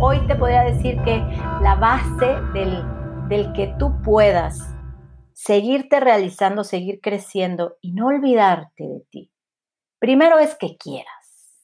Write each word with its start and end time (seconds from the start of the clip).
hoy 0.00 0.26
te 0.26 0.34
podría 0.34 0.62
decir 0.62 1.00
que 1.02 1.18
la 1.62 1.74
base 1.74 2.40
del, 2.54 2.82
del 3.28 3.52
que 3.52 3.74
tú 3.78 4.00
puedas 4.02 4.74
seguirte 5.34 6.00
realizando, 6.00 6.64
seguir 6.64 7.00
creciendo 7.00 7.76
y 7.80 7.92
no 7.92 8.06
olvidarte 8.06 8.84
de 8.84 9.00
ti. 9.10 9.30
Primero 9.98 10.38
es 10.38 10.54
que 10.54 10.76
quieras, 10.76 11.56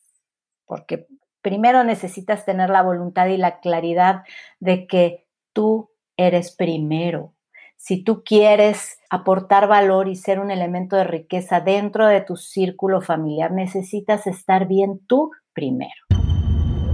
porque 0.67 1.07
primero 1.41 1.83
necesitas 1.85 2.45
tener 2.45 2.69
la 2.69 2.83
voluntad 2.83 3.27
y 3.27 3.39
la 3.39 3.61
claridad 3.61 4.25
de 4.61 4.87
que 4.87 5.27
tú 5.53 5.91
eres 6.17 6.55
primero. 6.55 7.33
Si 7.77 8.03
tú 8.03 8.23
quieres 8.25 8.99
aportar 9.11 9.69
valor 9.69 10.09
y 10.09 10.17
ser 10.17 10.41
un 10.41 10.51
elemento 10.51 10.97
de 10.97 11.05
riqueza 11.05 11.61
dentro 11.61 12.07
de 12.07 12.21
tu 12.21 12.37
círculo 12.37 13.01
familiar, 13.01 13.53
necesitas 13.53 14.27
estar 14.27 14.67
bien 14.67 15.01
tú 15.07 15.31
primero. 15.53 16.06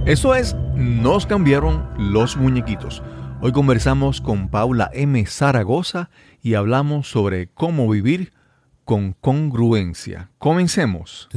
Eso 0.05 0.35
es, 0.35 0.53
nos 0.75 1.25
cambiaron 1.25 1.87
los 1.97 2.35
muñequitos. 2.35 3.01
Hoy 3.41 3.53
conversamos 3.53 4.19
con 4.19 4.49
Paula 4.49 4.91
M. 4.93 5.25
Zaragoza 5.25 6.09
y 6.41 6.55
hablamos 6.55 7.07
sobre 7.07 7.47
cómo 7.47 7.87
vivir 7.89 8.33
con 8.83 9.13
congruencia. 9.13 10.29
Comencemos. 10.39 11.29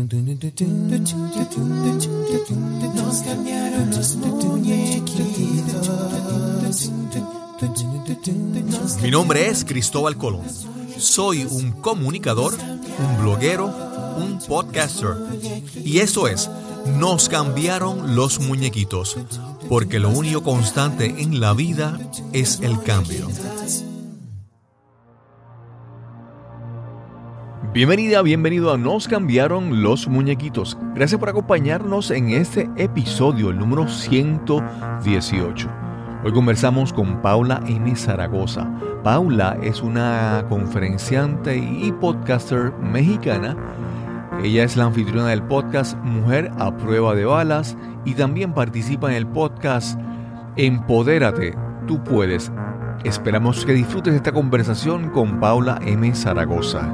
Mi 9.01 9.11
nombre 9.12 9.47
es 9.47 9.64
Cristóbal 9.64 10.17
Colón. 10.17 10.42
Soy 10.98 11.45
un 11.45 11.70
comunicador, 11.70 12.55
un 12.98 13.23
bloguero, 13.23 13.67
un 14.19 14.41
podcaster. 14.41 15.14
Y 15.84 15.98
eso 15.98 16.27
es, 16.27 16.51
nos 16.87 17.29
cambiaron 17.29 18.15
los 18.15 18.41
muñequitos, 18.41 19.17
porque 19.69 19.99
lo 19.99 20.11
único 20.11 20.43
constante 20.43 21.15
en 21.19 21.41
la 21.41 21.53
vida 21.53 21.99
es 22.33 22.61
el 22.61 22.83
cambio. 22.83 23.28
Bienvenida, 27.73 28.23
bienvenido 28.23 28.73
a 28.73 28.78
Nos 28.78 29.06
cambiaron 29.06 29.83
los 29.83 30.09
muñequitos. 30.09 30.78
Gracias 30.95 31.19
por 31.19 31.28
acompañarnos 31.28 32.11
en 32.11 32.31
este 32.31 32.70
episodio, 32.77 33.50
el 33.50 33.59
número 33.59 33.87
118. 33.87 35.69
Hoy 36.25 36.33
conversamos 36.33 36.93
con 36.93 37.21
Paula 37.21 37.62
M. 37.67 37.95
Zaragoza. 37.95 38.69
Paula 39.05 39.59
es 39.62 39.83
una 39.83 40.47
conferenciante 40.48 41.56
y 41.56 41.93
podcaster 41.93 42.73
mexicana. 42.73 43.56
Ella 44.42 44.65
es 44.65 44.77
la 44.77 44.84
anfitriona 44.84 45.29
del 45.29 45.42
podcast 45.42 45.97
Mujer 46.03 46.51
a 46.59 46.77
prueba 46.77 47.15
de 47.15 47.25
balas 47.25 47.77
y 48.05 48.15
también 48.15 48.53
participa 48.53 49.09
en 49.11 49.17
el 49.17 49.27
podcast 49.27 49.98
Empodérate, 50.56 51.55
tú 51.87 52.05
puedes. 52.05 52.53
Esperamos 53.03 53.65
que 53.65 53.73
disfrutes 53.73 54.15
esta 54.15 54.33
conversación 54.33 55.11
con 55.11 55.41
Paula 55.41 55.81
M. 55.84 56.15
Zaragoza. 56.15 56.93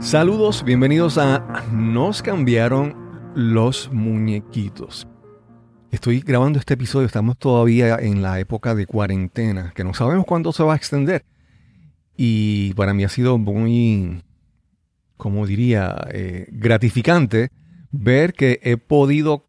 Saludos, 0.00 0.64
bienvenidos 0.64 1.16
a 1.16 1.64
Nos 1.72 2.20
cambiaron 2.22 2.94
los 3.34 3.90
muñequitos. 3.92 5.06
Estoy 5.90 6.20
grabando 6.20 6.58
este 6.58 6.74
episodio, 6.74 7.06
estamos 7.06 7.38
todavía 7.38 7.96
en 7.96 8.22
la 8.22 8.40
época 8.40 8.74
de 8.74 8.86
cuarentena, 8.86 9.72
que 9.74 9.84
no 9.84 9.94
sabemos 9.94 10.26
cuándo 10.26 10.52
se 10.52 10.62
va 10.62 10.74
a 10.74 10.76
extender. 10.76 11.24
Y 12.20 12.74
para 12.74 12.92
mí 12.94 13.04
ha 13.04 13.08
sido 13.08 13.38
muy, 13.38 14.24
como 15.16 15.46
diría, 15.46 15.96
eh, 16.10 16.48
gratificante 16.50 17.50
ver 17.92 18.34
que 18.34 18.58
he 18.64 18.76
podido 18.76 19.46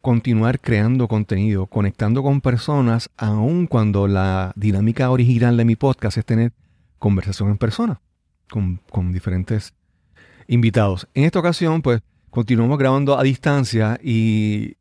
continuar 0.00 0.60
creando 0.60 1.06
contenido, 1.06 1.68
conectando 1.68 2.24
con 2.24 2.40
personas, 2.40 3.10
aun 3.16 3.68
cuando 3.68 4.08
la 4.08 4.52
dinámica 4.56 5.08
original 5.10 5.56
de 5.56 5.64
mi 5.64 5.76
podcast 5.76 6.18
es 6.18 6.24
tener 6.24 6.52
conversación 6.98 7.50
en 7.50 7.58
persona 7.58 8.00
con, 8.50 8.80
con 8.90 9.12
diferentes 9.12 9.72
invitados. 10.48 11.06
En 11.14 11.24
esta 11.24 11.38
ocasión, 11.38 11.80
pues, 11.80 12.02
continuamos 12.30 12.76
grabando 12.76 13.16
a 13.16 13.22
distancia 13.22 14.00
y, 14.02 14.76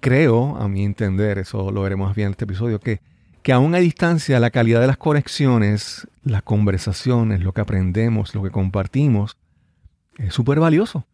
creo, 0.00 0.56
a 0.56 0.68
mi 0.68 0.84
entender, 0.84 1.38
eso 1.38 1.70
lo 1.70 1.82
veremos 1.82 2.14
bien 2.16 2.26
en 2.26 2.32
este 2.32 2.44
episodio, 2.44 2.80
que, 2.80 3.00
que 3.48 3.54
aún 3.54 3.74
a 3.74 3.78
distancia 3.78 4.38
la 4.40 4.50
calidad 4.50 4.78
de 4.82 4.86
las 4.86 4.98
conexiones, 4.98 6.06
las 6.22 6.42
conversaciones, 6.42 7.40
lo 7.40 7.54
que 7.54 7.62
aprendemos, 7.62 8.34
lo 8.34 8.42
que 8.42 8.50
compartimos, 8.50 9.38
es 10.18 10.34
súper 10.34 10.60
valioso. 10.60 11.06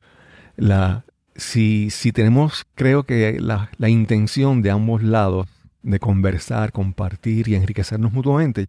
La, 0.56 1.05
si, 1.37 1.91
si 1.91 2.11
tenemos, 2.11 2.67
creo 2.75 3.05
que 3.05 3.39
la, 3.41 3.71
la 3.78 3.89
intención 3.89 4.62
de 4.62 4.72
ambos 4.72 5.05
lados 5.05 5.47
de 5.84 6.00
conversar, 6.00 6.72
compartir 6.72 7.47
y 7.47 7.55
enriquecernos 7.55 8.12
mutuamente, 8.12 8.66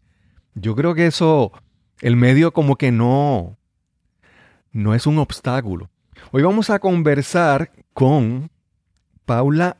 yo 0.54 0.76
creo 0.76 0.94
que 0.94 1.08
eso, 1.08 1.52
el 2.02 2.18
medio 2.18 2.54
como 2.54 2.76
que 2.76 2.92
no, 2.92 3.58
no 4.74 4.94
es 4.94 5.08
un 5.08 5.18
obstáculo. 5.18 5.90
Hoy 6.32 6.44
vamos 6.44 6.70
a 6.70 6.78
conversar 6.78 7.72
con 7.94 8.52
Paula 9.26 9.78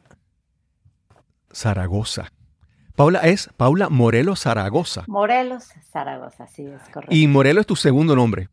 Zaragoza. 1.54 2.32
Paula 2.96 3.20
es 3.20 3.50
Paula 3.58 3.90
Morelos 3.90 4.42
Zaragoza. 4.42 5.06
Morelos 5.08 5.66
Zaragoza, 5.92 6.48
sí, 6.48 6.66
es 6.66 6.82
correcto. 6.90 7.16
Y 7.16 7.28
Morelos 7.28 7.62
es 7.62 7.68
tu 7.68 7.76
segundo 7.76 8.16
nombre. 8.16 8.50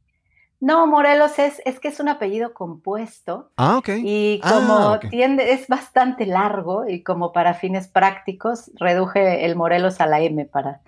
No, 0.61 0.87
Morelos 0.87 1.39
es, 1.39 1.61
es 1.65 1.81
que 1.81 1.89
es 1.89 1.99
un 1.99 2.09
apellido 2.09 2.55
compuesto. 2.55 3.51
Ah, 3.57 3.79
ok. 3.79 3.89
Y 4.05 4.41
Ah, 4.45 4.55
como 4.55 4.93
ok. 4.95 5.11
tiende, 5.11 5.53
es 5.53 5.67
bastante 5.69 6.25
largo 6.27 6.89
y 6.89 7.03
como 7.03 7.33
para 7.33 7.55
fines 7.55 7.89
prácticos, 7.89 8.71
reduje 8.79 9.45
el 9.45 9.57
Morelos 9.57 10.01
a 10.01 10.07
la 10.07 10.21
M 10.21 10.45
para, 10.47 10.81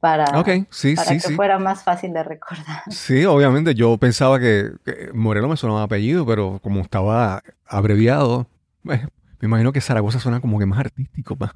para, 0.00 0.26
sí, 0.70 0.96
para 0.96 1.10
sí, 1.10 1.14
que 1.14 1.20
sí. 1.20 1.34
fuera 1.34 1.58
más 1.58 1.82
fácil 1.84 2.12
de 2.12 2.22
recordar. 2.22 2.82
Sí, 2.88 3.24
obviamente 3.24 3.74
yo 3.74 3.96
pensaba 3.98 4.38
que, 4.38 4.72
que 4.84 5.10
Morelos 5.14 5.50
me 5.50 5.56
sonaba 5.56 5.82
apellido, 5.84 6.26
pero 6.26 6.60
como 6.62 6.80
estaba 6.80 7.42
abreviado, 7.66 8.46
eh, 8.90 9.06
me 9.40 9.46
imagino 9.48 9.72
que 9.72 9.80
Zaragoza 9.80 10.20
suena 10.20 10.40
como 10.40 10.58
que 10.58 10.66
más 10.66 10.78
artístico. 10.80 11.36
más. 11.36 11.52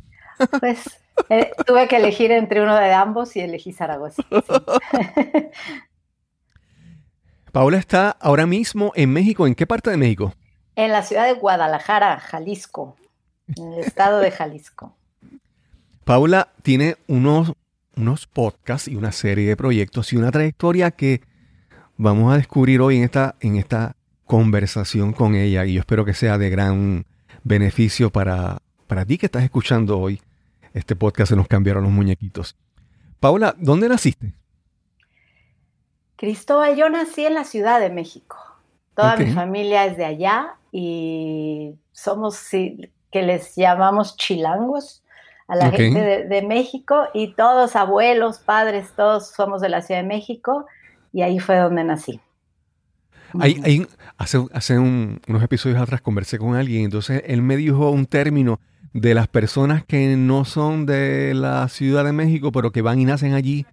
Pues 0.58 1.00
eh, 1.28 1.50
tuve 1.66 1.88
que 1.88 1.96
elegir 1.96 2.30
entre 2.32 2.62
uno 2.62 2.76
de 2.76 2.92
ambos 2.92 3.36
y 3.36 3.40
elegí 3.40 3.72
Zaragoza. 3.72 4.22
sí. 4.30 4.36
Paula 7.56 7.78
está 7.78 8.10
ahora 8.20 8.44
mismo 8.44 8.92
en 8.96 9.10
México. 9.14 9.46
¿En 9.46 9.54
qué 9.54 9.66
parte 9.66 9.88
de 9.88 9.96
México? 9.96 10.34
En 10.74 10.92
la 10.92 11.02
ciudad 11.02 11.24
de 11.24 11.32
Guadalajara, 11.32 12.18
Jalisco, 12.20 12.96
en 13.56 13.72
el 13.72 13.78
estado 13.80 14.20
de 14.20 14.30
Jalisco. 14.30 14.94
Paula 16.04 16.52
tiene 16.60 16.96
unos, 17.06 17.54
unos 17.96 18.26
podcasts 18.26 18.88
y 18.88 18.96
una 18.96 19.10
serie 19.10 19.48
de 19.48 19.56
proyectos 19.56 20.12
y 20.12 20.16
una 20.18 20.30
trayectoria 20.30 20.90
que 20.90 21.22
vamos 21.96 22.34
a 22.34 22.36
descubrir 22.36 22.82
hoy 22.82 22.98
en 22.98 23.04
esta, 23.04 23.36
en 23.40 23.56
esta 23.56 23.96
conversación 24.26 25.14
con 25.14 25.34
ella 25.34 25.64
y 25.64 25.72
yo 25.72 25.80
espero 25.80 26.04
que 26.04 26.12
sea 26.12 26.36
de 26.36 26.50
gran 26.50 27.06
beneficio 27.42 28.10
para, 28.10 28.58
para 28.86 29.06
ti 29.06 29.16
que 29.16 29.26
estás 29.26 29.44
escuchando 29.44 29.98
hoy 29.98 30.20
este 30.76 30.94
podcast 30.96 31.30
Se 31.30 31.36
nos 31.36 31.48
cambiaron 31.48 31.82
los 31.84 31.92
muñequitos. 31.92 32.56
Paula, 33.20 33.54
¿dónde 33.58 33.88
naciste? 33.88 34.34
Cristóbal, 36.16 36.76
yo 36.76 36.88
nací 36.88 37.26
en 37.26 37.34
la 37.34 37.44
Ciudad 37.44 37.80
de 37.80 37.90
México. 37.90 38.36
Toda 38.94 39.16
mi 39.16 39.30
familia 39.32 39.84
es 39.84 39.96
de 39.98 40.06
allá 40.06 40.54
y 40.72 41.74
somos, 41.92 42.36
sí, 42.36 42.90
que 43.12 43.22
les 43.22 43.54
llamamos 43.54 44.16
chilangos 44.16 45.02
a 45.48 45.54
la 45.56 45.70
gente 45.70 46.00
de, 46.00 46.24
de 46.24 46.42
México 46.42 47.04
y 47.12 47.34
todos, 47.34 47.76
abuelos, 47.76 48.38
padres, 48.38 48.88
todos 48.96 49.28
somos 49.28 49.60
de 49.60 49.68
la 49.68 49.82
Ciudad 49.82 50.00
de 50.00 50.08
México 50.08 50.66
y 51.12 51.22
ahí 51.22 51.38
fue 51.38 51.56
donde 51.58 51.84
nací. 51.84 52.20
Hay- 53.38 53.86
hace 54.16 54.42
hace 54.54 54.78
un- 54.78 55.20
unos 55.28 55.42
episodios 55.42 55.78
atrás 55.80 56.00
conversé 56.00 56.38
con 56.38 56.54
alguien, 56.54 56.84
entonces 56.84 57.22
él 57.26 57.42
me 57.42 57.56
dijo 57.56 57.90
un 57.90 58.06
término 58.06 58.60
de 59.00 59.14
las 59.14 59.28
personas 59.28 59.84
que 59.84 60.16
no 60.16 60.44
son 60.44 60.86
de 60.86 61.34
la 61.34 61.68
Ciudad 61.68 62.04
de 62.04 62.12
México, 62.12 62.50
pero 62.52 62.72
que 62.72 62.82
van 62.82 62.98
y 62.98 63.04
nacen 63.04 63.34
allí, 63.34 63.66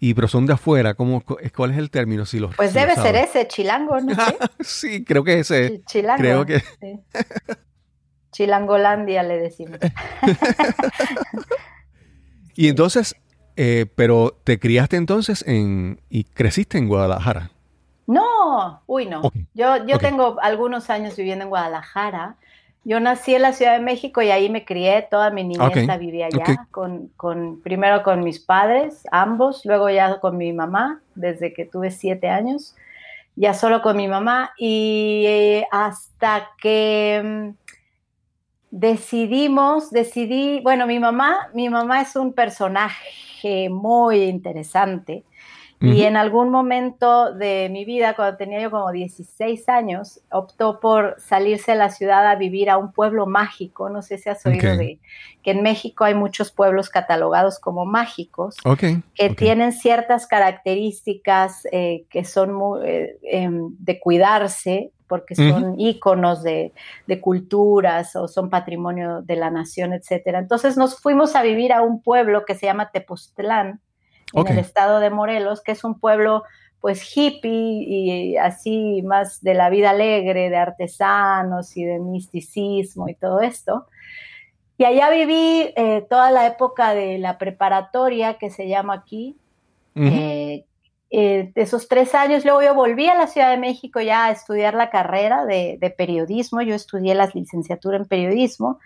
y 0.00 0.14
pero 0.14 0.28
son 0.28 0.44
de 0.46 0.52
afuera. 0.54 0.94
¿Cómo, 0.94 1.20
cu- 1.22 1.38
¿Cuál 1.56 1.70
es 1.70 1.78
el 1.78 1.90
término? 1.90 2.26
Si 2.26 2.38
lo, 2.38 2.50
Pues 2.50 2.70
si 2.72 2.74
lo 2.74 2.80
debe 2.86 2.96
ser 2.96 3.14
ese, 3.16 3.46
chilango, 3.48 4.00
¿no? 4.00 4.14
sí, 4.60 5.04
creo 5.04 5.24
que 5.24 5.38
ese. 5.40 5.70
Chi- 5.70 5.82
Chilango. 5.86 6.20
creo 6.20 6.46
que- 6.46 6.60
sí. 6.80 7.00
Chilangolandia 8.32 9.22
le 9.22 9.38
decimos. 9.38 9.78
Y 12.58 12.68
entonces, 12.68 13.14
eh, 13.56 13.84
pero 13.96 14.38
te 14.42 14.58
criaste 14.58 14.96
entonces 14.96 15.44
en 15.46 16.00
y 16.08 16.24
creciste 16.24 16.78
en 16.78 16.88
Guadalajara. 16.88 17.50
No, 18.06 18.82
uy, 18.86 19.04
no. 19.06 19.20
Yo, 19.52 19.84
yo 19.86 19.98
tengo 19.98 20.38
algunos 20.40 20.88
años 20.88 21.16
viviendo 21.16 21.42
en 21.44 21.50
Guadalajara. 21.50 22.36
Yo 22.88 23.00
nací 23.00 23.34
en 23.34 23.42
la 23.42 23.52
Ciudad 23.52 23.72
de 23.72 23.82
México 23.82 24.22
y 24.22 24.30
ahí 24.30 24.48
me 24.48 24.64
crié. 24.64 25.02
Toda 25.10 25.30
mi 25.30 25.42
niñez 25.42 25.70
Ok, 25.70 25.76
la 25.88 25.98
viví 25.98 26.22
allá. 26.22 26.68
Con, 26.70 27.08
con, 27.16 27.60
primero 27.60 28.04
con 28.04 28.22
mis 28.22 28.38
padres, 28.38 29.02
ambos, 29.10 29.64
luego 29.64 29.90
ya 29.90 30.20
con 30.20 30.36
mi 30.36 30.52
mamá, 30.52 31.00
desde 31.16 31.52
que 31.52 31.64
tuve 31.64 31.90
siete 31.90 32.28
años. 32.28 32.76
Ya 33.34 33.54
solo 33.54 33.82
con 33.82 33.96
mi 33.96 34.06
mamá. 34.06 34.52
Y 34.56 35.24
eh, 35.26 35.66
hasta 35.72 36.50
que 36.62 37.22
mm, 37.24 37.48
decidimos, 38.70 39.90
decidí, 39.90 40.60
bueno, 40.60 40.86
mi 40.86 41.00
mamá, 41.00 41.48
mi 41.54 41.68
mamá 41.68 42.02
es 42.02 42.14
un 42.14 42.34
personaje 42.34 43.68
muy 43.68 44.22
interesante 44.22 45.24
y 45.80 46.02
en 46.04 46.16
algún 46.16 46.50
momento 46.50 47.34
de 47.34 47.68
mi 47.70 47.84
vida, 47.84 48.14
cuando 48.16 48.36
tenía 48.38 48.60
yo 48.60 48.70
como 48.70 48.90
16 48.90 49.68
años, 49.68 50.20
optó 50.30 50.80
por 50.80 51.16
salirse 51.18 51.72
de 51.72 51.78
la 51.78 51.90
ciudad 51.90 52.26
a 52.26 52.34
vivir 52.34 52.70
a 52.70 52.78
un 52.78 52.92
pueblo 52.92 53.26
mágico. 53.26 53.90
No 53.90 54.00
sé 54.00 54.16
si 54.16 54.30
has 54.30 54.44
oído 54.46 54.76
de 54.76 54.98
que 55.42 55.50
en 55.50 55.62
México 55.62 56.04
hay 56.04 56.14
muchos 56.14 56.50
pueblos 56.50 56.88
catalogados 56.88 57.58
como 57.58 57.84
mágicos, 57.84 58.56
que 59.14 59.30
tienen 59.30 59.72
ciertas 59.72 60.26
características 60.26 61.66
eh, 61.70 62.04
que 62.08 62.24
son 62.24 62.52
muy, 62.52 62.80
eh, 62.84 63.18
em, 63.22 63.76
de 63.78 64.00
cuidarse, 64.00 64.92
porque 65.06 65.36
son 65.36 65.78
íconos 65.78 66.42
de, 66.42 66.72
de, 67.06 67.20
culturas 67.20 68.16
o 68.16 68.26
son 68.26 68.50
patrimonio 68.50 69.22
de 69.22 69.36
la 69.36 69.50
nación, 69.50 69.92
etcétera. 69.92 70.40
Entonces 70.40 70.76
nos 70.76 70.98
fuimos 70.98 71.36
a 71.36 71.42
vivir 71.42 71.72
a 71.72 71.82
un 71.82 72.02
pueblo 72.02 72.44
que 72.44 72.56
se 72.56 72.66
llama 72.66 72.90
Tepoztlán, 72.90 73.80
en 74.32 74.48
el 74.48 74.58
estado 74.58 75.00
de 75.00 75.10
Morelos, 75.10 75.62
que 75.62 75.72
es 75.72 75.84
un 75.84 75.98
pueblo 75.98 76.44
pues 76.80 77.16
hippie 77.16 77.84
y 77.88 78.36
así 78.36 79.02
más 79.02 79.42
de 79.42 79.54
la 79.54 79.70
vida 79.70 79.90
alegre, 79.90 80.50
de 80.50 80.56
artesanos 80.56 81.76
y 81.76 81.84
de 81.84 81.98
misticismo 81.98 83.08
y 83.08 83.14
todo 83.14 83.40
esto. 83.40 83.86
Y 84.78 84.84
allá 84.84 85.10
viví 85.10 85.72
eh, 85.74 86.06
toda 86.08 86.30
la 86.30 86.46
época 86.46 86.94
de 86.94 87.18
la 87.18 87.38
preparatoria, 87.38 88.34
que 88.34 88.50
se 88.50 88.68
llama 88.68 88.94
aquí, 88.94 89.36
eh, 89.94 90.66
eh, 91.10 91.52
esos 91.54 91.88
tres 91.88 92.14
años. 92.14 92.44
Luego 92.44 92.62
yo 92.62 92.74
volví 92.74 93.06
a 93.08 93.14
la 93.14 93.26
Ciudad 93.26 93.50
de 93.50 93.58
México 93.58 94.00
ya 94.00 94.26
a 94.26 94.30
estudiar 94.30 94.74
la 94.74 94.90
carrera 94.90 95.44
de, 95.44 95.78
de 95.80 95.90
periodismo. 95.90 96.62
Yo 96.62 96.74
estudié 96.74 97.14
la 97.14 97.30
licenciatura 97.32 97.96
en 97.96 98.06
periodismo 98.06 98.78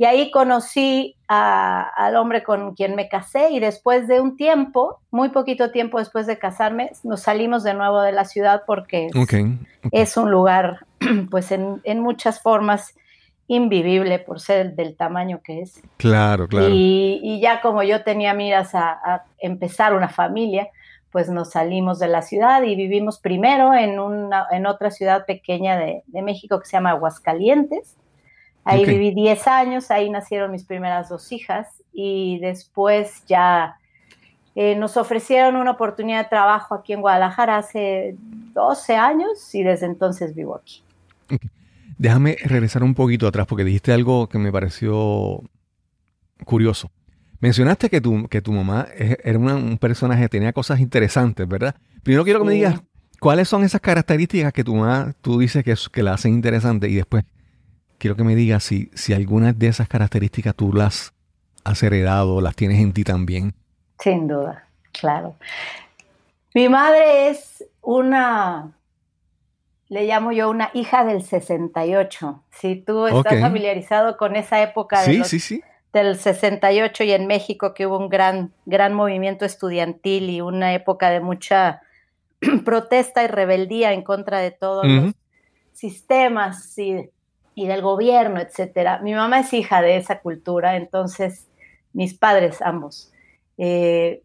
y 0.00 0.06
ahí 0.06 0.30
conocí 0.30 1.14
al 1.28 2.16
hombre 2.16 2.42
con 2.42 2.74
quien 2.74 2.94
me 2.94 3.10
casé 3.10 3.50
y 3.50 3.60
después 3.60 4.08
de 4.08 4.22
un 4.22 4.38
tiempo, 4.38 4.98
muy 5.10 5.28
poquito 5.28 5.72
tiempo 5.72 5.98
después 5.98 6.26
de 6.26 6.38
casarme, 6.38 6.90
nos 7.04 7.20
salimos 7.20 7.64
de 7.64 7.74
nuevo 7.74 8.00
de 8.00 8.12
la 8.12 8.24
ciudad 8.24 8.62
porque 8.66 9.08
es, 9.92 10.16
un 10.16 10.30
lugar, 10.30 10.86
pues 11.30 11.52
en, 11.52 12.00
muchas 12.00 12.40
formas, 12.40 12.94
invivible 13.46 14.18
por 14.20 14.40
ser 14.40 14.74
del 14.74 14.96
tamaño 14.96 15.42
que 15.44 15.60
es. 15.60 15.82
Claro, 15.98 16.48
claro. 16.48 16.68
Y, 16.70 17.38
ya 17.42 17.60
como 17.60 17.82
yo 17.82 18.02
tenía 18.02 18.32
miras 18.32 18.74
a, 18.74 19.24
empezar 19.38 19.92
una 19.92 20.08
familia, 20.08 20.68
pues 21.10 21.28
nos 21.28 21.50
salimos 21.50 21.98
de 21.98 22.08
la 22.08 22.22
ciudad 22.22 22.62
y 22.62 22.76
vivimos 22.76 23.18
primero 23.18 23.74
en, 23.74 23.98
una, 23.98 24.46
en 24.50 24.66
otra 24.66 24.90
ciudad 24.90 25.26
pequeña 25.26 25.78
de, 25.78 26.02
de 26.06 26.22
México 26.22 26.60
que 26.60 26.66
se 26.66 26.72
llama 26.72 26.90
Aguascalientes 26.90 27.96
Ahí 28.64 28.84
viví 28.84 29.12
10 29.14 29.46
años, 29.46 29.90
ahí 29.90 30.10
nacieron 30.10 30.50
mis 30.50 30.64
primeras 30.64 31.08
dos 31.08 31.32
hijas 31.32 31.66
y 31.92 32.38
después 32.40 33.24
ya 33.26 33.76
eh, 34.54 34.76
nos 34.76 34.96
ofrecieron 34.96 35.56
una 35.56 35.72
oportunidad 35.72 36.24
de 36.24 36.28
trabajo 36.28 36.74
aquí 36.74 36.92
en 36.92 37.00
Guadalajara 37.00 37.58
hace 37.58 38.16
12 38.52 38.96
años 38.96 39.54
y 39.54 39.62
desde 39.62 39.86
entonces 39.86 40.34
vivo 40.34 40.56
aquí. 40.56 40.82
Déjame 41.96 42.36
regresar 42.44 42.82
un 42.82 42.94
poquito 42.94 43.26
atrás 43.26 43.46
porque 43.46 43.64
dijiste 43.64 43.92
algo 43.92 44.28
que 44.28 44.38
me 44.38 44.52
pareció 44.52 45.42
curioso. 46.44 46.90
Mencionaste 47.40 47.88
que 47.88 48.00
tu, 48.00 48.28
que 48.28 48.42
tu 48.42 48.52
mamá 48.52 48.86
era 48.96 49.38
un 49.38 49.78
personaje, 49.78 50.28
tenía 50.28 50.52
cosas 50.52 50.78
interesantes, 50.80 51.48
¿verdad? 51.48 51.74
Primero 52.02 52.24
quiero 52.24 52.40
que 52.40 52.46
me 52.46 52.52
digas 52.52 52.82
cuáles 53.18 53.48
son 53.48 53.64
esas 53.64 53.80
características 53.80 54.52
que 54.52 54.62
tu 54.62 54.74
mamá, 54.74 55.14
tú 55.22 55.38
dices 55.38 55.64
que, 55.64 55.74
que 55.90 56.02
la 56.02 56.14
hacen 56.14 56.34
interesante 56.34 56.88
y 56.88 56.96
después 56.96 57.24
quiero 57.98 58.16
que 58.16 58.24
me 58.24 58.34
digas 58.34 58.64
si, 58.64 58.90
si 58.94 59.12
algunas 59.12 59.58
de 59.58 59.68
esas 59.68 59.88
características 59.88 60.54
tú 60.54 60.72
las 60.72 61.12
has 61.64 61.82
heredado, 61.82 62.40
las 62.40 62.56
tienes 62.56 62.80
en 62.80 62.92
ti 62.92 63.04
también. 63.04 63.54
Sin 63.98 64.28
duda, 64.28 64.66
claro. 64.92 65.36
Mi 66.54 66.68
madre 66.68 67.28
es 67.28 67.64
una, 67.80 68.72
le 69.88 70.06
llamo 70.06 70.32
yo 70.32 70.50
una 70.50 70.70
hija 70.74 71.04
del 71.04 71.22
68. 71.22 72.42
Si 72.50 72.76
tú 72.76 73.06
estás 73.06 73.40
familiarizado 73.40 74.16
con 74.16 74.36
esa 74.36 74.62
época 74.62 75.04
sí, 75.04 75.22
sí, 75.24 75.38
sí. 75.38 75.62
Del 75.92 76.16
68 76.16 77.04
y 77.04 77.12
en 77.12 77.26
México 77.26 77.74
que 77.74 77.86
hubo 77.86 77.98
un 77.98 78.08
gran, 78.08 78.52
gran 78.66 78.94
movimiento 78.94 79.44
estudiantil 79.44 80.30
y 80.30 80.40
una 80.40 80.74
época 80.74 81.10
de 81.10 81.20
mucha 81.20 81.82
protesta 82.64 83.24
y 83.24 83.26
rebeldía 83.26 83.92
en 83.92 84.02
contra 84.02 84.38
de 84.38 84.50
todos 84.50 84.86
los 84.86 85.14
sistemas 85.72 86.78
y 86.78 87.10
y 87.60 87.66
del 87.66 87.82
gobierno, 87.82 88.40
etcétera. 88.40 89.00
Mi 89.02 89.14
mamá 89.14 89.40
es 89.40 89.52
hija 89.52 89.82
de 89.82 89.98
esa 89.98 90.20
cultura, 90.20 90.76
entonces 90.76 91.46
mis 91.92 92.14
padres 92.14 92.62
ambos. 92.62 93.12
Eh, 93.58 94.22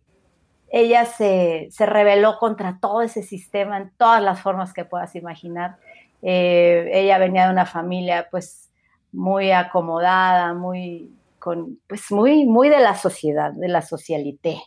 ella 0.69 1.05
se, 1.05 1.67
se, 1.69 1.85
rebeló 1.85 2.37
contra 2.37 2.79
todo 2.79 3.01
ese 3.01 3.23
sistema 3.23 3.77
en 3.77 3.91
todas 3.97 4.23
las 4.23 4.41
formas 4.41 4.71
que 4.71 4.85
puedas 4.85 5.15
imaginar. 5.15 5.75
Eh, 6.21 6.89
ella 6.93 7.17
venía 7.17 7.45
de 7.45 7.51
una 7.51 7.65
familia 7.65 8.27
pues 8.31 8.71
muy 9.11 9.51
acomodada, 9.51 10.53
muy, 10.53 11.11
con, 11.45 11.79
pues, 11.87 12.11
muy, 12.11 12.45
muy 12.45 12.67
de 12.67 12.79
la 12.79 12.95
sociedad, 12.95 13.53
de 13.53 13.69
la 13.69 13.81
socialité. 13.81 14.59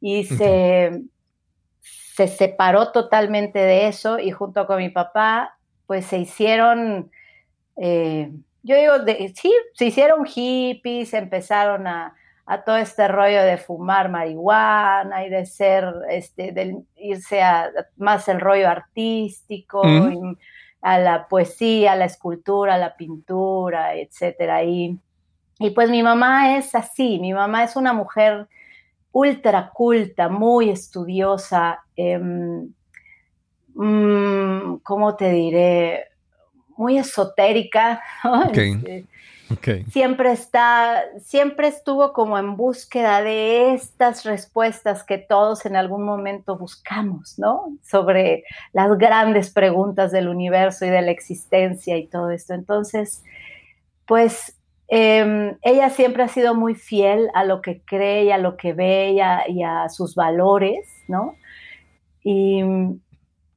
Y 0.00 0.24
se, 0.24 1.02
se 1.80 2.26
separó 2.26 2.90
totalmente 2.90 3.58
de 3.58 3.86
eso 3.88 4.18
y 4.18 4.32
junto 4.32 4.66
con 4.66 4.78
mi 4.78 4.88
papá 4.88 5.58
pues 5.86 6.06
se 6.06 6.18
hicieron 6.18 7.10
eh, 7.76 8.30
yo 8.62 8.76
digo, 8.76 8.94
sí, 9.34 9.52
se 9.74 9.86
hicieron 9.86 10.24
hippies, 10.24 11.12
empezaron 11.12 11.86
a, 11.86 12.14
todo 12.66 12.76
este 12.76 13.08
rollo 13.08 13.42
de 13.42 13.56
fumar 13.56 14.10
marihuana 14.10 15.26
y 15.26 15.30
de 15.30 15.46
ser, 15.46 15.86
este, 16.10 16.52
de 16.52 16.76
irse 16.96 17.42
a 17.42 17.70
más 17.96 18.28
el 18.28 18.40
rollo 18.40 18.68
artístico, 18.68 19.82
a 20.82 20.98
la 20.98 21.26
poesía, 21.28 21.92
a 21.92 21.96
la 21.96 22.04
escultura, 22.04 22.74
a 22.74 22.78
la 22.78 22.96
pintura, 22.96 23.94
etcétera. 23.94 24.62
Y, 24.62 24.98
y 25.58 25.70
pues 25.70 25.90
mi 25.90 26.02
mamá 26.02 26.56
es 26.56 26.74
así, 26.74 27.18
mi 27.18 27.32
mamá 27.32 27.64
es 27.64 27.76
una 27.76 27.92
mujer 27.92 28.48
ultra 29.12 29.70
culta, 29.72 30.28
muy 30.28 30.70
estudiosa, 30.70 31.84
em, 31.96 32.72
mm, 33.74 34.76
¿cómo 34.82 35.16
te 35.16 35.30
diré? 35.30 36.14
muy 36.76 36.98
esotérica. 36.98 38.02
Este, 38.52 39.04
siempre 39.90 40.32
está, 40.32 41.04
siempre 41.20 41.68
estuvo 41.68 42.12
como 42.12 42.38
en 42.38 42.56
búsqueda 42.56 43.22
de 43.22 43.74
estas 43.74 44.24
respuestas 44.24 45.04
que 45.04 45.18
todos 45.18 45.66
en 45.66 45.76
algún 45.76 46.04
momento 46.04 46.56
buscamos, 46.56 47.38
¿no? 47.38 47.76
Sobre 47.82 48.44
las 48.72 48.96
grandes 48.98 49.50
preguntas 49.50 50.10
del 50.12 50.28
universo 50.28 50.86
y 50.86 50.90
de 50.90 51.02
la 51.02 51.10
existencia 51.10 51.96
y 51.96 52.06
todo 52.06 52.30
esto. 52.30 52.54
Entonces, 52.54 53.22
pues 54.06 54.56
em, 54.94 55.56
ella 55.62 55.90
siempre 55.90 56.22
ha 56.22 56.28
sido 56.28 56.54
muy 56.54 56.74
fiel 56.74 57.28
a 57.34 57.44
lo 57.44 57.60
que 57.62 57.82
cree 57.84 58.24
y 58.24 58.30
a 58.30 58.38
lo 58.38 58.56
que 58.56 58.72
ve 58.72 59.10
y 59.10 59.20
a, 59.20 59.48
y 59.48 59.62
a 59.62 59.88
sus 59.88 60.14
valores, 60.14 60.88
¿no? 61.08 61.36
Y, 62.22 62.62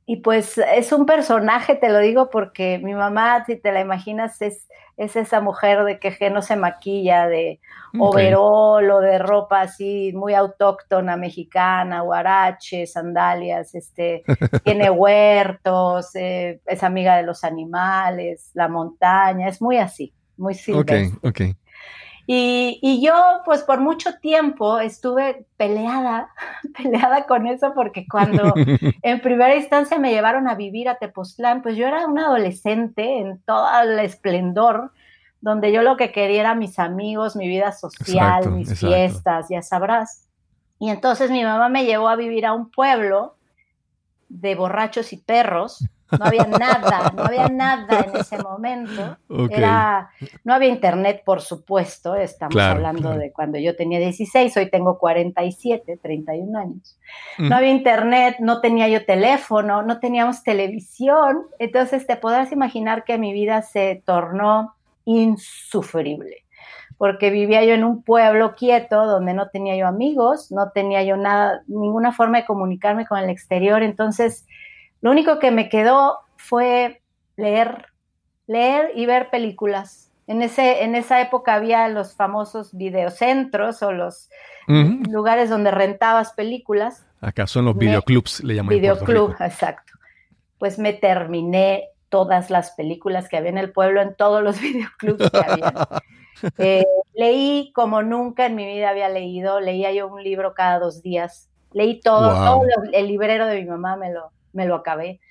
y 0.10 0.18
pues 0.18 0.58
es 0.58 0.94
un 0.94 1.06
personaje, 1.06 1.76
te 1.76 1.90
lo 1.90 2.00
digo 2.00 2.30
porque 2.30 2.80
mi 2.80 2.94
mamá, 2.94 3.44
si 3.46 3.58
te 3.58 3.74
la 3.74 3.82
imaginas, 3.82 4.42
es, 4.42 4.68
es 4.96 5.18
esa 5.18 5.42
mujer 5.42 5.84
de 5.84 6.00
que 6.00 6.30
no 6.30 6.42
se 6.42 6.56
maquilla, 6.56 7.28
de 7.28 7.60
overol 8.00 8.90
o 8.90 9.02
de 9.02 9.20
ropa 9.20 9.62
así 9.62 10.12
muy 10.16 10.34
autóctona 10.34 11.18
mexicana, 11.18 12.04
huarache, 12.04 12.88
sandalias, 12.88 13.76
este, 13.76 14.24
tiene 14.64 14.90
huertos, 14.90 16.16
eh, 16.16 16.62
es 16.66 16.84
amiga 16.84 17.18
de 17.18 17.24
los 17.24 17.44
animales, 17.44 18.50
la 18.54 18.70
montaña, 18.70 19.50
es 19.50 19.62
muy 19.62 19.78
así, 19.78 20.14
muy 20.38 20.54
silvestre. 20.54 21.12
Ok, 21.24 21.26
ok. 21.26 21.58
Y, 22.30 23.02
yo, 23.02 23.14
pues 23.46 23.64
por 23.64 23.80
mucho 23.80 24.16
tiempo 24.20 24.80
estuve 24.80 25.46
peleada, 25.56 26.30
peleada 26.78 27.26
con 27.26 27.48
eso, 27.48 27.74
porque 27.74 28.06
cuando 28.06 28.54
en 29.02 29.22
primera 29.22 29.56
instancia 29.56 29.98
me 29.98 30.12
llevaron 30.12 30.50
a 30.50 30.56
vivir 30.56 30.90
a 30.90 30.98
Tepoztlán, 30.98 31.62
pues 31.62 31.78
yo 31.78 31.88
era 31.88 32.06
una 32.06 32.26
adolescente 32.26 33.20
en 33.20 33.40
todo 33.44 33.66
el 33.82 33.98
esplendor, 34.00 34.92
donde 35.40 35.72
yo 35.72 35.84
lo 35.84 35.96
que 35.96 36.12
quería 36.12 36.42
era 36.42 36.56
mis 36.56 36.80
amigos, 36.80 37.38
mi 37.38 37.48
vida 37.48 37.72
social, 37.72 38.52
mis 38.52 38.78
fiestas, 38.78 39.48
ya 39.50 39.62
sabrás. 39.62 40.28
Y 40.80 40.90
entonces 40.90 41.32
mi 41.32 41.44
mamá 41.44 41.70
me 41.70 41.86
llevó 41.86 42.10
a 42.10 42.18
vivir 42.18 42.46
a 42.46 42.52
un 42.52 42.70
pueblo 42.70 43.38
de 44.28 44.56
borrachos 44.56 45.14
y 45.14 45.18
perros, 45.18 45.88
no 46.12 46.26
había 46.26 46.46
nada, 46.46 47.12
no 47.16 47.24
había 47.24 47.48
nada 47.50 48.06
en 48.08 48.20
ese 48.20 48.38
momento. 48.38 49.18
Era, 49.50 50.10
no 50.44 50.54
había 50.54 50.70
internet, 50.70 51.22
por 51.26 51.42
supuesto, 51.42 52.16
estamos 52.16 52.58
hablando 52.58 53.12
de 53.12 53.32
cuando 53.32 53.58
yo 53.58 53.76
tenía 53.76 54.00
16, 54.00 54.56
hoy 54.58 54.70
tengo 54.70 54.98
47, 54.98 56.00
31 56.02 56.60
años. 56.60 56.98
No 57.38 57.56
había 57.56 57.72
internet, 57.72 58.38
no 58.40 58.62
tenía 58.62 58.88
yo 58.88 59.06
teléfono, 59.06 59.82
no 59.84 60.00
teníamos 60.00 60.44
televisión, 60.44 61.44
entonces 61.60 62.08
te 62.08 62.16
podrás 62.16 62.52
imaginar 62.52 63.04
que 63.04 63.18
mi 63.18 63.34
vida 63.34 63.62
se 63.62 64.02
tornó 64.06 64.76
insufrible, 65.06 66.46
porque 66.98 67.30
vivía 67.30 67.64
yo 67.64 67.74
en 67.74 67.84
un 67.84 68.04
pueblo 68.04 68.56
quieto 68.56 69.06
donde 69.06 69.34
no 69.34 69.50
tenía 69.50 69.76
yo 69.76 69.88
amigos, 69.88 70.52
no 70.52 70.72
tenía 70.72 71.04
yo 71.04 71.16
nada, 71.16 71.62
ninguna 71.68 72.12
forma 72.12 72.40
de 72.40 72.46
comunicarme 72.46 73.06
con 73.06 73.20
el 73.20 73.30
exterior, 73.30 73.84
entonces 73.84 74.46
lo 75.02 75.12
único 75.12 75.40
que 75.40 75.52
me 75.52 75.70
quedó 75.70 76.20
fue 76.38 77.02
leer, 77.36 77.88
leer 78.48 78.92
y 78.96 79.06
ver 79.06 79.30
películas. 79.30 80.12
En, 80.28 80.42
ese, 80.42 80.84
en 80.84 80.96
esa 80.96 81.22
época 81.22 81.54
había 81.54 81.88
los 81.88 82.16
famosos 82.16 82.76
videocentros 82.76 83.82
o 83.82 83.92
los 83.92 84.30
lugares 84.68 85.50
donde 85.50 85.72
rentabas 85.72 86.34
películas. 86.34 87.06
Acá 87.22 87.48
son 87.48 87.66
los 87.66 87.78
videoclubs, 87.78 88.44
le 88.44 88.56
llaman. 88.56 88.76
Videoclub, 88.76 89.36
exacto. 89.40 89.94
Pues 90.58 90.78
me 90.80 90.94
terminé 90.94 91.90
todas 92.10 92.50
las 92.50 92.72
películas 92.72 93.30
que 93.30 93.38
había 93.38 93.50
en 93.50 93.58
el 93.58 93.72
pueblo, 93.72 94.02
en 94.02 94.16
todos 94.16 94.44
los 94.44 94.60
videoclubs 94.62 95.30
que 95.32 95.38
había. 95.38 95.74
Eh, 96.60 96.86
leí 97.16 97.72
como 97.74 98.04
nunca 98.04 98.46
en 98.46 98.54
mi 98.54 98.68
vida 98.68 98.92
había 98.92 99.10
leído, 99.10 99.60
leía 99.60 99.92
yo 99.92 100.08
un 100.08 100.24
libro 100.24 100.54
cada 100.54 100.78
dos 100.78 101.02
días. 101.02 101.50
Leí 101.72 102.00
todo, 102.00 102.30
todo 102.30 102.62
el 102.94 103.08
librero 103.08 103.48
de 103.48 103.60
mi 103.60 103.68
mamá 103.68 103.96
me 103.96 104.14
lo, 104.14 104.32
me 104.58 104.66
lo 104.66 104.76
acabé. 104.76 105.22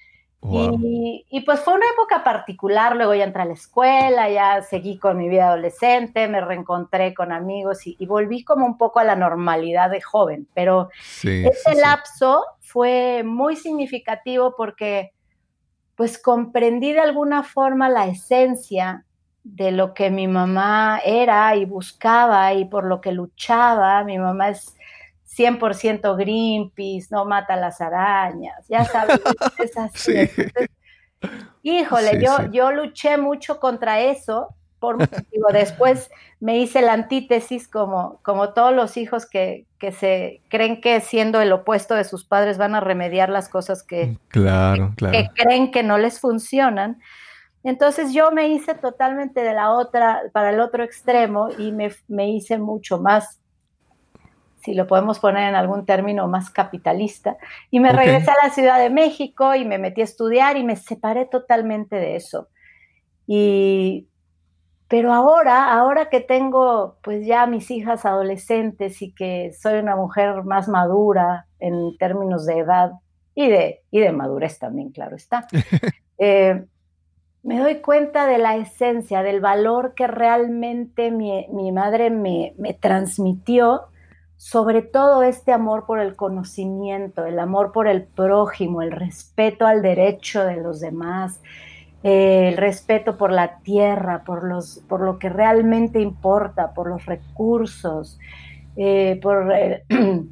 Y, 0.49 1.41
pues 1.45 1.61
fue 1.61 1.75
una 1.75 1.87
época 1.93 2.23
particular, 2.23 2.95
luego 2.95 3.15
ya 3.15 3.25
entré 3.25 3.43
a 3.43 3.47
la 3.47 3.55
escuela, 3.55 4.31
ya 4.31 4.63
seguí 4.63 4.97
con 4.97 5.19
mi 5.19 5.29
vida 5.29 5.49
adolescente, 5.49 6.29
me 6.29 6.41
reencontré 6.41 7.15
con 7.15 7.33
amigos 7.33 7.81
y, 7.87 8.07
volví 8.07 8.45
como 8.45 8.65
un 8.65 8.79
poco 8.79 9.01
a 9.01 9.05
la 9.05 9.17
normalidad 9.17 9.91
de 9.91 10.01
joven, 10.01 10.47
pero 10.55 10.89
ese 11.25 11.75
lapso 11.75 12.45
fue 12.61 13.25
muy 13.25 13.57
significativo 13.57 14.55
porque 14.57 15.13
pues 15.97 16.19
comprendí 16.19 16.93
de 16.93 17.01
alguna 17.01 17.43
forma 17.43 17.89
la 17.89 18.07
esencia 18.07 19.05
de 19.43 19.73
lo 19.73 19.95
que 19.95 20.11
mi 20.11 20.29
mamá 20.29 21.01
era 21.05 21.57
y 21.57 21.65
buscaba 21.65 22.53
y 22.53 22.67
por 22.67 22.85
lo 22.85 23.01
que 23.01 23.13
luchaba. 23.13 24.05
Mi 24.05 24.19
mamá 24.19 24.51
es 24.51 24.76
100% 25.37 26.17
Greenpeace, 26.17 27.09
no 27.11 27.25
mata 27.25 27.57
las 27.57 27.81
arañas, 27.81 28.67
ya 28.69 28.85
sabes, 28.85 29.21
es 29.59 29.77
así. 29.77 30.31
híjole, 31.63 32.23
yo, 32.23 32.51
yo 32.51 32.73
luché 32.73 33.17
mucho 33.19 33.61
contra 33.61 34.01
eso, 34.01 34.55
por, 34.79 34.99
digo, 34.99 35.49
después 35.53 36.11
me 36.39 36.59
hice 36.59 36.83
la 36.83 36.93
antítesis 36.93 37.67
como, 37.67 38.21
como 38.23 38.53
todos 38.53 38.75
los 38.75 38.97
hijos 38.97 39.27
que, 39.27 39.67
que, 39.79 39.91
se 39.91 40.43
creen 40.49 40.81
que 40.81 41.01
siendo 41.01 41.41
el 41.41 41.53
opuesto 41.53 41.95
de 41.95 42.05
sus 42.05 42.25
padres 42.25 42.59
van 42.59 42.75
a 42.75 42.81
remediar 42.81 43.29
las 43.31 43.49
cosas 43.49 43.83
que, 43.83 44.19
claro, 44.29 44.93
claro. 44.97 45.13
que 45.13 45.29
creen 45.35 45.71
que 45.71 45.83
no 45.83 45.99
les 45.99 46.21
funcionan. 46.21 47.01
Entonces 47.65 48.13
yo 48.13 48.31
me 48.31 48.49
hice 48.49 48.75
totalmente 48.75 49.41
de 49.41 49.55
la 49.55 49.73
otra, 49.73 50.23
para 50.33 50.51
el 50.51 50.61
otro 50.61 50.85
extremo 50.85 51.49
y 51.59 51.73
me, 51.73 51.91
me 52.07 52.31
hice 52.31 52.59
mucho 52.59 53.01
más 53.01 53.41
si 54.67 54.75
lo 54.75 54.89
podemos 54.89 55.21
poner 55.21 55.49
en 55.49 55.55
algún 55.55 55.87
término 55.87 56.27
más 56.27 56.51
capitalista, 56.51 57.37
y 57.71 57.79
me 57.79 57.93
regresé 57.93 58.33
a 58.33 58.47
la 58.47 58.51
Ciudad 58.51 58.81
de 58.81 58.91
México 58.91 59.55
y 59.55 59.65
me 59.65 59.79
metí 59.79 60.01
a 60.01 60.05
estudiar 60.05 60.57
y 60.57 60.65
me 60.65 60.75
separé 60.75 61.25
totalmente 61.25 61.95
de 61.95 62.17
eso. 62.17 62.49
Y, 63.29 64.09
pero 64.89 65.15
ahora, 65.15 65.73
ahora 65.73 66.09
que 66.09 66.21
tengo 66.21 66.97
pues 67.01 67.25
ya 67.25 67.47
mis 67.47 67.71
hijas 67.71 68.05
adolescentes 68.05 69.01
y 69.03 69.13
que 69.13 69.53
soy 69.53 69.79
una 69.79 69.95
mujer 69.95 70.43
más 70.43 70.67
madura 70.67 71.47
en 71.61 71.97
términos 71.97 72.45
de 72.45 72.59
edad 72.59 72.91
y 73.37 73.49
de, 73.49 73.83
y 73.93 74.01
de 74.01 74.11
madurez 74.11 74.59
también, 74.59 74.91
claro 74.91 75.15
está, 75.15 75.47
eh, 76.19 76.65
me 77.45 77.61
doy 77.61 77.77
cuenta 77.77 78.27
de 78.27 78.39
la 78.39 78.57
esencia, 78.57 79.23
del 79.23 79.41
valor 79.41 79.95
que 79.95 80.09
realmente 80.09 81.13
mi, 81.13 81.47
mi 81.53 81.71
madre 81.71 82.11
me, 82.11 82.53
me 82.59 82.75
transmitió 82.75 83.91
sobre 84.37 84.83
todo 84.83 85.23
este 85.23 85.53
amor 85.53 85.87
por 85.87 85.99
el 85.99 86.15
conocimiento, 86.15 87.25
el 87.25 87.39
amor 87.39 87.73
por 87.73 87.89
el 87.89 88.05
prójimo, 88.05 88.83
el 88.83 88.93
respeto 88.93 89.67
al 89.67 89.83
derecho 89.83 90.45
de 90.45 90.57
los 90.57 90.81
demás, 90.81 91.41
eh, 92.03 92.49
el 92.49 92.57
respeto 92.57 93.17
por 93.17 93.33
la 93.33 93.59
tierra, 93.61 94.23
por, 94.25 94.45
los, 94.45 94.81
por 94.89 95.01
lo 95.01 95.19
que 95.19 95.29
realmente 95.29 96.01
importa, 96.01 96.75
por 96.75 96.89
los 96.89 97.07
recursos, 97.07 98.19
eh, 98.77 99.19
por 99.23 99.53
el, 99.53 99.83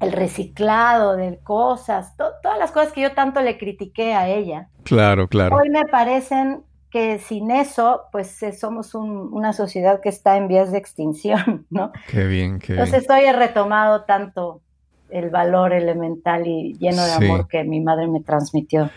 reciclado 0.00 1.16
de 1.16 1.38
cosas, 1.38 2.16
todas 2.16 2.58
las 2.58 2.70
cosas 2.70 2.92
que 2.92 3.02
yo 3.02 3.12
tanto 3.12 3.42
le 3.42 3.58
critiqué 3.58 4.14
a 4.14 4.28
ella. 4.28 4.68
Claro, 4.84 5.28
claro. 5.28 5.56
Hoy 5.56 5.68
me 5.68 5.84
parecen 5.86 6.62
que 6.90 7.18
sin 7.20 7.50
eso, 7.50 8.02
pues 8.10 8.42
eh, 8.42 8.52
somos 8.52 8.94
una 8.94 9.52
sociedad 9.52 10.00
que 10.00 10.08
está 10.08 10.36
en 10.36 10.48
vías 10.48 10.72
de 10.72 10.78
extinción, 10.78 11.66
¿no? 11.70 11.92
Qué 12.08 12.26
bien, 12.26 12.58
qué 12.58 12.72
Entonces 12.72 13.08
hoy 13.08 13.24
he 13.24 13.32
retomado 13.32 14.04
tanto 14.04 14.60
el 15.08 15.30
valor 15.30 15.72
elemental 15.72 16.46
y 16.46 16.74
lleno 16.78 17.04
de 17.04 17.12
amor 17.12 17.48
que 17.48 17.64
mi 17.64 17.80
madre 17.80 18.06
me 18.06 18.20
transmitió. 18.20 18.90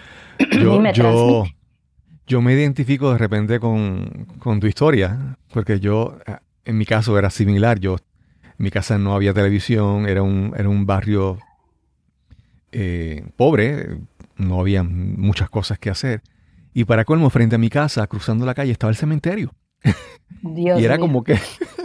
Yo, 0.52 0.80
me, 0.80 0.94
yo, 0.94 2.42
me 2.42 2.54
identifico 2.54 3.12
de 3.12 3.18
repente 3.18 3.60
con, 3.60 4.28
tu 4.60 4.68
historia, 4.68 5.38
porque 5.54 5.80
yo, 5.80 6.18
eh, 6.26 6.38
en 6.66 6.78
mi 6.78 6.86
caso 6.86 7.18
era 7.18 7.30
similar, 7.30 7.80
yo, 7.80 7.98
en 8.44 8.56
mi 8.58 8.72
casa 8.72 8.98
no 8.98 9.14
había 9.14 9.34
televisión, 9.34 10.08
era 10.08 10.24
un, 10.24 10.54
era 10.58 10.70
un 10.70 10.86
barrio 10.86 11.38
eh, 12.72 13.24
pobre, 13.36 13.98
no 14.38 14.60
había 14.60 14.84
muchas 14.84 15.50
cosas 15.50 15.78
que 15.78 15.90
hacer. 15.90 16.22
Y 16.74 16.86
para 16.86 17.06
colmo, 17.06 17.30
frente 17.30 17.56
a 17.56 17.60
mi 17.60 17.70
casa, 17.70 18.06
cruzando 18.08 18.46
la 18.46 18.54
calle, 18.56 18.72
estaba 18.72 18.90
el 18.90 18.98
cementerio. 18.98 19.54
Dios 20.42 20.80
y 20.82 20.86
era 20.86 20.98
como 20.98 21.24
que. 21.24 21.40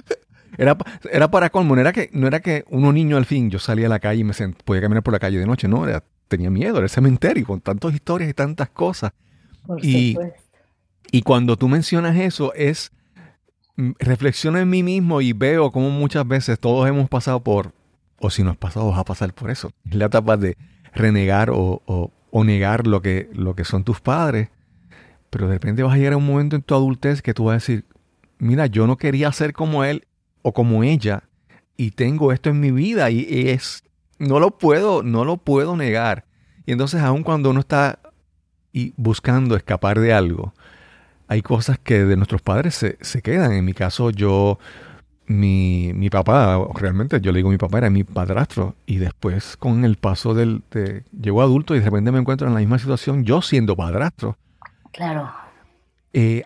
era, 0.58 0.76
era 1.12 1.30
para 1.30 1.50
colmo, 1.50 1.74
no 1.74 1.80
era, 1.80 1.92
que, 1.92 2.08
no 2.12 2.26
era 2.26 2.40
que 2.40 2.64
uno 2.70 2.92
niño 2.92 3.16
al 3.16 3.26
fin, 3.26 3.50
yo 3.50 3.58
salía 3.58 3.86
a 3.86 3.90
la 3.90 3.98
calle 3.98 4.20
y 4.20 4.24
me 4.24 4.32
podía 4.64 4.82
caminar 4.82 5.02
por 5.02 5.12
la 5.12 5.18
calle 5.18 5.38
de 5.38 5.46
noche, 5.46 5.68
no, 5.68 5.84
tenía 6.28 6.50
miedo, 6.50 6.76
era 6.76 6.84
el 6.84 6.90
cementerio 6.90 7.46
con 7.46 7.60
tantas 7.60 7.94
historias 7.94 8.30
y 8.30 8.34
tantas 8.34 8.70
cosas. 8.70 9.12
y, 9.82 10.16
y 11.10 11.22
cuando 11.22 11.56
tú 11.56 11.68
mencionas 11.68 12.16
eso, 12.16 12.52
es. 12.54 12.92
Mm, 13.76 13.92
reflexiono 14.00 14.58
en 14.58 14.68
mí 14.68 14.82
mismo 14.82 15.20
y 15.20 15.32
veo 15.32 15.70
cómo 15.70 15.90
muchas 15.90 16.26
veces 16.26 16.58
todos 16.58 16.88
hemos 16.88 17.08
pasado 17.08 17.44
por, 17.44 17.72
o 18.18 18.28
si 18.28 18.42
no 18.42 18.50
has 18.50 18.56
pasado, 18.56 18.88
vas 18.88 18.98
a 18.98 19.04
pasar 19.04 19.32
por 19.34 19.50
eso. 19.50 19.70
Es 19.88 19.94
la 19.94 20.06
etapa 20.06 20.36
de 20.36 20.56
renegar 20.94 21.50
o, 21.50 21.80
o 22.30 22.44
negar 22.44 22.86
lo 22.86 23.02
que, 23.02 23.28
lo 23.32 23.54
que 23.54 23.64
son 23.64 23.84
tus 23.84 24.00
padres 24.00 24.48
pero 25.30 25.46
de 25.46 25.54
repente 25.54 25.82
vas 25.82 25.94
a 25.94 25.96
llegar 25.96 26.14
a 26.14 26.18
un 26.18 26.26
momento 26.26 26.56
en 26.56 26.62
tu 26.62 26.74
adultez 26.74 27.22
que 27.22 27.34
tú 27.34 27.44
vas 27.44 27.52
a 27.52 27.54
decir, 27.54 27.84
mira, 28.38 28.66
yo 28.66 28.86
no 28.86 28.96
quería 28.96 29.30
ser 29.32 29.52
como 29.52 29.84
él 29.84 30.06
o 30.42 30.52
como 30.52 30.84
ella 30.84 31.24
y 31.76 31.92
tengo 31.92 32.32
esto 32.32 32.50
en 32.50 32.60
mi 32.60 32.70
vida 32.70 33.10
y 33.10 33.48
es, 33.48 33.82
no 34.18 34.40
lo 34.40 34.58
puedo, 34.58 35.02
no 35.02 35.24
lo 35.24 35.36
puedo 35.36 35.76
negar. 35.76 36.24
Y 36.66 36.72
entonces 36.72 37.00
aun 37.00 37.22
cuando 37.22 37.50
uno 37.50 37.60
está 37.60 38.00
y 38.72 38.92
buscando 38.96 39.56
escapar 39.56 40.00
de 40.00 40.12
algo, 40.12 40.52
hay 41.28 41.42
cosas 41.42 41.78
que 41.78 42.04
de 42.04 42.16
nuestros 42.16 42.42
padres 42.42 42.74
se, 42.74 43.22
quedan. 43.22 43.52
En 43.52 43.64
mi 43.64 43.74
caso, 43.74 44.10
yo, 44.10 44.58
mi, 45.26 45.92
mi, 45.94 46.10
papá, 46.10 46.58
realmente 46.74 47.20
yo 47.20 47.32
le 47.32 47.38
digo 47.38 47.50
mi 47.50 47.58
papá, 47.58 47.78
era 47.78 47.90
mi 47.90 48.02
padrastro. 48.02 48.74
Y 48.86 48.96
después, 48.96 49.56
con 49.56 49.84
el 49.84 49.96
paso 49.96 50.34
del, 50.34 50.62
de, 50.70 51.04
llegó 51.18 51.42
adulto 51.42 51.74
y 51.74 51.80
de 51.80 51.84
repente 51.84 52.12
me 52.12 52.18
encuentro 52.18 52.48
en 52.48 52.54
la 52.54 52.60
misma 52.60 52.78
situación, 52.78 53.24
yo 53.24 53.42
siendo 53.42 53.76
padrastro. 53.76 54.36
Claro. 54.92 55.32
Eh, 56.12 56.42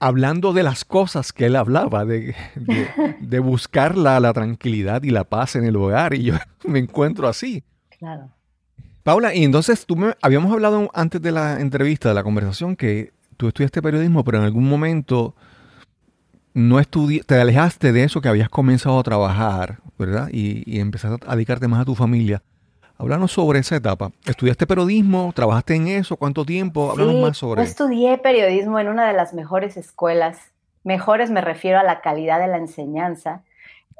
hablando 0.00 0.52
de 0.52 0.62
las 0.62 0.84
cosas 0.84 1.32
que 1.32 1.46
él 1.46 1.56
hablaba, 1.56 2.04
de, 2.04 2.34
buscar 3.42 3.96
la, 3.96 4.32
tranquilidad 4.32 5.02
y 5.02 5.10
la 5.10 5.24
paz 5.24 5.56
en 5.56 5.64
el 5.64 5.76
hogar, 5.76 6.14
y 6.14 6.24
yo 6.24 6.34
me 6.64 6.78
encuentro 6.78 7.28
así. 7.28 7.64
Claro. 7.98 8.30
Paula, 9.02 9.34
y 9.34 9.44
entonces 9.44 9.86
tú 9.86 9.96
me 9.96 10.14
habíamos 10.20 10.52
hablado 10.52 10.90
antes 10.92 11.22
de 11.22 11.32
la 11.32 11.60
entrevista, 11.60 12.10
de 12.10 12.14
la 12.14 12.22
conversación, 12.22 12.76
que 12.76 13.12
tú 13.36 13.48
estudiaste 13.48 13.80
periodismo, 13.80 14.22
pero 14.24 14.38
en 14.38 14.44
algún 14.44 14.68
momento 14.68 15.34
no 16.52 16.82
te 16.82 17.40
alejaste 17.40 17.92
de 17.92 18.04
eso 18.04 18.20
que 18.20 18.28
habías 18.28 18.48
comenzado 18.48 18.98
a 18.98 19.02
trabajar, 19.02 19.78
¿verdad? 19.98 20.28
Y, 20.32 20.62
y 20.66 20.80
empezaste 20.80 21.24
a 21.26 21.34
dedicarte 21.34 21.68
más 21.68 21.80
a 21.80 21.84
tu 21.84 21.94
familia. 21.94 22.42
Háblanos 22.98 23.30
sobre 23.30 23.60
esa 23.60 23.76
etapa. 23.76 24.10
¿Estudiaste 24.26 24.66
periodismo? 24.66 25.32
¿Trabajaste 25.32 25.76
en 25.76 25.86
eso? 25.86 26.16
¿Cuánto 26.16 26.44
tiempo? 26.44 26.90
Háblanos 26.90 27.14
más 27.22 27.38
sobre 27.38 27.62
eso. 27.62 27.70
estudié 27.70 28.18
periodismo 28.18 28.80
en 28.80 28.88
una 28.88 29.06
de 29.06 29.12
las 29.12 29.34
mejores 29.34 29.76
escuelas. 29.76 30.38
Mejores 30.82 31.30
me 31.30 31.40
refiero 31.40 31.78
a 31.78 31.84
la 31.84 32.00
calidad 32.00 32.40
de 32.40 32.48
la 32.48 32.56
enseñanza. 32.56 33.42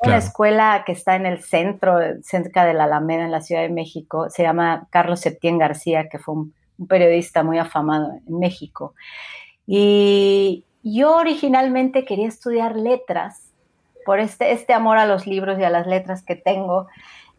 Una 0.03 0.17
escuela 0.17 0.85
que 0.87 0.93
está 0.93 1.17
en 1.17 1.27
el 1.27 1.43
centro, 1.43 1.99
cerca 2.23 2.65
de 2.65 2.75
la 2.75 2.85
Alameda, 2.85 3.25
en 3.25 3.33
la 3.33 3.41
Ciudad 3.41 3.63
de 3.63 3.69
México. 3.69 4.31
Se 4.31 4.43
llama 4.43 4.87
Carlos 4.91 5.21
Septién 5.21 5.59
García, 5.59 6.09
que 6.09 6.19
fue 6.19 6.35
un, 6.35 6.55
un 6.79 6.87
periodista 6.87 7.43
muy 7.43 7.59
afamado 7.59 8.13
en 8.27 8.39
México. 8.39 8.95
Y 9.67 10.65
yo 10.83 11.17
originalmente 11.17 12.05
quería 12.05 12.29
estudiar 12.29 12.77
letras 12.77 13.43
por 14.07 14.21
este, 14.21 14.53
este 14.53 14.73
amor 14.73 14.99
a 14.99 15.07
los 15.07 15.27
libros 15.27 15.59
y 15.59 15.65
a 15.65 15.71
las 15.71 15.87
letras 15.87 16.23
que 16.23 16.35
tengo. 16.37 16.87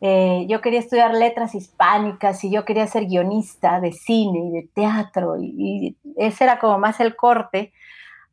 Eh, 0.02 0.46
yo 0.48 0.62
quería 0.62 0.80
estudiar 0.80 1.14
letras 1.14 1.56
hispánicas 1.56 2.44
y 2.46 2.52
yo 2.52 2.64
quería 2.64 2.88
ser 2.88 3.06
guionista 3.06 3.82
de 3.82 3.92
cine 3.92 4.40
y 4.46 4.52
de 4.52 4.70
teatro 4.74 5.36
y, 5.42 5.98
ese 6.16 6.46
era 6.46 6.58
como 6.58 6.80
más 6.80 7.02
el 7.02 7.18
corte 7.18 7.74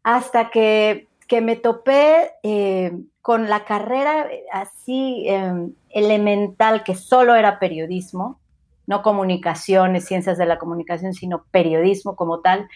hasta 0.05 0.51
que, 0.51 1.09
que 1.27 1.41
me 1.41 1.57
topé 1.57 2.31
eh, 2.45 2.93
con 3.21 3.49
la 3.49 3.65
carrera 3.65 4.29
así 4.53 5.25
em, 5.27 5.73
elemental 5.91 6.85
que 6.85 6.95
solo 6.95 7.35
era 7.35 7.59
periodismo, 7.59 8.39
no 8.87 9.03
comunicaciones, 9.03 10.05
ciencias 10.05 10.39
de 10.39 10.47
la 10.47 10.59
comunicación, 10.59 11.15
sino 11.15 11.45
periodismo 11.51 12.15
como 12.15 12.41
tal. 12.41 12.69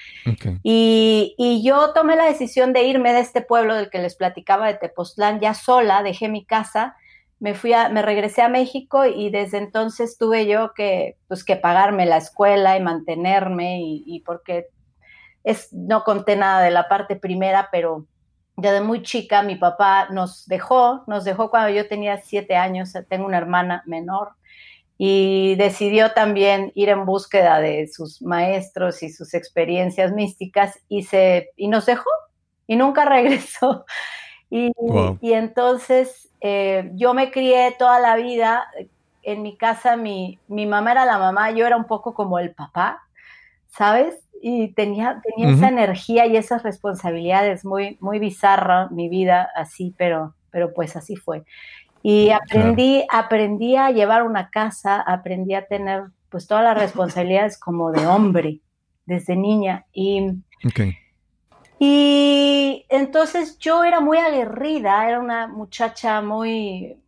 Y, 0.64 1.36
y, 1.38 1.62
yo 1.62 1.92
tomé 1.92 2.16
la 2.16 2.24
decisión 2.24 2.72
de 2.72 2.82
irme 2.82 3.12
de 3.12 3.20
este 3.20 3.42
pueblo 3.42 3.76
del 3.76 3.90
que 3.90 4.00
les 4.00 4.16
platicaba 4.16 4.66
de 4.66 4.74
Tepoztlán 4.74 5.38
ya 5.38 5.54
sola, 5.54 6.02
dejé 6.02 6.28
mi 6.28 6.44
casa 6.44 6.96
me 7.40 7.54
fui 7.54 7.72
a, 7.72 7.88
me 7.88 8.02
regresé 8.02 8.42
a 8.42 8.48
México 8.48 9.06
y 9.06 9.30
desde 9.30 9.58
entonces 9.58 10.18
tuve 10.18 10.46
yo 10.46 10.74
que, 10.74 11.16
pues, 11.26 11.42
que 11.42 11.56
pagarme 11.56 12.04
la 12.04 12.18
escuela 12.18 12.76
y 12.76 12.82
mantenerme 12.82 13.80
y, 13.82 14.22
porque 14.26 14.66
es, 15.42 15.72
no 15.72 16.04
conté 16.04 16.36
nada 16.36 16.60
de 16.60 16.70
la 16.70 16.86
parte 16.86 17.16
primera, 17.16 17.70
pero 17.72 18.06
ya 18.56 18.72
de 18.72 18.82
muy 18.82 19.02
chica 19.02 19.42
mi 19.42 19.56
papá 19.56 20.08
nos 20.10 20.46
dejó, 20.46 21.02
nos 21.06 21.24
dejó 21.24 21.50
cuando 21.50 21.70
yo 21.70 21.88
tenía 21.88 22.18
siete 22.18 22.56
años, 22.56 22.92
tengo 23.08 23.24
una 23.24 23.38
hermana 23.38 23.82
menor 23.86 24.32
y 24.98 25.54
decidió 25.54 26.12
también 26.12 26.72
ir 26.74 26.90
en 26.90 27.06
búsqueda 27.06 27.58
de 27.58 27.88
sus 27.88 28.20
maestros 28.20 29.02
y 29.02 29.08
sus 29.08 29.32
experiencias 29.32 30.12
místicas 30.12 30.78
y 30.90 31.04
se 31.04 31.48
y 31.56 31.68
nos 31.68 31.86
dejó 31.86 32.10
y 32.66 32.76
nunca 32.76 33.04
regresó. 33.06 33.86
Y, 34.50 34.72
y 35.20 35.32
entonces 35.32 36.29
eh, 36.40 36.90
yo 36.94 37.14
me 37.14 37.30
crié 37.30 37.74
toda 37.78 38.00
la 38.00 38.16
vida, 38.16 38.66
en 39.22 39.42
mi 39.42 39.56
casa 39.56 39.96
mi, 39.96 40.38
mi, 40.48 40.66
mamá 40.66 40.92
era 40.92 41.04
la 41.04 41.18
mamá, 41.18 41.50
yo 41.50 41.66
era 41.66 41.76
un 41.76 41.84
poco 41.84 42.14
como 42.14 42.38
el 42.38 42.52
papá, 42.52 43.02
¿sabes? 43.68 44.16
Y 44.42 44.68
tenía, 44.68 45.20
tenía 45.22 45.54
esa 45.54 45.68
energía 45.68 46.26
y 46.26 46.36
esas 46.36 46.62
responsabilidades, 46.62 47.64
muy, 47.64 47.98
muy 48.00 48.18
bizarra 48.18 48.88
mi 48.88 49.08
vida 49.10 49.50
así, 49.54 49.94
pero, 49.98 50.34
pero 50.50 50.72
pues 50.72 50.96
así 50.96 51.16
fue. 51.16 51.44
Y 52.02 52.30
aprendí, 52.30 53.04
aprendí 53.10 53.76
a 53.76 53.90
llevar 53.90 54.22
una 54.22 54.48
casa, 54.48 55.02
aprendí 55.02 55.54
a 55.54 55.66
tener 55.66 56.04
pues 56.30 56.46
todas 56.46 56.64
las 56.64 56.78
responsabilidades 56.78 57.58
como 57.58 57.92
de 57.92 58.06
hombre 58.06 58.60
desde 59.04 59.36
niña. 59.36 59.84
Y, 59.92 60.26
y 61.82 62.84
entonces 62.90 63.58
yo 63.58 63.84
era 63.84 64.00
muy 64.00 64.18
aguerrida, 64.18 65.08
era 65.08 65.18
una 65.18 65.48
muchacha 65.48 66.20
muy, 66.20 66.98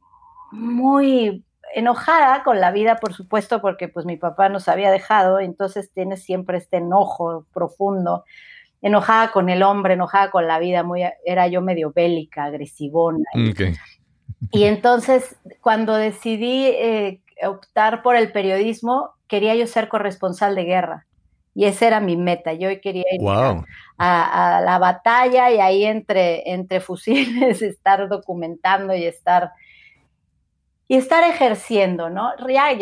muy 0.50 1.44
enojada 1.74 2.42
con 2.42 2.58
la 2.58 2.70
vida, 2.70 2.96
por 2.96 3.12
supuesto, 3.12 3.60
porque 3.60 3.88
pues 3.88 4.06
mi 4.06 4.16
papá 4.16 4.48
nos 4.48 4.68
había 4.68 4.90
dejado, 4.90 5.40
entonces 5.40 5.90
tiene 5.92 6.16
siempre 6.16 6.56
este 6.56 6.78
enojo 6.78 7.44
profundo, 7.52 8.24
enojada 8.80 9.30
con 9.30 9.50
el 9.50 9.62
hombre, 9.62 9.92
enojada 9.92 10.30
con 10.30 10.46
la 10.46 10.58
vida, 10.58 10.82
muy, 10.82 11.02
era 11.26 11.48
yo 11.48 11.60
medio 11.60 11.92
bélica, 11.92 12.44
agresivona. 12.44 13.26
Y 14.52 14.64
entonces 14.64 15.36
cuando 15.60 15.96
decidí 15.96 16.64
eh, 16.64 17.20
optar 17.46 18.02
por 18.02 18.16
el 18.16 18.32
periodismo, 18.32 19.10
quería 19.26 19.54
yo 19.54 19.66
ser 19.66 19.88
corresponsal 19.88 20.54
de 20.54 20.64
guerra. 20.64 21.06
Y 21.54 21.66
esa 21.66 21.86
era 21.86 22.00
mi 22.00 22.16
meta. 22.16 22.52
Yo 22.54 22.68
quería 22.80 23.04
ir 23.12 23.20
a, 23.98 24.60
la 24.64 24.78
batalla 24.78 25.50
y 25.50 25.60
ahí 25.60 25.84
entre, 25.84 26.50
entre 26.50 26.80
fusiles 26.80 27.62
estar 27.62 28.08
documentando 28.08 28.94
y 28.94 29.04
estar 29.04 29.52
y 30.92 30.96
estar 30.96 31.24
ejerciendo, 31.24 32.10
¿no? 32.10 32.32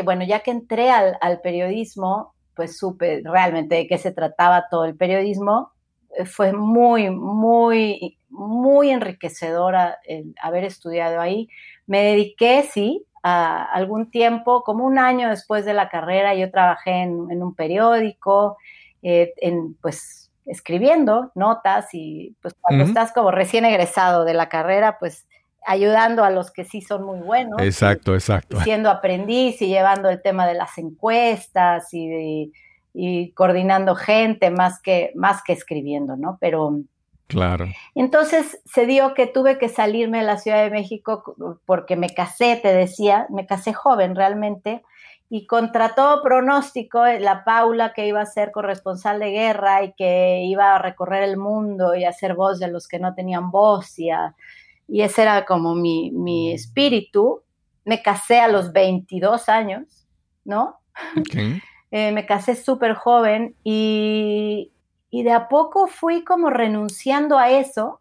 bueno, 0.04 0.24
ya 0.24 0.40
que 0.40 0.50
entré 0.50 0.90
al, 0.90 1.40
periodismo, 1.44 2.34
pues 2.56 2.76
supe 2.76 3.22
realmente 3.24 3.76
de 3.76 3.86
qué 3.86 3.98
se 3.98 4.10
trataba 4.10 4.66
todo 4.68 4.84
el 4.84 4.96
periodismo. 4.96 5.70
Eh, 6.18 6.24
fue 6.24 6.52
muy, 6.52 7.08
muy, 7.10 8.18
muy 8.28 8.90
enriquecedora 8.90 9.98
el 10.04 10.34
haber 10.42 10.64
estudiado 10.64 11.20
ahí. 11.20 11.48
Me 11.86 12.02
dediqué, 12.02 12.64
sí, 12.64 13.06
algún 13.22 14.10
tiempo, 14.10 14.62
como 14.62 14.84
un 14.84 14.98
año 14.98 15.28
después 15.28 15.64
de 15.64 15.74
la 15.74 15.88
carrera, 15.88 16.34
yo 16.34 16.50
trabajé 16.50 17.02
en, 17.02 17.42
un 17.42 17.54
periódico, 17.54 18.56
eh, 19.02 19.34
en, 19.38 19.74
pues 19.74 20.30
escribiendo 20.46 21.30
notas 21.34 21.88
y 21.92 22.34
pues 22.42 22.54
cuando 22.60 22.84
estás 22.84 23.12
como 23.12 23.30
recién 23.30 23.64
egresado 23.64 24.24
de 24.24 24.34
la 24.34 24.48
carrera, 24.48 24.98
pues 24.98 25.26
ayudando 25.66 26.24
a 26.24 26.30
los 26.30 26.50
que 26.50 26.64
sí 26.64 26.80
son 26.80 27.04
muy 27.04 27.20
buenos. 27.20 27.60
Exacto, 27.60 28.14
exacto. 28.14 28.60
siendo 28.62 28.90
aprendiz 28.90 29.60
y 29.62 29.68
llevando 29.68 30.08
el 30.08 30.22
tema 30.22 30.46
de 30.46 30.54
las 30.54 30.78
encuestas 30.78 31.92
y, 31.92 32.52
y 32.94 33.32
coordinando 33.32 33.94
gente 33.94 34.50
más 34.50 34.80
que, 34.80 35.12
más 35.14 35.42
que 35.42 35.52
escribiendo, 35.52 36.16
¿no? 36.16 36.38
Pero 36.40 36.80
Claro. 37.30 37.66
Entonces 37.94 38.60
se 38.64 38.86
dio 38.86 39.14
que 39.14 39.28
tuve 39.28 39.56
que 39.56 39.68
salirme 39.68 40.18
de 40.18 40.24
la 40.24 40.36
Ciudad 40.36 40.64
de 40.64 40.70
México 40.70 41.22
porque 41.64 41.94
me 41.94 42.10
casé, 42.10 42.58
te 42.60 42.74
decía, 42.74 43.28
me 43.30 43.46
casé 43.46 43.72
joven 43.72 44.16
realmente, 44.16 44.82
y 45.28 45.46
contra 45.46 45.94
todo 45.94 46.24
pronóstico, 46.24 47.06
la 47.06 47.44
Paula 47.44 47.92
que 47.92 48.08
iba 48.08 48.20
a 48.20 48.26
ser 48.26 48.50
corresponsal 48.50 49.20
de 49.20 49.30
guerra 49.30 49.84
y 49.84 49.92
que 49.92 50.42
iba 50.42 50.74
a 50.74 50.82
recorrer 50.82 51.22
el 51.22 51.36
mundo 51.36 51.94
y 51.94 52.04
a 52.04 52.12
ser 52.12 52.34
voz 52.34 52.58
de 52.58 52.66
los 52.66 52.88
que 52.88 52.98
no 52.98 53.14
tenían 53.14 53.52
voz, 53.52 53.96
y, 54.00 54.08
y 54.88 55.02
ese 55.02 55.22
era 55.22 55.46
como 55.46 55.76
mi, 55.76 56.10
mi, 56.10 56.52
espíritu, 56.52 57.42
me 57.84 58.02
casé 58.02 58.40
a 58.40 58.48
los 58.48 58.72
22 58.72 59.48
años, 59.48 60.06
¿no? 60.44 60.80
Eh, 61.92 62.12
me 62.12 62.24
casé 62.24 62.54
súper 62.54 62.94
joven 62.94 63.56
y, 63.64 64.70
y 65.10 65.22
de 65.24 65.32
a 65.32 65.48
poco 65.48 65.86
fui 65.88 66.24
como 66.24 66.50
renunciando 66.50 67.38
a 67.38 67.50
eso 67.50 68.00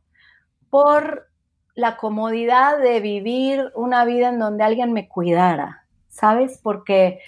por 0.70 1.28
la 1.76 1.98
comodidad 1.98 2.78
de 2.80 3.00
vivir 3.00 3.72
una 3.76 4.06
vida 4.06 4.30
en 4.30 4.40
donde 4.40 4.64
alguien 4.64 4.94
me 4.94 5.08
cuidara, 5.08 5.86
¿sabes? 6.10 6.60
Porque 6.62 7.20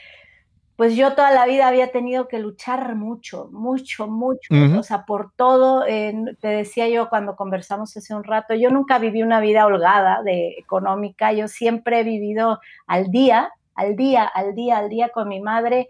pues 0.75 0.95
yo 0.95 1.13
toda 1.13 1.29
la 1.31 1.45
vida 1.45 1.67
había 1.67 1.91
tenido 1.91 2.27
que 2.27 2.39
luchar 2.39 2.95
mucho, 2.95 3.49
mucho, 3.51 4.07
mucho, 4.07 4.49
o 4.79 4.81
sea, 4.81 5.05
por 5.05 5.31
todo, 5.35 5.83
te 5.85 6.47
decía 6.47 6.89
yo 6.89 7.07
cuando 7.07 7.35
conversamos 7.35 7.95
hace 7.95 8.15
un 8.15 8.23
rato, 8.23 8.55
yo 8.55 8.71
nunca 8.71 8.97
viví 8.97 9.21
una 9.21 9.41
vida 9.41 9.67
holgada 9.67 10.23
de 10.23 10.55
económica, 10.57 11.33
yo 11.33 11.47
siempre 11.47 11.99
he 11.99 12.03
vivido 12.03 12.59
al 12.87 13.11
día, 13.11 13.51
al 13.75 13.95
día, 13.95 14.23
al 14.23 14.55
día, 14.55 14.79
al 14.79 14.89
día 14.89 15.09
con 15.09 15.27
mi 15.27 15.39
madre, 15.39 15.87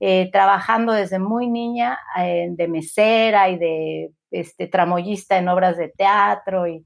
eh, 0.00 0.30
trabajando 0.32 0.92
desde 0.92 1.18
muy 1.18 1.48
niña 1.48 1.98
eh, 2.18 2.48
de 2.50 2.68
mesera 2.68 3.48
y 3.48 3.58
de 3.58 4.10
este, 4.30 4.66
tramoyista 4.66 5.38
en 5.38 5.48
obras 5.48 5.76
de 5.76 5.88
teatro 5.88 6.66
y 6.66 6.84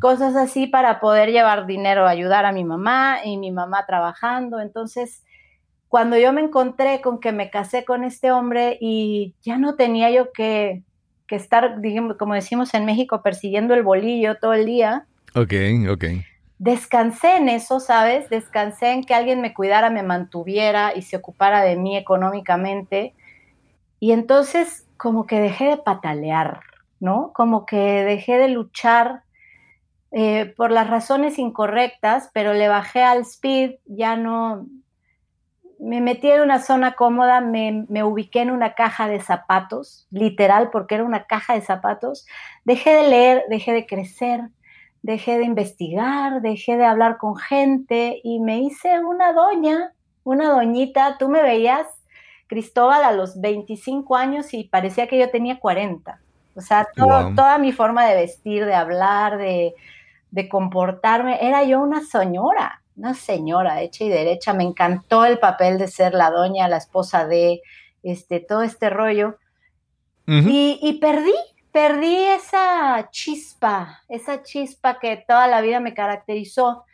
cosas 0.00 0.34
así 0.34 0.66
para 0.66 1.00
poder 1.00 1.30
llevar 1.30 1.66
dinero, 1.66 2.06
ayudar 2.06 2.44
a 2.44 2.52
mi 2.52 2.64
mamá 2.64 3.18
y 3.24 3.36
mi 3.38 3.52
mamá 3.52 3.86
trabajando. 3.86 4.60
Entonces, 4.60 5.24
cuando 5.88 6.18
yo 6.18 6.32
me 6.32 6.40
encontré 6.40 7.00
con 7.00 7.20
que 7.20 7.32
me 7.32 7.50
casé 7.50 7.84
con 7.84 8.04
este 8.04 8.32
hombre 8.32 8.76
y 8.80 9.34
ya 9.42 9.56
no 9.56 9.76
tenía 9.76 10.10
yo 10.10 10.32
que, 10.32 10.82
que 11.28 11.36
estar, 11.36 11.80
digamos, 11.80 12.16
como 12.16 12.34
decimos 12.34 12.74
en 12.74 12.84
México, 12.84 13.22
persiguiendo 13.22 13.74
el 13.74 13.84
bolillo 13.84 14.36
todo 14.38 14.54
el 14.54 14.66
día. 14.66 15.06
Ok, 15.34 15.54
ok 15.88 16.04
descansé 16.60 17.36
en 17.36 17.48
eso, 17.48 17.80
¿sabes? 17.80 18.28
Descansé 18.28 18.92
en 18.92 19.02
que 19.02 19.14
alguien 19.14 19.40
me 19.40 19.54
cuidara, 19.54 19.88
me 19.88 20.02
mantuviera 20.02 20.94
y 20.94 21.00
se 21.00 21.16
ocupara 21.16 21.62
de 21.62 21.76
mí 21.76 21.96
económicamente. 21.96 23.14
Y 23.98 24.12
entonces 24.12 24.86
como 24.98 25.26
que 25.26 25.40
dejé 25.40 25.64
de 25.70 25.76
patalear, 25.78 26.60
¿no? 27.00 27.32
Como 27.32 27.64
que 27.64 28.04
dejé 28.04 28.36
de 28.36 28.48
luchar 28.48 29.22
eh, 30.12 30.52
por 30.54 30.70
las 30.70 30.90
razones 30.90 31.38
incorrectas, 31.38 32.30
pero 32.34 32.52
le 32.52 32.68
bajé 32.68 33.02
al 33.02 33.20
speed, 33.22 33.76
ya 33.86 34.16
no, 34.16 34.66
me 35.78 36.02
metí 36.02 36.30
en 36.30 36.42
una 36.42 36.58
zona 36.58 36.92
cómoda, 36.92 37.40
me, 37.40 37.86
me, 37.88 38.04
ubiqué 38.04 38.42
en 38.42 38.50
una 38.50 38.74
caja 38.74 39.08
de 39.08 39.20
zapatos, 39.20 40.06
literal, 40.10 40.68
porque 40.70 40.96
era 40.96 41.04
una 41.04 41.24
caja 41.24 41.54
de 41.54 41.62
zapatos, 41.62 42.26
dejé 42.64 42.90
de 42.90 43.08
leer, 43.08 43.44
dejé 43.48 43.72
de 43.72 43.86
crecer, 43.86 44.42
dejé 45.02 45.38
de 45.38 45.44
investigar, 45.44 46.42
dejé 46.42 46.76
de 46.76 46.84
hablar 46.84 47.16
con 47.16 47.36
gente 47.36 48.20
y 48.22 48.40
me 48.40 48.58
hice 48.58 48.98
una 49.00 49.32
doña, 49.32 49.92
una 50.24 50.50
doñita. 50.50 51.16
Tú 51.18 51.28
me 51.28 51.42
veías, 51.42 51.86
Cristóbal, 52.46 53.04
a 53.04 53.12
los 53.12 53.40
25 53.40 54.16
años 54.16 54.52
y 54.52 54.64
parecía 54.64 55.06
que 55.06 55.18
yo 55.18 55.30
tenía 55.30 55.58
40. 55.58 56.20
O 56.54 56.60
sea, 56.60 56.88
toda 56.94 57.58
mi 57.58 57.72
forma 57.72 58.06
de 58.06 58.16
vestir, 58.16 58.66
de 58.66 58.74
hablar, 58.74 59.38
de, 59.38 59.74
de 60.30 60.48
comportarme, 60.48 61.38
era 61.40 61.64
yo 61.64 61.80
una 61.80 62.02
señora, 62.02 62.82
una 62.96 63.14
señora 63.14 63.80
hecha 63.80 64.04
y 64.04 64.08
derecha. 64.08 64.52
Me 64.52 64.64
encantó 64.64 65.24
el 65.24 65.38
papel 65.38 65.78
de 65.78 65.88
ser 65.88 66.12
la 66.12 66.30
doña, 66.30 66.68
la 66.68 66.76
esposa 66.76 67.26
de 67.26 67.62
este, 68.02 68.40
todo 68.40 68.62
este 68.62 68.90
rollo. 68.90 69.38
y, 70.26 70.78
y 70.82 70.98
perdí, 71.00 71.32
perdí 71.72 72.24
esa 72.24 73.08
chispa, 73.10 74.02
esa 74.08 74.42
chispa 74.42 74.98
que 74.98 75.16
toda 75.16 75.46
la 75.46 75.60
vida 75.60 75.80
me 75.80 75.94
caracterizó. 75.94 76.84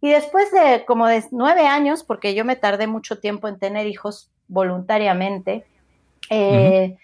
Y 0.00 0.10
después 0.10 0.50
de 0.52 0.84
como 0.84 1.06
de 1.06 1.24
nueve 1.30 1.66
años, 1.66 2.04
porque 2.04 2.34
yo 2.34 2.44
me 2.44 2.56
tardé 2.56 2.86
mucho 2.86 3.18
tiempo 3.18 3.48
en 3.48 3.58
tener 3.58 3.86
hijos 3.86 4.30
voluntariamente, 4.48 5.64
eh, 6.30 6.96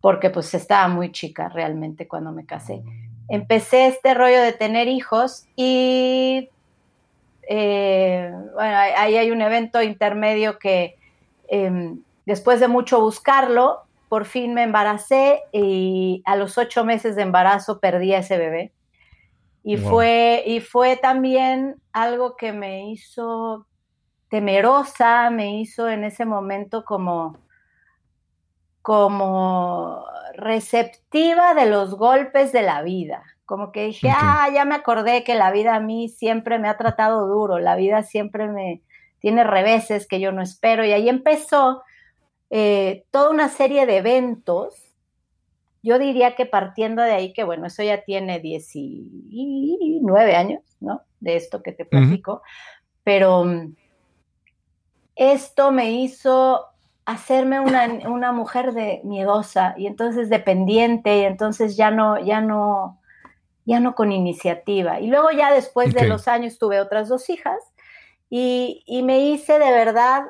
porque 0.00 0.30
pues 0.30 0.52
estaba 0.54 0.88
muy 0.88 1.10
chica 1.10 1.48
realmente 1.48 2.06
cuando 2.06 2.32
me 2.32 2.46
casé. 2.46 2.82
empecé 3.28 3.88
este 3.88 4.14
rollo 4.14 4.40
de 4.40 4.52
tener 4.52 4.88
hijos 4.88 5.46
y 5.54 6.48
eh, 7.48 8.30
bueno, 8.54 8.76
ahí 8.76 9.16
hay 9.16 9.30
un 9.30 9.42
evento 9.42 9.82
intermedio 9.82 10.58
que 10.58 10.96
em, 11.48 12.02
después 12.26 12.60
de 12.60 12.68
mucho 12.68 13.00
buscarlo, 13.00 13.87
por 14.08 14.24
fin 14.24 14.54
me 14.54 14.62
embaracé 14.62 15.42
y 15.52 16.22
a 16.24 16.36
los 16.36 16.58
ocho 16.58 16.84
meses 16.84 17.16
de 17.16 17.22
embarazo 17.22 17.80
perdí 17.80 18.14
a 18.14 18.18
ese 18.18 18.38
bebé. 18.38 18.72
Y, 19.62 19.76
fue, 19.76 20.42
y 20.46 20.60
fue 20.60 20.96
también 20.96 21.76
algo 21.92 22.36
que 22.36 22.52
me 22.52 22.90
hizo 22.90 23.66
temerosa, 24.30 25.28
me 25.30 25.60
hizo 25.60 25.88
en 25.88 26.04
ese 26.04 26.24
momento 26.24 26.84
como, 26.84 27.38
como 28.80 30.06
receptiva 30.34 31.54
de 31.54 31.66
los 31.66 31.96
golpes 31.96 32.52
de 32.52 32.62
la 32.62 32.82
vida. 32.82 33.22
Como 33.44 33.72
que 33.72 33.86
dije, 33.86 34.10
ah, 34.10 34.48
ya 34.52 34.64
me 34.64 34.74
acordé 34.74 35.24
que 35.24 35.34
la 35.34 35.50
vida 35.50 35.74
a 35.74 35.80
mí 35.80 36.08
siempre 36.08 36.58
me 36.58 36.68
ha 36.68 36.76
tratado 36.76 37.26
duro, 37.26 37.58
la 37.58 37.76
vida 37.76 38.02
siempre 38.02 38.48
me 38.48 38.82
tiene 39.18 39.44
reveses 39.44 40.06
que 40.06 40.20
yo 40.20 40.32
no 40.32 40.40
espero. 40.40 40.84
Y 40.84 40.92
ahí 40.92 41.08
empezó 41.08 41.82
eh, 42.50 43.04
toda 43.10 43.30
una 43.30 43.48
serie 43.48 43.86
de 43.86 43.98
eventos. 43.98 44.74
Yo 45.82 45.98
diría 45.98 46.34
que 46.34 46.46
partiendo 46.46 47.02
de 47.02 47.12
ahí, 47.12 47.32
que 47.32 47.44
bueno, 47.44 47.66
eso 47.66 47.82
ya 47.82 48.02
tiene 48.02 48.40
19 48.40 50.36
años, 50.36 50.62
¿no? 50.80 51.02
De 51.20 51.36
esto 51.36 51.62
que 51.62 51.72
te 51.72 51.84
platico, 51.84 52.42
pero 53.04 53.44
mm, 53.44 53.76
esto 55.16 55.70
me 55.72 55.92
hizo 55.92 56.66
hacerme 57.04 57.58
una, 57.58 58.32
mujer 58.32 58.72
de 58.74 59.00
miedosa 59.02 59.74
y 59.78 59.86
entonces 59.86 60.28
dependiente 60.28 61.20
y 61.20 61.24
entonces 61.24 61.74
ya 61.74 61.90
no, 61.90 62.18
ya 62.20 62.42
no, 62.42 63.00
ya 63.64 63.80
no 63.80 63.94
con 63.94 64.12
iniciativa. 64.12 65.00
Y 65.00 65.06
luego 65.06 65.30
ya 65.30 65.52
después 65.52 65.94
de 65.94 66.06
los 66.06 66.28
años 66.28 66.58
tuve 66.58 66.80
otras 66.80 67.08
dos 67.08 67.30
hijas 67.30 67.58
y, 68.28 68.82
y, 68.86 69.02
me 69.02 69.20
hice 69.20 69.58
de 69.58 69.70
verdad 69.70 70.24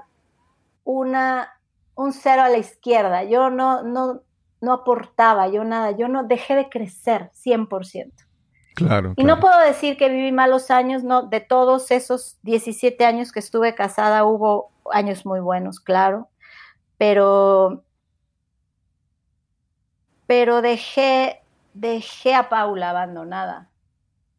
una, 0.84 1.57
un 1.98 2.12
cero 2.12 2.42
a 2.42 2.48
la 2.48 2.58
izquierda. 2.58 3.24
Yo 3.24 3.50
no, 3.50 3.82
no, 3.82 4.22
no 4.60 4.72
aportaba, 4.72 5.48
yo 5.48 5.64
nada, 5.64 5.90
yo 5.90 6.06
no 6.06 6.22
dejé 6.22 6.54
de 6.54 6.68
crecer 6.68 7.30
100%. 7.44 8.12
Claro, 8.76 9.14
y 9.16 9.24
no 9.24 9.40
puedo 9.40 9.58
decir 9.58 9.96
que 9.96 10.08
viví 10.08 10.30
malos 10.30 10.70
años, 10.70 11.02
no, 11.02 11.22
de 11.22 11.40
todos 11.40 11.90
esos 11.90 12.38
17 12.42 13.04
años 13.04 13.32
que 13.32 13.40
estuve 13.40 13.74
casada 13.74 14.24
hubo 14.24 14.70
años 14.92 15.26
muy 15.26 15.40
buenos, 15.40 15.80
claro, 15.80 16.28
pero 16.96 17.82
pero 20.28 20.62
dejé 20.62 21.40
dejé 21.74 22.34
a 22.34 22.48
Paula 22.48 22.90
abandonada 22.90 23.70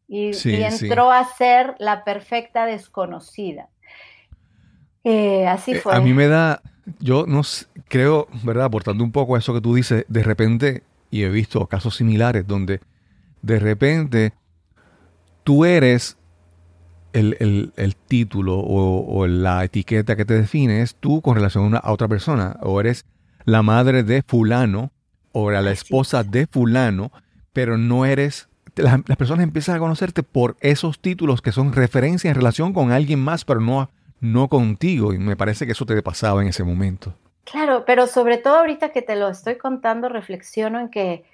y, 0.08 0.30
entró 0.44 1.12
a 1.12 1.24
ser 1.24 1.74
la 1.78 2.04
perfecta 2.04 2.64
desconocida. 2.64 3.68
Eh, 5.04 5.46
así 5.46 5.72
eh, 5.72 5.80
fue. 5.80 5.94
a 5.94 6.00
mí 6.00 6.14
me 6.14 6.28
da, 6.28 6.62
yo 6.98 7.26
no 7.26 7.42
creo, 7.88 8.28
¿verdad? 8.42 8.66
Aportando 8.66 9.04
un 9.04 9.12
poco 9.12 9.36
a 9.36 9.38
eso 9.38 9.54
que 9.54 9.60
tú 9.60 9.74
dices, 9.74 10.04
de 10.08 10.22
repente, 10.22 10.82
y 11.10 11.22
he 11.22 11.28
visto 11.28 11.66
casos 11.66 11.96
similares 11.96 12.46
donde 12.46 12.80
de 13.42 13.58
repente 13.58 14.32
tú 15.44 15.64
eres 15.64 16.16
el, 17.12 17.96
título 18.06 18.58
o, 18.58 19.26
la 19.26 19.64
etiqueta 19.64 20.16
que 20.16 20.24
te 20.24 20.34
define 20.34 20.82
es 20.82 20.94
tú 20.94 21.20
con 21.22 21.34
relación 21.34 21.74
a, 21.74 21.82
otra 21.90 22.08
persona, 22.08 22.56
o 22.62 22.80
eres 22.80 23.06
la 23.44 23.62
madre 23.62 24.02
de 24.02 24.22
fulano, 24.22 24.92
o 25.32 25.50
la 25.50 25.70
esposa 25.70 26.24
de 26.24 26.46
fulano, 26.46 27.12
pero 27.52 27.78
no 27.78 28.04
eres... 28.04 28.48
Las, 28.76 29.00
personas 29.18 29.44
empiezan 29.44 29.76
a 29.76 29.80
conocerte 29.80 30.22
por 30.22 30.56
esos 30.60 31.00
títulos 31.00 31.42
que 31.42 31.52
son 31.52 31.72
referencia 31.72 32.30
en 32.30 32.36
relación 32.36 32.72
con 32.72 32.92
alguien 32.92 33.18
más, 33.18 33.44
pero 33.44 33.60
no, 33.60 33.90
no 34.20 34.48
contigo. 34.48 35.12
Y 35.12 35.18
me 35.18 35.36
parece 35.36 35.66
que 35.66 35.72
eso 35.72 35.86
te 35.86 36.00
pasaba 36.02 36.42
en 36.42 36.48
ese 36.48 36.64
momento. 36.64 37.14
Claro, 37.44 37.84
pero 37.84 38.06
sobre 38.06 38.38
todo 38.38 38.58
ahorita 38.58 38.90
que 38.90 39.02
te 39.02 39.16
lo 39.16 39.28
estoy 39.28 39.56
contando, 39.56 40.08
reflexiono 40.08 40.78
en 40.78 40.88
que 40.90 41.24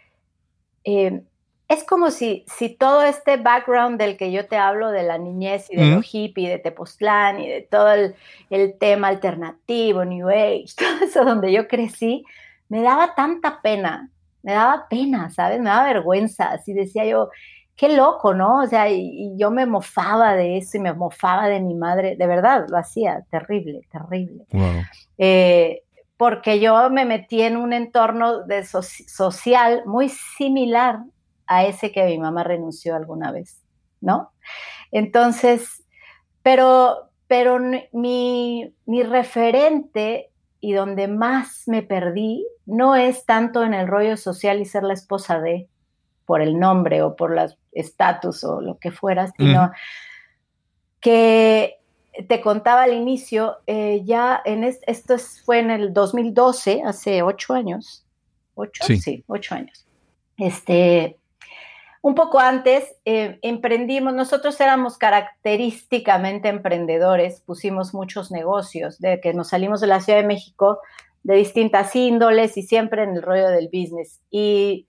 eh, 0.84 1.22
es 1.68 1.82
como 1.84 2.10
si, 2.10 2.44
si 2.46 2.68
todo 2.68 3.02
este 3.02 3.38
background 3.38 3.98
del 3.98 4.16
que 4.16 4.30
yo 4.30 4.46
te 4.46 4.56
hablo, 4.56 4.92
de 4.92 5.02
la 5.02 5.18
niñez 5.18 5.66
y 5.70 5.76
de 5.76 5.86
lo 5.86 6.00
hippie, 6.00 6.48
de 6.48 6.58
Tepoztlán 6.58 7.40
y 7.40 7.48
de 7.48 7.62
todo 7.62 7.92
el, 7.92 8.78
tema 8.78 9.08
alternativo, 9.08 10.04
New 10.04 10.28
Age, 10.28 10.66
todo 10.76 11.04
eso 11.04 11.24
donde 11.24 11.52
yo 11.52 11.66
crecí, 11.66 12.24
me 12.68 12.82
daba 12.82 13.14
tanta 13.14 13.60
pena, 13.62 14.10
me 14.42 14.52
daba 14.52 14.86
pena, 14.88 15.28
¿sabes? 15.30 15.58
Me 15.58 15.70
daba 15.70 15.92
vergüenza, 15.92 16.52
así 16.52 16.72
decía 16.72 17.04
yo, 17.04 17.30
qué 17.76 17.94
loco, 17.94 18.34
¿no? 18.34 18.62
O 18.62 18.66
sea, 18.66 18.90
y, 18.90 19.36
yo 19.36 19.50
me 19.50 19.66
mofaba 19.66 20.34
de 20.34 20.56
eso 20.56 20.78
y 20.78 20.80
me 20.80 20.94
mofaba 20.94 21.48
de 21.48 21.60
mi 21.60 21.74
madre, 21.74 22.16
de 22.16 22.26
verdad, 22.26 22.66
lo 22.68 22.78
hacía, 22.78 23.24
terrible, 23.30 23.82
terrible. 23.90 24.46
Eh, 25.18 25.82
porque 26.16 26.58
yo 26.60 26.88
me 26.90 27.04
metí 27.04 27.42
en 27.42 27.56
un 27.56 27.72
entorno 27.72 28.44
de 28.44 28.64
social 28.64 29.82
muy 29.84 30.08
similar 30.08 31.00
a 31.46 31.64
ese 31.64 31.92
que 31.92 32.04
mi 32.06 32.18
mamá 32.18 32.42
renunció 32.42 32.96
alguna 32.96 33.30
vez, 33.30 33.62
¿no? 34.00 34.32
Entonces, 34.90 35.84
pero, 36.42 37.10
pero 37.26 37.58
mi, 37.92 38.74
mi 38.86 39.02
referente 39.02 40.30
y 40.60 40.72
donde 40.72 41.06
más 41.06 41.64
me 41.66 41.82
perdí 41.82 42.46
no 42.64 42.96
es 42.96 43.26
tanto 43.26 43.62
en 43.62 43.74
el 43.74 43.86
rollo 43.86 44.16
social 44.16 44.60
y 44.60 44.64
ser 44.64 44.82
la 44.82 44.94
esposa 44.94 45.40
de, 45.40 45.68
por 46.26 46.42
el 46.42 46.58
nombre 46.58 47.02
o 47.02 47.16
por 47.16 47.38
el 47.38 47.54
estatus 47.72 48.44
o 48.44 48.60
lo 48.60 48.78
que 48.78 48.90
fuera, 48.90 49.32
sino 49.38 49.70
que 51.00 51.78
te 52.28 52.40
contaba 52.40 52.82
al 52.82 52.94
inicio, 52.94 53.58
eh, 53.66 54.02
ya 54.04 54.40
en 54.44 54.64
esto 54.64 55.16
fue 55.44 55.60
en 55.60 55.70
el 55.70 55.92
2012, 55.92 56.82
hace 56.84 57.22
ocho 57.22 57.54
años, 57.54 58.04
ocho, 58.54 58.84
sí, 58.84 58.98
sí 58.98 59.24
ocho 59.26 59.54
años. 59.54 59.86
Este, 60.38 61.18
un 62.02 62.14
poco 62.14 62.38
antes 62.38 62.96
eh, 63.04 63.38
emprendimos, 63.42 64.14
nosotros 64.14 64.60
éramos 64.60 64.98
característicamente 64.98 66.48
emprendedores, 66.48 67.42
pusimos 67.42 67.94
muchos 67.94 68.30
negocios, 68.30 68.98
de 68.98 69.20
que 69.20 69.34
nos 69.34 69.48
salimos 69.48 69.80
de 69.80 69.88
la 69.88 70.00
Ciudad 70.00 70.20
de 70.20 70.26
México 70.26 70.80
de 71.26 71.34
distintas 71.34 71.96
índoles 71.96 72.56
y 72.56 72.62
siempre 72.62 73.02
en 73.02 73.16
el 73.16 73.22
rollo 73.22 73.48
del 73.48 73.66
business. 73.66 74.20
Y 74.30 74.86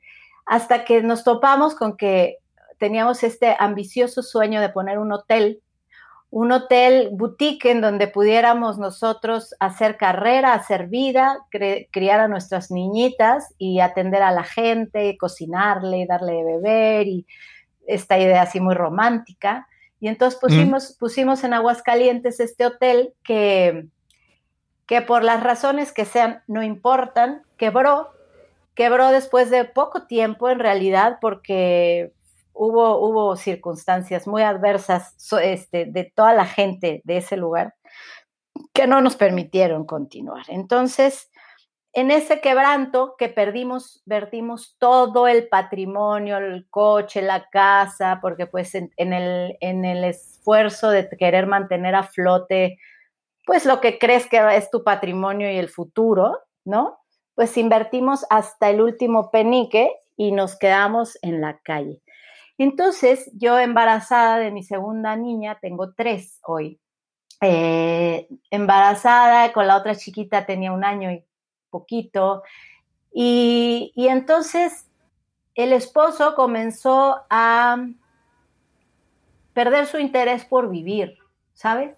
hasta 0.47 0.85
que 0.85 1.03
nos 1.03 1.23
topamos 1.23 1.75
con 1.75 1.97
que 1.97 2.37
teníamos 2.79 3.23
este 3.23 3.55
ambicioso 3.59 4.23
sueño 4.23 4.61
de 4.61 4.69
poner 4.69 4.97
un 4.97 5.11
hotel 5.11 5.61
un 6.29 6.51
hotel 6.51 7.09
boutique 7.13 7.71
en 7.71 7.81
donde 7.81 8.07
pudiéramos 8.07 8.77
nosotros 8.77 9.55
hacer 9.59 9.97
carrera, 9.97 10.53
hacer 10.53 10.87
vida, 10.87 11.39
criar 11.49 12.19
a 12.19 12.27
nuestras 12.27 12.69
niñitas 12.69 13.53
y 13.57 13.79
atender 13.79 14.21
a 14.21 14.31
la 14.31 14.43
gente, 14.43 15.17
cocinarle, 15.17 16.05
darle 16.05 16.33
de 16.33 16.43
beber 16.43 17.07
y 17.07 17.25
esta 17.85 18.19
idea 18.19 18.41
así 18.41 18.59
muy 18.59 18.75
romántica. 18.75 19.67
Y 20.01 20.09
entonces 20.09 20.37
pusimos, 20.39 20.97
pusimos 20.99 21.43
en 21.43 21.53
Aguascalientes 21.53 22.41
este 22.41 22.65
hotel 22.65 23.13
que, 23.23 23.87
que 24.85 25.01
por 25.01 25.23
las 25.23 25.41
razones 25.41 25.93
que 25.93 26.03
sean 26.03 26.43
no 26.45 26.61
importan, 26.61 27.43
quebró, 27.57 28.09
quebró 28.77 29.09
después 29.09 29.49
de 29.49 29.65
poco 29.65 30.05
tiempo 30.05 30.49
en 30.49 30.59
realidad 30.59 31.17
porque 31.19 32.13
hubo, 32.53 32.99
hubo 32.99 33.35
circunstancias 33.35 34.27
muy 34.27 34.43
adversas 34.43 35.15
este, 35.41 35.85
de 35.85 36.03
toda 36.15 36.33
la 36.33 36.45
gente 36.45 37.01
de 37.03 37.17
ese 37.17 37.37
lugar 37.37 37.73
que 38.73 38.85
no 38.85 39.01
nos 39.01 39.15
permitieron 39.15 39.85
continuar. 39.85 40.45
Entonces, 40.47 41.31
en 41.91 42.11
ese 42.11 42.39
quebranto 42.39 43.15
que 43.17 43.29
perdimos, 43.29 44.03
vertimos 44.05 44.75
todo 44.77 45.27
el 45.27 45.47
patrimonio, 45.47 46.37
el 46.37 46.67
coche, 46.69 47.23
la 47.23 47.49
casa, 47.49 48.19
porque 48.21 48.45
pues 48.45 48.75
en, 48.75 48.91
el, 48.95 49.57
en 49.59 49.85
el 49.85 50.03
esfuerzo 50.03 50.91
de 50.91 51.09
querer 51.17 51.47
mantener 51.47 51.95
a 51.95 52.03
flote, 52.03 52.77
pues 53.43 53.65
lo 53.65 53.81
que 53.81 53.97
crees 53.97 54.27
que 54.27 54.39
es 54.55 54.69
tu 54.69 54.83
patrimonio 54.83 55.51
y 55.51 55.57
el 55.57 55.69
futuro, 55.69 56.39
¿no? 56.63 56.99
Pues 57.37 57.55
invertimos 57.55 58.25
hasta 58.31 58.71
el 58.71 58.81
último 58.81 59.29
penique 59.29 59.91
y 60.15 60.31
nos 60.31 60.57
quedamos 60.57 61.19
en 61.21 61.39
la 61.39 61.59
calle. 61.59 62.01
Entonces, 62.57 63.29
yo 63.35 63.59
embarazada 63.59 64.39
de 64.39 64.49
mi 64.49 64.63
segunda 64.63 65.15
niña, 65.15 65.59
tengo 65.61 65.93
tres 65.93 66.39
hoy, 66.41 66.79
eh, 67.41 68.27
embarazada, 68.49 69.53
con 69.53 69.67
la 69.67 69.77
otra 69.77 69.95
chiquita 69.95 70.47
tenía 70.47 70.71
un 70.71 70.83
año 70.83 71.11
y 71.11 71.23
poquito, 71.69 72.41
y, 73.13 73.93
entonces 73.95 74.87
el 75.53 75.73
esposo 75.73 76.33
comenzó 76.33 77.21
a 77.29 77.85
perder 79.53 79.85
su 79.85 79.99
interés 79.99 80.43
por 80.43 80.71
vivir, 80.71 81.19
¿sabes? 81.53 81.95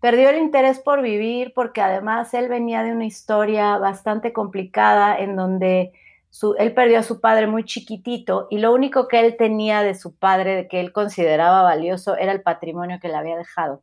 Perdió 0.00 0.30
el 0.30 0.38
interés 0.38 0.78
por 0.78 1.02
vivir 1.02 1.52
porque 1.54 1.82
además 1.82 2.32
él 2.32 2.48
venía 2.48 2.82
de 2.82 2.92
una 2.92 3.04
historia 3.04 3.76
bastante 3.76 4.32
complicada 4.32 5.18
en 5.18 5.36
donde 5.36 5.92
su, 6.30 6.54
él 6.58 6.72
perdió 6.72 7.00
a 7.00 7.02
su 7.02 7.20
padre 7.20 7.46
muy 7.46 7.64
chiquitito 7.64 8.46
y 8.50 8.58
lo 8.58 8.72
único 8.72 9.08
que 9.08 9.20
él 9.20 9.36
tenía 9.36 9.82
de 9.82 9.94
su 9.94 10.14
padre, 10.14 10.68
que 10.68 10.80
él 10.80 10.92
consideraba 10.92 11.62
valioso, 11.62 12.16
era 12.16 12.32
el 12.32 12.40
patrimonio 12.40 12.98
que 13.00 13.08
le 13.08 13.16
había 13.16 13.36
dejado. 13.36 13.82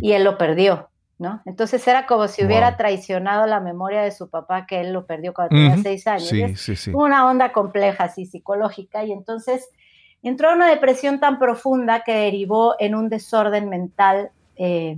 Y 0.00 0.12
él 0.12 0.24
lo 0.24 0.36
perdió, 0.36 0.90
¿no? 1.18 1.40
Entonces 1.46 1.86
era 1.86 2.06
como 2.06 2.26
si 2.26 2.44
hubiera 2.44 2.76
traicionado 2.76 3.46
la 3.46 3.60
memoria 3.60 4.02
de 4.02 4.10
su 4.10 4.28
papá, 4.28 4.66
que 4.66 4.80
él 4.80 4.92
lo 4.92 5.06
perdió 5.06 5.32
cuando 5.32 5.54
tenía 5.54 5.76
seis 5.78 6.06
años. 6.08 6.28
Sí, 6.28 6.56
sí, 6.56 6.74
sí. 6.74 6.90
Una 6.92 7.28
onda 7.28 7.52
compleja, 7.52 8.04
así, 8.04 8.26
psicológica, 8.26 9.04
y 9.04 9.12
entonces 9.12 9.68
entró 10.22 10.50
en 10.50 10.56
una 10.56 10.68
depresión 10.68 11.20
tan 11.20 11.38
profunda 11.38 12.02
que 12.02 12.14
derivó 12.14 12.74
en 12.80 12.96
un 12.96 13.08
desorden 13.08 13.68
mental 13.68 14.32
eh, 14.64 14.96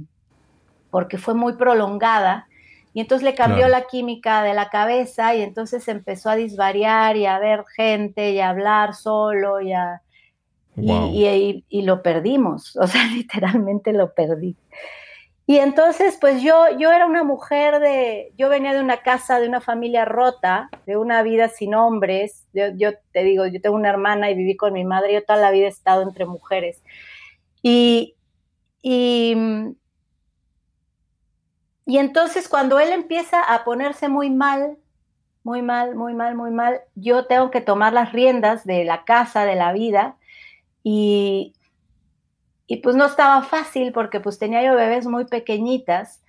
porque 0.91 1.17
fue 1.17 1.33
muy 1.33 1.55
prolongada 1.55 2.49
y 2.93 3.01
entonces 3.01 3.25
le 3.25 3.35
cambió 3.35 3.67
la 3.67 3.87
química 3.87 4.43
de 4.43 4.53
la 4.53 4.69
cabeza 4.69 5.35
y 5.35 5.41
entonces 5.41 5.89
empezó 5.89 6.29
a 6.29 6.37
disvariar 6.37 7.17
y 7.17 7.25
a 7.25 7.39
ver 7.39 7.65
gente 7.75 8.33
y 8.33 8.41
a 8.41 8.51
hablar 8.51 8.95
solo 8.95 9.63
y 9.63 9.73
a... 9.73 10.03
Y, 10.77 11.83
lo 11.83 12.03
perdimos, 12.03 12.77
o 12.81 12.87
sea, 12.87 13.07
literalmente 13.07 13.95
lo 13.95 14.13
perdí. 14.13 14.55
Y 15.47 15.59
entonces, 15.59 16.19
pues 16.21 16.43
yo, 16.43 16.67
yo 16.79 16.93
era 16.93 17.07
una 17.07 17.25
mujer 17.25 17.81
de, 17.81 18.33
yo 18.37 18.51
venía 18.51 18.75
de 18.75 18.81
una 18.81 18.99
casa, 18.99 19.41
de 19.41 19.49
una 19.49 19.63
familia 19.63 20.05
rota, 20.05 20.69
de 20.85 20.99
una 20.99 21.23
vida 21.23 21.49
sin 21.49 21.75
hombres. 21.75 22.47
Yo, 22.53 22.67
yo 22.77 22.91
te 23.13 23.25
digo, 23.25 23.47
yo 23.47 23.61
tengo 23.63 23.77
una 23.77 23.91
hermana 23.91 24.31
y 24.31 24.35
viví 24.35 24.57
con 24.57 24.75
mi 24.75 24.85
madre, 24.85 25.15
yo 25.15 25.25
toda 25.25 25.39
la 25.39 25.51
vida 25.51 25.67
he 25.67 25.69
estado 25.69 26.03
entre 26.03 26.27
mujeres. 26.27 26.83
Y, 27.63 28.15
y 28.87 29.35
y 31.87 31.99
entonces 31.99 32.49
cuando 32.49 32.81
él 32.81 32.91
empieza 32.93 33.43
a 33.43 33.65
ponerse 33.65 34.09
muy 34.09 34.31
mal, 34.31 34.79
muy 35.43 35.61
mal, 35.63 35.95
muy 35.95 36.15
mal, 36.15 36.35
muy 36.35 36.51
mal, 36.51 36.81
yo 36.95 37.27
tengo 37.27 37.51
que 37.51 37.61
tomar 37.61 37.93
las 37.93 38.13
riendas 38.13 38.65
de 38.65 38.85
la 38.85 39.05
casa, 39.05 39.45
de 39.45 39.55
la 39.55 39.73
vida. 39.73 40.17
Y, 40.83 41.55
y 42.67 42.79
pues 42.79 42.97
no 42.97 43.05
estaba 43.05 43.43
fácil 43.43 43.93
porque 43.93 44.21
pues 44.21 44.39
tenía 44.39 44.63
yo 44.63 44.75
bebés 44.75 45.07
muy 45.07 45.27
pequeñitas 45.27 46.23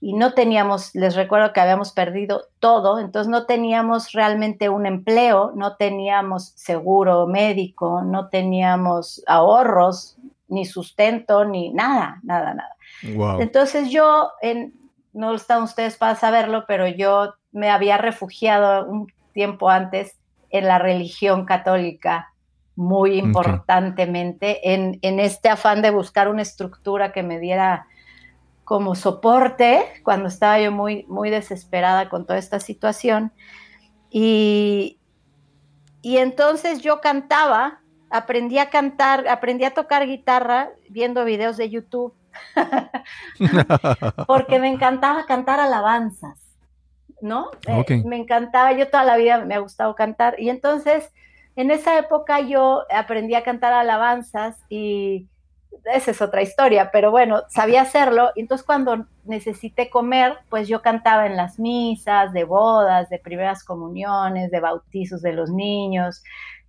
y 0.00 0.14
no 0.14 0.34
teníamos, 0.34 0.94
les 0.94 1.14
recuerdo 1.14 1.52
que 1.52 1.60
habíamos 1.60 1.92
perdido 1.92 2.48
todo, 2.60 2.98
entonces 2.98 3.30
no 3.30 3.46
teníamos 3.46 4.12
realmente 4.12 4.68
un 4.68 4.86
empleo, 4.86 5.52
no 5.54 5.76
teníamos 5.76 6.52
seguro 6.56 7.26
médico, 7.26 8.02
no 8.02 8.28
teníamos 8.28 9.22
ahorros, 9.26 10.16
ni 10.48 10.64
sustento, 10.64 11.44
ni 11.44 11.72
nada, 11.72 12.20
nada, 12.22 12.54
nada. 12.54 13.38
Entonces 13.40 13.90
yo 13.90 14.30
en, 14.42 14.74
no 15.12 15.34
están 15.34 15.62
ustedes 15.62 15.96
para 15.96 16.14
saberlo, 16.14 16.64
pero 16.66 16.86
yo 16.86 17.34
me 17.52 17.70
había 17.70 17.98
refugiado 17.98 18.86
un 18.86 19.06
tiempo 19.32 19.70
antes 19.70 20.18
en 20.50 20.66
la 20.66 20.78
religión 20.78 21.44
católica 21.44 22.32
muy 22.76 23.18
importantemente, 23.18 24.74
en, 24.74 24.98
este 25.02 25.48
afán 25.48 25.80
de 25.80 25.90
buscar 25.90 26.28
una 26.28 26.42
estructura 26.42 27.10
que 27.10 27.22
me 27.22 27.40
diera 27.40 27.86
como 28.64 28.94
soporte 28.94 29.82
cuando 30.02 30.28
estaba 30.28 30.60
yo 30.60 30.70
muy, 30.72 31.06
muy 31.08 31.30
desesperada 31.30 32.10
con 32.10 32.26
toda 32.26 32.38
esta 32.38 32.60
situación. 32.60 33.32
Y, 34.10 34.98
y 36.02 36.18
entonces 36.18 36.82
yo 36.82 37.00
cantaba, 37.00 37.80
aprendí 38.10 38.58
a 38.58 38.70
cantar, 38.70 39.28
aprendí 39.28 39.64
a 39.64 39.74
tocar 39.74 40.06
guitarra 40.06 40.70
viendo 40.88 41.24
videos 41.24 41.56
de 41.56 41.70
YouTube 41.70 42.14
porque 44.26 44.58
me 44.58 44.68
encantaba 44.68 45.26
cantar 45.26 45.60
alabanzas, 45.60 46.38
¿no? 47.20 47.50
Eh, 47.66 48.02
me 48.04 48.16
encantaba, 48.16 48.72
yo 48.72 48.88
toda 48.88 49.04
la 49.04 49.16
vida 49.16 49.44
me 49.44 49.54
ha 49.54 49.58
gustado 49.58 49.94
cantar 49.94 50.38
y 50.38 50.50
entonces 50.50 51.12
en 51.56 51.70
esa 51.70 51.98
época 51.98 52.40
yo 52.40 52.82
aprendí 52.94 53.34
a 53.34 53.42
cantar 53.42 53.72
alabanzas 53.72 54.56
y 54.68 55.26
esa 55.84 56.10
es 56.10 56.20
otra 56.20 56.42
historia, 56.42 56.90
pero 56.90 57.10
bueno, 57.10 57.42
sabía 57.48 57.82
hacerlo 57.82 58.30
y 58.34 58.40
entonces 58.40 58.66
cuando 58.66 59.06
necesité 59.24 59.88
comer, 59.88 60.38
pues 60.48 60.68
yo 60.68 60.82
cantaba 60.82 61.26
en 61.26 61.36
las 61.36 61.58
misas, 61.58 62.32
de 62.32 62.44
bodas, 62.44 63.08
de 63.08 63.18
primeras 63.18 63.62
comuniones, 63.62 64.50
de 64.50 64.60
bautizos 64.60 65.22
de 65.22 65.32
los 65.32 65.50
niños, 65.50 66.22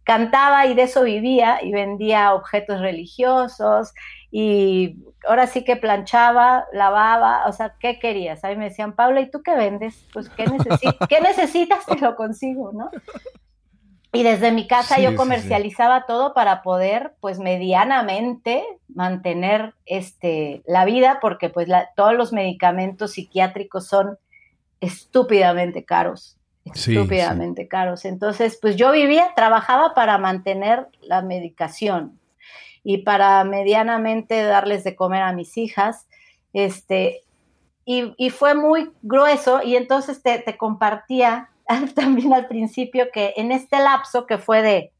cantaba 0.07 0.65
y 0.67 0.73
de 0.73 0.83
eso 0.83 1.03
vivía 1.03 1.59
y 1.61 1.73
vendía 1.73 2.33
objetos 2.33 2.79
religiosos 2.79 3.93
y 4.31 4.95
ahora 5.27 5.47
sí 5.47 5.65
que 5.65 5.75
planchaba, 5.75 6.65
lavaba, 6.71 7.45
o 7.45 7.51
sea, 7.51 7.75
¿qué 7.77 7.99
querías? 7.99 8.41
A 8.45 8.47
mí 8.47 8.55
me 8.55 8.69
decían, 8.69 8.93
Paula, 8.93 9.19
¿y 9.19 9.29
tú 9.29 9.43
qué 9.43 9.53
vendes? 9.53 10.07
Pues, 10.13 10.29
¿qué, 10.29 10.45
¿qué 11.09 11.19
necesitas? 11.19 11.85
Te 11.85 11.97
lo 11.97 12.15
consigo, 12.15 12.71
¿no? 12.71 12.89
Y 14.13 14.23
desde 14.23 14.53
mi 14.53 14.65
casa 14.65 14.97
yo 14.97 15.17
comercializaba 15.17 16.05
todo 16.05 16.33
para 16.33 16.61
poder, 16.61 17.13
pues, 17.19 17.37
medianamente 17.37 18.63
mantener 18.87 19.73
este, 19.85 20.63
la 20.65 20.85
vida, 20.85 21.19
porque 21.19 21.49
pues 21.49 21.67
todos 21.97 22.13
los 22.13 22.31
medicamentos 22.31 23.11
psiquiátricos 23.11 23.87
son 23.87 24.17
estúpidamente 24.79 25.83
caros, 25.83 26.36
estúpidamente 26.73 27.67
caros. 27.67 28.05
Entonces, 28.05 28.57
pues 28.61 28.75
yo 28.75 28.91
vivía, 28.91 29.33
trabajaba 29.35 29.93
para 29.93 30.17
mantener 30.17 30.87
la 31.01 31.21
medicación, 31.21 32.19
y 32.89 32.99
para 32.99 33.43
medianamente 33.43 34.41
darles 34.43 34.85
de 34.85 34.95
comer 34.95 35.21
a 35.21 35.33
mis 35.33 35.57
hijas. 35.57 36.07
Este, 36.53 37.25
y, 37.83 38.29
fue 38.29 38.55
muy 38.55 38.91
grueso 39.01 39.61
y 39.61 39.75
entonces 39.75 40.23
te, 40.23 40.41
compartía 40.55 41.49
también 41.95 42.33
al 42.33 42.47
principio 42.47 43.07
que 43.11 43.33
en 43.35 43.51
este 43.51 43.77
lapso 43.79 44.25
que 44.25 44.37
fue 44.37 44.61
de 44.61 44.93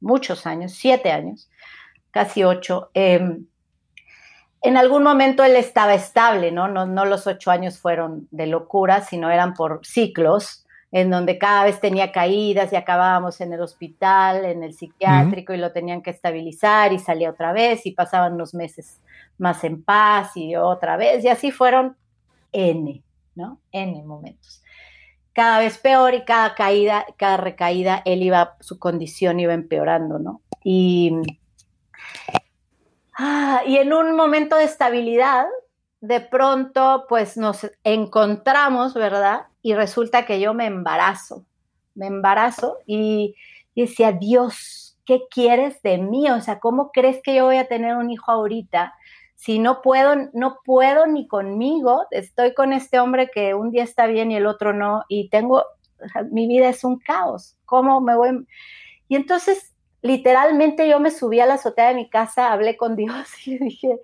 muchos 0.00 0.46
años, 0.46 0.72
siete 0.72 1.12
años, 1.12 1.48
casi 2.10 2.44
ocho, 2.44 2.90
em, 2.92 3.46
en 4.60 4.76
algún 4.76 5.02
momento 5.02 5.44
él 5.44 5.56
estaba 5.56 5.94
estable, 5.94 6.52
¿no? 6.52 6.68
¿no? 6.68 6.84
No 6.84 7.06
los 7.06 7.26
ocho 7.26 7.50
años 7.50 7.78
fueron 7.78 8.28
de 8.32 8.48
locura, 8.48 9.00
sino 9.00 9.30
eran 9.30 9.54
por 9.54 9.80
ciclos 9.82 10.63
en 10.94 11.10
donde 11.10 11.38
cada 11.38 11.64
vez 11.64 11.80
tenía 11.80 12.12
caídas 12.12 12.72
y 12.72 12.76
acabábamos 12.76 13.40
en 13.40 13.52
el 13.52 13.60
hospital, 13.60 14.44
en 14.44 14.62
el 14.62 14.74
psiquiátrico 14.74 15.52
y 15.52 15.56
lo 15.56 15.72
tenían 15.72 16.02
que 16.02 16.10
estabilizar 16.10 16.92
y 16.92 17.00
salía 17.00 17.30
otra 17.30 17.52
vez 17.52 17.84
y 17.84 17.90
pasaban 17.90 18.34
unos 18.34 18.54
meses 18.54 19.00
más 19.36 19.64
en 19.64 19.82
paz 19.82 20.36
y 20.36 20.54
otra 20.54 20.96
vez 20.96 21.24
y 21.24 21.28
así 21.28 21.50
fueron 21.50 21.96
N, 22.52 23.02
¿no? 23.34 23.58
N 23.72 24.04
momentos. 24.04 24.62
Cada 25.32 25.58
vez 25.58 25.78
peor 25.78 26.14
y 26.14 26.24
cada 26.24 26.54
caída, 26.54 27.04
cada 27.16 27.38
recaída, 27.38 28.00
él 28.04 28.22
iba, 28.22 28.54
su 28.60 28.78
condición 28.78 29.40
iba 29.40 29.52
empeorando, 29.52 30.20
¿no? 30.20 30.42
Y, 30.62 31.10
ah, 33.18 33.62
y 33.66 33.78
en 33.78 33.92
un 33.92 34.14
momento 34.14 34.54
de 34.54 34.62
estabilidad, 34.62 35.46
de 36.00 36.20
pronto, 36.20 37.06
pues 37.08 37.36
nos 37.36 37.68
encontramos, 37.82 38.94
¿verdad? 38.94 39.46
Y 39.64 39.72
resulta 39.72 40.26
que 40.26 40.40
yo 40.40 40.52
me 40.52 40.66
embarazo, 40.66 41.46
me 41.94 42.06
embarazo 42.06 42.76
y, 42.86 43.34
decía, 43.74 44.12
Dios, 44.12 44.98
¿qué 45.06 45.22
quieres 45.30 45.80
de 45.80 45.96
mí? 45.96 46.30
O 46.30 46.42
sea, 46.42 46.60
¿cómo 46.60 46.92
crees 46.92 47.22
que 47.22 47.34
yo 47.34 47.46
voy 47.46 47.56
a 47.56 47.66
tener 47.66 47.96
un 47.96 48.10
hijo 48.10 48.30
ahorita? 48.30 48.92
Si 49.36 49.58
no 49.58 49.80
puedo, 49.80 50.16
no 50.34 50.58
puedo 50.66 51.06
ni 51.06 51.26
conmigo, 51.26 52.04
estoy 52.10 52.52
con 52.52 52.74
este 52.74 53.00
hombre 53.00 53.30
que 53.34 53.54
un 53.54 53.70
día 53.70 53.84
está 53.84 54.06
bien 54.06 54.30
y 54.30 54.36
el 54.36 54.46
otro 54.46 54.74
no, 54.74 55.04
y 55.08 55.30
tengo, 55.30 55.64
mi 56.30 56.46
vida 56.46 56.68
es 56.68 56.84
un 56.84 56.98
caos, 56.98 57.56
¿cómo 57.64 58.02
me 58.02 58.14
voy? 58.14 58.46
Y 59.08 59.16
entonces, 59.16 59.72
literalmente 60.02 60.86
yo 60.90 61.00
me 61.00 61.10
subí 61.10 61.40
a 61.40 61.46
la 61.46 61.54
azotea 61.54 61.88
de 61.88 61.94
mi 61.94 62.10
casa, 62.10 62.52
hablé 62.52 62.76
con 62.76 62.96
Dios 62.96 63.28
y 63.46 63.56
dije, 63.56 63.98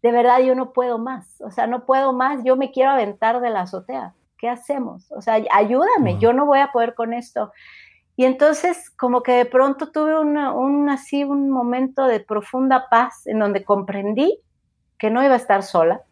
de 0.00 0.10
verdad 0.10 0.40
yo 0.40 0.54
no 0.54 0.72
puedo 0.72 0.96
más, 0.96 1.38
o 1.42 1.50
sea, 1.50 1.66
no 1.66 1.84
puedo 1.84 2.14
más, 2.14 2.42
yo 2.44 2.56
me 2.56 2.70
quiero 2.70 2.92
aventar 2.92 3.42
de 3.42 3.50
la 3.50 3.60
azotea. 3.60 4.14
¿Qué 4.40 4.48
hacemos? 4.48 5.12
O 5.12 5.20
sea, 5.20 5.42
ayúdame, 5.52 6.18
yo 6.18 6.32
no 6.32 6.46
voy 6.46 6.60
a 6.60 6.72
poder 6.72 6.94
con 6.94 7.12
esto. 7.12 7.52
Y 8.16 8.24
entonces 8.24 8.90
como 8.90 9.22
que 9.22 9.32
de 9.32 9.44
pronto 9.44 9.90
tuve 9.90 10.18
un, 10.18 10.88
así 10.88 11.24
un 11.24 11.50
momento 11.50 12.06
de 12.06 12.20
profunda 12.20 12.88
paz 12.90 13.26
en 13.26 13.38
donde 13.38 13.64
comprendí 13.64 14.40
que 14.98 15.10
no 15.10 15.22
iba 15.22 15.34
a 15.34 15.38
estar 15.38 15.62
sola, 15.62 16.02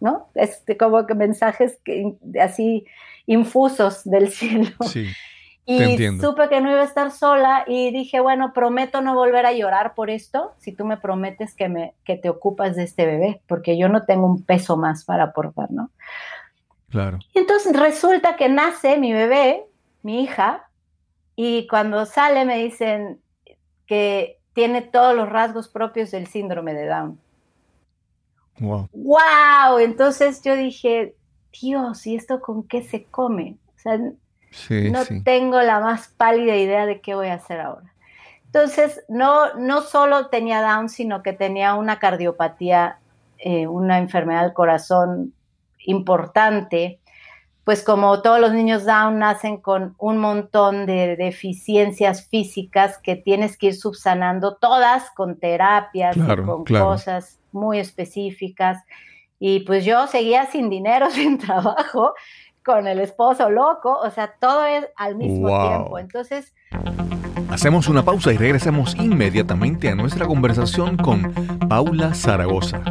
¿no? 0.00 0.28
Este, 0.34 0.76
como 0.76 1.06
que 1.06 1.14
mensajes 1.14 1.78
que, 1.84 2.14
así 2.40 2.86
infusos 3.26 4.04
del 4.04 4.28
cielo. 4.32 4.70
Sí, 4.86 5.08
y 5.70 5.98
supe 6.18 6.48
que 6.48 6.62
no 6.62 6.70
iba 6.70 6.80
a 6.80 6.84
estar 6.84 7.10
sola 7.10 7.64
y 7.66 7.90
dije, 7.90 8.20
bueno, 8.20 8.52
prometo 8.54 9.02
no 9.02 9.14
volver 9.14 9.44
a 9.44 9.52
llorar 9.52 9.94
por 9.94 10.08
esto, 10.08 10.54
si 10.56 10.72
tú 10.72 10.86
me 10.86 10.96
prometes 10.96 11.54
que, 11.54 11.68
me, 11.68 11.94
que 12.04 12.16
te 12.16 12.30
ocupas 12.30 12.74
de 12.76 12.84
este 12.84 13.04
bebé, 13.04 13.42
porque 13.46 13.76
yo 13.76 13.90
no 13.90 14.06
tengo 14.06 14.26
un 14.26 14.42
peso 14.42 14.78
más 14.78 15.04
para 15.04 15.24
aportar, 15.24 15.70
¿no? 15.70 15.90
Claro. 16.90 17.18
Y 17.34 17.38
entonces 17.38 17.78
resulta 17.78 18.36
que 18.36 18.48
nace 18.48 18.96
mi 18.96 19.12
bebé, 19.12 19.66
mi 20.02 20.22
hija, 20.22 20.68
y 21.36 21.66
cuando 21.68 22.06
sale 22.06 22.44
me 22.44 22.58
dicen 22.58 23.20
que 23.86 24.38
tiene 24.54 24.82
todos 24.82 25.14
los 25.14 25.28
rasgos 25.28 25.68
propios 25.68 26.10
del 26.10 26.26
síndrome 26.26 26.74
de 26.74 26.86
Down. 26.86 27.20
Wow. 28.58 28.88
Wow. 28.92 29.78
Entonces 29.78 30.42
yo 30.42 30.56
dije, 30.56 31.14
Dios, 31.52 32.06
¿y 32.06 32.16
esto 32.16 32.40
con 32.40 32.64
qué 32.64 32.82
se 32.82 33.04
come? 33.04 33.56
O 33.76 33.78
sea, 33.78 33.98
no 33.98 35.22
tengo 35.24 35.60
la 35.62 35.80
más 35.80 36.08
pálida 36.08 36.56
idea 36.56 36.86
de 36.86 37.00
qué 37.00 37.14
voy 37.14 37.28
a 37.28 37.34
hacer 37.34 37.60
ahora. 37.60 37.92
Entonces, 38.46 39.04
no, 39.08 39.54
no 39.54 39.82
solo 39.82 40.28
tenía 40.28 40.62
Down, 40.62 40.88
sino 40.88 41.22
que 41.22 41.34
tenía 41.34 41.74
una 41.74 41.98
cardiopatía, 41.98 42.98
eh, 43.36 43.66
una 43.66 43.98
enfermedad 43.98 44.42
del 44.42 44.54
corazón 44.54 45.34
importante. 45.80 47.00
Pues 47.64 47.82
como 47.82 48.22
todos 48.22 48.40
los 48.40 48.52
niños 48.52 48.86
Down 48.86 49.18
nacen 49.18 49.58
con 49.58 49.94
un 49.98 50.18
montón 50.18 50.86
de 50.86 51.16
deficiencias 51.16 52.26
físicas 52.26 52.98
que 52.98 53.14
tienes 53.16 53.58
que 53.58 53.66
ir 53.66 53.74
subsanando 53.74 54.56
todas 54.56 55.10
con 55.10 55.38
terapias 55.38 56.16
y 56.16 56.20
con 56.20 56.64
cosas 56.64 57.38
muy 57.52 57.78
específicas. 57.78 58.82
Y 59.38 59.60
pues 59.60 59.84
yo 59.84 60.06
seguía 60.06 60.46
sin 60.46 60.70
dinero, 60.70 61.10
sin 61.10 61.38
trabajo, 61.38 62.14
con 62.64 62.86
el 62.86 63.00
esposo 63.00 63.50
loco, 63.50 63.98
o 63.98 64.10
sea, 64.10 64.34
todo 64.38 64.66
es 64.66 64.86
al 64.96 65.16
mismo 65.16 65.48
tiempo. 65.48 65.98
Entonces... 65.98 66.54
Hacemos 67.50 67.88
una 67.88 68.04
pausa 68.04 68.30
y 68.30 68.36
regresamos 68.36 68.94
inmediatamente 68.96 69.88
a 69.88 69.94
nuestra 69.94 70.26
conversación 70.26 70.98
con 70.98 71.32
Paula 71.66 72.12
Zaragoza. 72.12 72.82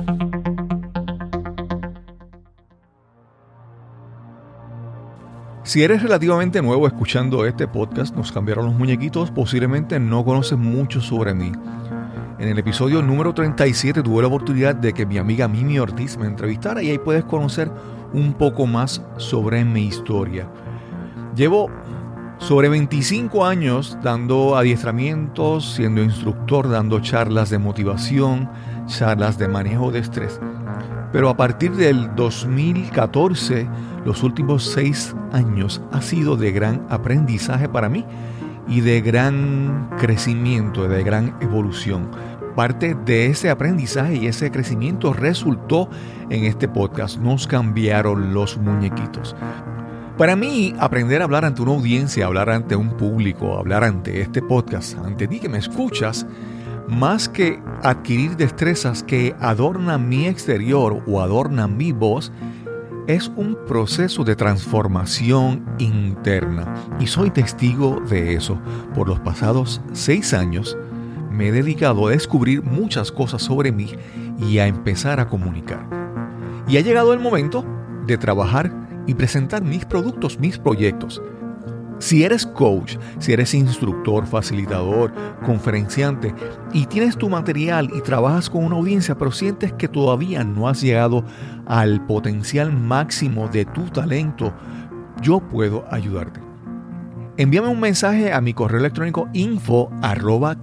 Si 5.68 5.84
eres 5.84 6.02
relativamente 6.02 6.62
nuevo 6.62 6.88
escuchando 6.88 7.46
este 7.46 7.68
podcast, 7.68 8.16
nos 8.16 8.32
cambiaron 8.32 8.68
los 8.68 8.76
muñequitos, 8.76 9.32
posiblemente 9.32 10.00
no 10.00 10.24
conoces 10.24 10.58
mucho 10.58 11.02
sobre 11.02 11.34
mí. 11.34 11.52
En 12.40 12.48
el 12.48 12.58
episodio 12.58 13.02
número 13.02 13.34
37 13.34 14.02
tuve 14.02 14.22
la 14.22 14.30
oportunidad 14.30 14.76
de 14.76 14.94
que 14.94 15.06
mi 15.06 15.18
amiga 15.18 15.50
Mimi 15.50 15.78
Ortiz 15.78 16.18
me 16.18 16.26
entrevistara 16.26 16.82
y 16.82 16.92
ahí 16.92 16.98
puedes 16.98 17.26
conocer 17.26 17.70
un 18.14 18.34
poco 18.36 18.66
más 18.66 19.02
sobre 19.18 19.66
mi 19.66 19.88
historia. 19.88 20.50
Llevo 21.36 21.70
sobre 22.38 22.70
25 22.70 23.46
años 23.46 23.98
dando 24.02 24.56
adiestramientos, 24.56 25.74
siendo 25.74 26.02
instructor, 26.02 26.70
dando 26.70 27.02
charlas 27.02 27.50
de 27.50 27.58
motivación, 27.58 28.50
charlas 28.86 29.38
de 29.38 29.50
manejo 29.50 29.92
de 29.92 30.00
estrés. 30.00 30.40
Pero 31.18 31.30
a 31.30 31.36
partir 31.36 31.72
del 31.72 32.14
2014, 32.14 33.68
los 34.06 34.22
últimos 34.22 34.64
seis 34.64 35.16
años 35.32 35.82
ha 35.92 36.00
sido 36.00 36.38
de 36.38 36.52
gran 36.52 36.86
aprendizaje 36.92 37.68
para 37.68 37.90
mí 37.90 38.06
y 38.68 38.82
de 38.82 39.02
gran 39.02 39.90
crecimiento, 39.98 40.88
de 40.88 41.02
gran 41.02 41.36
evolución 41.42 42.12
parte 42.56 42.94
de 42.94 43.26
ese 43.26 43.50
aprendizaje 43.50 44.18
y 44.18 44.28
ese 44.28 44.52
crecimiento 44.52 45.12
resultó 45.12 45.90
en 46.30 46.44
este 46.44 46.68
podcast. 46.68 47.18
Nos 47.18 47.48
cambiaron 47.48 48.36
los 48.36 48.60
muñequitos. 48.60 49.36
Para 50.20 50.36
mí, 50.36 50.76
aprender 50.78 51.22
a 51.22 51.26
hablar 51.26 51.46
ante 51.46 51.64
una 51.64 51.72
audiencia, 51.72 52.28
hablar 52.28 52.52
ante 52.52 52.76
un 52.76 52.96
público, 52.96 53.58
hablar 53.58 53.84
ante 53.84 54.22
este 54.22 54.44
podcast, 54.44 55.00
ante 55.00 55.28
ti 55.28 55.40
que 55.40 55.50
me 55.50 55.58
escuchas, 55.58 56.28
más 56.88 57.28
que 57.30 57.62
adquirir 57.84 58.38
destrezas 58.38 59.04
que 59.04 59.36
adornan 59.40 60.08
mi 60.08 60.28
exterior 60.28 61.04
o 61.06 61.22
adornan 61.22 61.78
mi 61.78 61.92
voz, 61.92 62.32
es 63.08 63.32
un 63.36 63.58
proceso 63.68 64.24
de 64.24 64.36
transformación 64.36 65.66
interna. 65.78 66.74
Y 67.00 67.08
soy 67.08 67.30
testigo 67.30 68.02
de 68.10 68.34
eso 68.34 68.60
por 68.94 69.08
los 69.08 69.20
pasados 69.20 69.82
seis 69.94 70.34
años 70.34 70.78
me 71.38 71.50
he 71.50 71.52
dedicado 71.52 72.08
a 72.08 72.12
descubrir 72.12 72.64
muchas 72.64 73.12
cosas 73.12 73.44
sobre 73.44 73.72
mí 73.72 73.92
y 74.40 74.58
a 74.58 74.68
empezar 74.68 75.20
a 75.20 75.30
comunicar. 75.30 75.86
Y 76.68 76.78
ha 76.78 76.82
llegado 76.82 77.14
el 77.14 77.20
momento 77.20 77.64
de 78.08 78.18
trabajar 78.18 78.72
y 79.06 79.14
presentar 79.14 79.64
mis 79.64 79.86
productos, 79.86 80.40
mis 80.40 80.58
proyectos. 80.58 81.22
Si 82.00 82.24
eres 82.24 82.46
coach, 82.46 82.98
si 83.18 83.34
eres 83.34 83.54
instructor, 83.54 84.28
facilitador, 84.28 85.12
conferenciante 85.46 86.34
y 86.74 86.86
tienes 86.86 87.18
tu 87.18 87.28
material 87.28 87.90
y 87.96 88.02
trabajas 88.02 88.50
con 88.50 88.64
una 88.64 88.76
audiencia, 88.76 89.18
pero 89.18 89.32
sientes 89.32 89.74
que 89.74 89.88
todavía 89.88 90.44
no 90.44 90.68
has 90.68 90.82
llegado 90.82 91.24
al 91.66 92.06
potencial 92.06 92.72
máximo 92.72 93.48
de 93.48 93.66
tu 93.66 93.86
talento, 93.86 94.54
yo 95.22 95.40
puedo 95.40 95.86
ayudarte. 95.90 96.40
Envíame 97.38 97.68
un 97.68 97.80
mensaje 97.80 98.34
a 98.34 98.42
mi 98.42 98.54
correo 98.54 98.80
electrónico 98.80 99.28
info 99.34 99.92
arroba. 100.02 100.58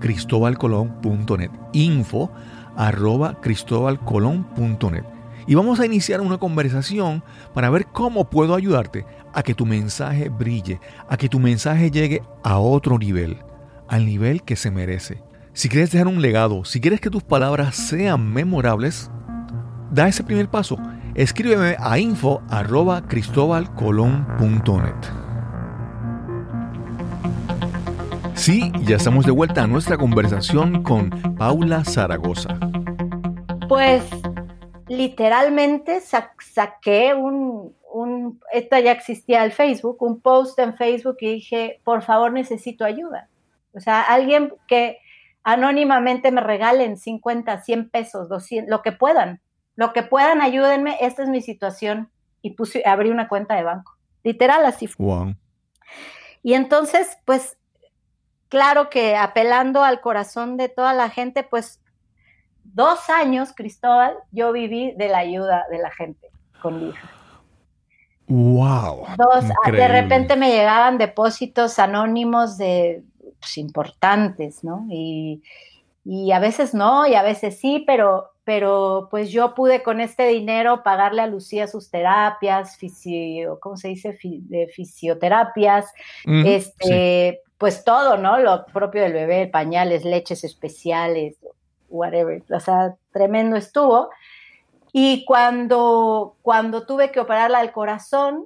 Info 1.72 2.30
arroba 2.76 3.40
cristobalcolón.net. 3.40 5.13
Y 5.46 5.54
vamos 5.54 5.80
a 5.80 5.86
iniciar 5.86 6.20
una 6.20 6.38
conversación 6.38 7.22
para 7.52 7.70
ver 7.70 7.86
cómo 7.86 8.30
puedo 8.30 8.54
ayudarte 8.54 9.04
a 9.32 9.42
que 9.42 9.54
tu 9.54 9.66
mensaje 9.66 10.28
brille, 10.28 10.80
a 11.08 11.16
que 11.16 11.28
tu 11.28 11.38
mensaje 11.38 11.90
llegue 11.90 12.22
a 12.42 12.58
otro 12.58 12.98
nivel, 12.98 13.38
al 13.88 14.06
nivel 14.06 14.42
que 14.42 14.56
se 14.56 14.70
merece. 14.70 15.22
Si 15.52 15.68
quieres 15.68 15.92
dejar 15.92 16.08
un 16.08 16.22
legado, 16.22 16.64
si 16.64 16.80
quieres 16.80 17.00
que 17.00 17.10
tus 17.10 17.22
palabras 17.22 17.76
sean 17.76 18.32
memorables, 18.32 19.10
da 19.90 20.08
ese 20.08 20.24
primer 20.24 20.48
paso. 20.48 20.78
Escríbeme 21.14 21.76
a 21.78 21.98
info 21.98 22.42
arroba 22.48 23.06
cristobalcolón.net. 23.06 24.94
Sí, 28.34 28.72
ya 28.82 28.96
estamos 28.96 29.24
de 29.24 29.30
vuelta 29.30 29.62
a 29.62 29.66
nuestra 29.68 29.96
conversación 29.96 30.82
con 30.82 31.10
Paula 31.36 31.84
Zaragoza. 31.84 32.58
Pues 33.68 34.02
literalmente 34.88 36.00
saqué 36.00 37.14
un, 37.14 37.74
un, 37.92 38.40
esta 38.52 38.80
ya 38.80 38.92
existía 38.92 39.44
el 39.44 39.52
Facebook, 39.52 40.02
un 40.02 40.20
post 40.20 40.58
en 40.58 40.76
Facebook 40.76 41.16
y 41.20 41.34
dije, 41.34 41.80
por 41.84 42.02
favor 42.02 42.32
necesito 42.32 42.84
ayuda. 42.84 43.28
O 43.72 43.80
sea, 43.80 44.02
alguien 44.02 44.52
que 44.68 44.98
anónimamente 45.42 46.30
me 46.30 46.40
regalen 46.40 46.96
50, 46.96 47.62
100 47.62 47.90
pesos, 47.90 48.28
200, 48.28 48.70
lo 48.70 48.82
que 48.82 48.92
puedan, 48.92 49.40
lo 49.76 49.92
que 49.92 50.02
puedan, 50.02 50.40
ayúdenme, 50.40 50.96
esta 51.00 51.22
es 51.22 51.28
mi 51.28 51.40
situación. 51.40 52.10
Y 52.42 52.50
puse, 52.50 52.82
abrí 52.84 53.10
una 53.10 53.26
cuenta 53.26 53.54
de 53.54 53.62
banco. 53.62 53.96
Literal, 54.22 54.66
así 54.66 54.86
fue. 54.86 55.06
Wow. 55.06 55.34
Y 56.42 56.52
entonces, 56.52 57.16
pues 57.24 57.56
claro 58.50 58.90
que 58.90 59.16
apelando 59.16 59.82
al 59.82 60.02
corazón 60.02 60.58
de 60.58 60.68
toda 60.68 60.92
la 60.92 61.08
gente, 61.08 61.42
pues 61.42 61.80
dos 62.64 63.08
años, 63.10 63.52
Cristóbal, 63.54 64.14
yo 64.32 64.52
viví 64.52 64.92
de 64.96 65.08
la 65.08 65.18
ayuda 65.18 65.64
de 65.70 65.78
la 65.78 65.90
gente 65.90 66.28
con 66.60 66.80
mi 66.80 66.88
hija. 66.90 67.10
Wow. 68.26 69.06
Dos, 69.18 69.44
de 69.70 69.88
repente 69.88 70.34
me 70.36 70.50
llegaban 70.50 70.96
depósitos 70.96 71.78
anónimos 71.78 72.56
de 72.56 73.02
pues, 73.38 73.58
importantes, 73.58 74.64
¿no? 74.64 74.86
Y, 74.90 75.42
a 76.32 76.38
veces 76.38 76.74
no, 76.74 77.06
y 77.06 77.14
a 77.14 77.22
veces 77.22 77.58
sí, 77.58 77.82
pero, 77.86 78.30
pero 78.44 79.08
pues 79.10 79.30
yo 79.30 79.54
pude 79.54 79.82
con 79.82 80.00
este 80.00 80.26
dinero 80.28 80.82
pagarle 80.82 81.22
a 81.22 81.26
Lucía 81.26 81.66
sus 81.66 81.90
terapias, 81.90 82.76
fisio, 82.76 83.58
¿cómo 83.60 83.76
se 83.76 83.88
dice? 83.88 84.18
de 84.22 84.66
fisioterapias, 84.68 85.92
este, 86.26 87.40
pues 87.56 87.84
todo, 87.84 88.18
¿no? 88.18 88.38
Lo 88.38 88.66
propio 88.66 89.02
del 89.02 89.14
bebé, 89.14 89.46
pañales, 89.46 90.04
leches 90.04 90.44
especiales, 90.44 91.36
whatever. 91.94 92.42
O 92.50 92.60
sea, 92.60 92.96
tremendo 93.12 93.56
estuvo. 93.56 94.10
Y 94.92 95.24
cuando, 95.24 96.36
cuando 96.42 96.86
tuve 96.86 97.10
que 97.10 97.20
operarla 97.20 97.60
del 97.60 97.72
corazón, 97.72 98.44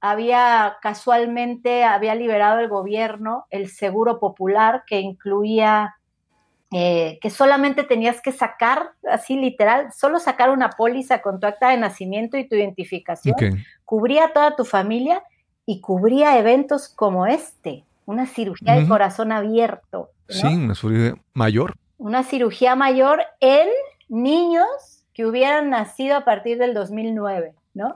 había 0.00 0.76
casualmente, 0.82 1.84
había 1.84 2.14
liberado 2.14 2.60
el 2.60 2.68
gobierno 2.68 3.46
el 3.50 3.68
seguro 3.68 4.18
popular 4.18 4.84
que 4.86 5.00
incluía 5.00 5.96
eh, 6.74 7.18
que 7.20 7.28
solamente 7.28 7.84
tenías 7.84 8.22
que 8.22 8.32
sacar, 8.32 8.92
así 9.10 9.36
literal, 9.36 9.92
solo 9.92 10.18
sacar 10.18 10.50
una 10.50 10.70
póliza 10.70 11.20
con 11.20 11.38
tu 11.38 11.46
acta 11.46 11.68
de 11.68 11.76
nacimiento 11.76 12.38
y 12.38 12.48
tu 12.48 12.56
identificación. 12.56 13.36
Cubría 13.84 14.32
toda 14.32 14.56
tu 14.56 14.64
familia 14.64 15.22
y 15.66 15.82
cubría 15.82 16.38
eventos 16.38 16.88
como 16.88 17.26
este 17.26 17.84
una 18.06 18.26
cirugía 18.26 18.74
de 18.74 18.88
corazón 18.88 19.32
abierto. 19.32 20.10
Sí, 20.28 20.46
una 20.46 20.74
cirugía 20.74 21.14
mayor. 21.34 21.76
Una 22.02 22.24
cirugía 22.24 22.74
mayor 22.74 23.22
en 23.38 23.68
niños 24.08 25.06
que 25.14 25.24
hubieran 25.24 25.70
nacido 25.70 26.16
a 26.16 26.24
partir 26.24 26.58
del 26.58 26.74
2009, 26.74 27.54
¿no? 27.74 27.94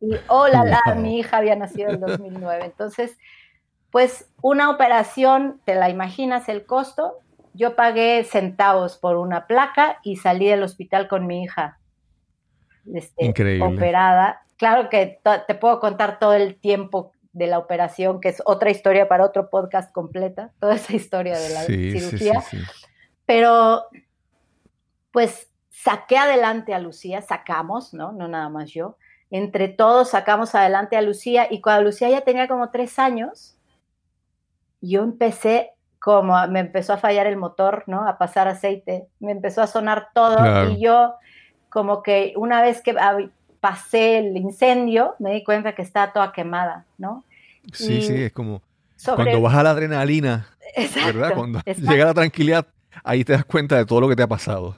Y, 0.00 0.12
hola, 0.28 0.64
la, 0.64 0.94
mi 0.94 1.18
hija 1.18 1.38
había 1.38 1.56
nacido 1.56 1.88
en 1.88 1.96
el 1.96 2.00
2009. 2.02 2.64
Entonces, 2.64 3.18
pues 3.90 4.30
una 4.42 4.70
operación, 4.70 5.60
te 5.64 5.74
la 5.74 5.90
imaginas 5.90 6.48
el 6.48 6.66
costo. 6.66 7.18
Yo 7.52 7.74
pagué 7.74 8.22
centavos 8.22 8.96
por 8.96 9.16
una 9.16 9.48
placa 9.48 9.98
y 10.04 10.16
salí 10.18 10.46
del 10.46 10.62
hospital 10.62 11.08
con 11.08 11.26
mi 11.26 11.42
hija 11.42 11.80
este, 12.94 13.60
operada. 13.60 14.42
Claro 14.56 14.88
que 14.88 15.20
te 15.48 15.54
puedo 15.56 15.80
contar 15.80 16.20
todo 16.20 16.34
el 16.34 16.60
tiempo 16.60 17.10
de 17.32 17.48
la 17.48 17.58
operación, 17.58 18.20
que 18.20 18.28
es 18.28 18.40
otra 18.46 18.70
historia 18.70 19.08
para 19.08 19.24
otro 19.24 19.50
podcast 19.50 19.92
completa, 19.92 20.52
toda 20.60 20.76
esa 20.76 20.94
historia 20.94 21.36
de 21.36 21.48
la 21.50 21.62
cirugía. 21.64 22.44
Pero, 23.26 23.84
pues, 25.12 25.48
saqué 25.70 26.16
adelante 26.16 26.72
a 26.72 26.78
Lucía, 26.78 27.20
sacamos, 27.22 27.92
¿no? 27.92 28.12
No 28.12 28.28
nada 28.28 28.48
más 28.48 28.70
yo. 28.70 28.96
entre 29.28 29.66
todos 29.66 30.10
sacamos 30.10 30.54
adelante 30.54 30.96
a 30.96 31.02
Lucía 31.02 31.48
y 31.50 31.60
cuando 31.60 31.82
Lucía 31.82 32.08
ya 32.08 32.20
tenía 32.20 32.46
como 32.46 32.70
tres 32.70 32.96
años, 33.00 33.56
yo 34.80 35.02
empecé 35.02 35.72
como, 35.98 36.46
me 36.46 36.60
empezó 36.60 36.92
a 36.92 36.98
fallar 36.98 37.26
el 37.26 37.36
motor, 37.36 37.82
¿no? 37.88 38.06
A 38.06 38.18
pasar 38.18 38.46
aceite, 38.46 39.08
me 39.18 39.32
empezó 39.32 39.62
a 39.62 39.66
sonar 39.66 40.10
todo 40.14 40.70
y 40.70 40.80
yo 40.80 41.14
como 41.68 42.02
que 42.02 42.32
una 42.36 42.62
vez 42.62 42.80
que 42.82 42.94
pasé 43.60 44.18
el 44.18 44.36
incendio, 44.36 45.16
me 45.18 45.32
di 45.32 45.42
cuenta 45.42 45.74
que 45.74 45.82
estaba 45.82 46.12
toda 46.12 46.32
quemada, 46.32 46.84
¿no? 46.98 47.24
Sí, 47.72 48.02
sí, 48.02 48.22
es 48.22 48.32
como 48.32 48.62
cuando 49.04 49.40
baja 49.40 49.62
la 49.62 49.70
adrenalina, 49.70 50.48
¿verdad? 51.04 51.32
Cuando 51.34 51.60
llega 51.76 52.04
la 52.04 52.14
tranquilidad, 52.14 52.66
ahí 53.04 53.24
te 53.24 53.32
das 53.32 53.44
cuenta 53.44 53.76
de 53.76 53.86
todo 53.86 54.00
lo 54.00 54.08
que 54.08 54.16
te 54.16 54.22
ha 54.22 54.28
pasado. 54.28 54.76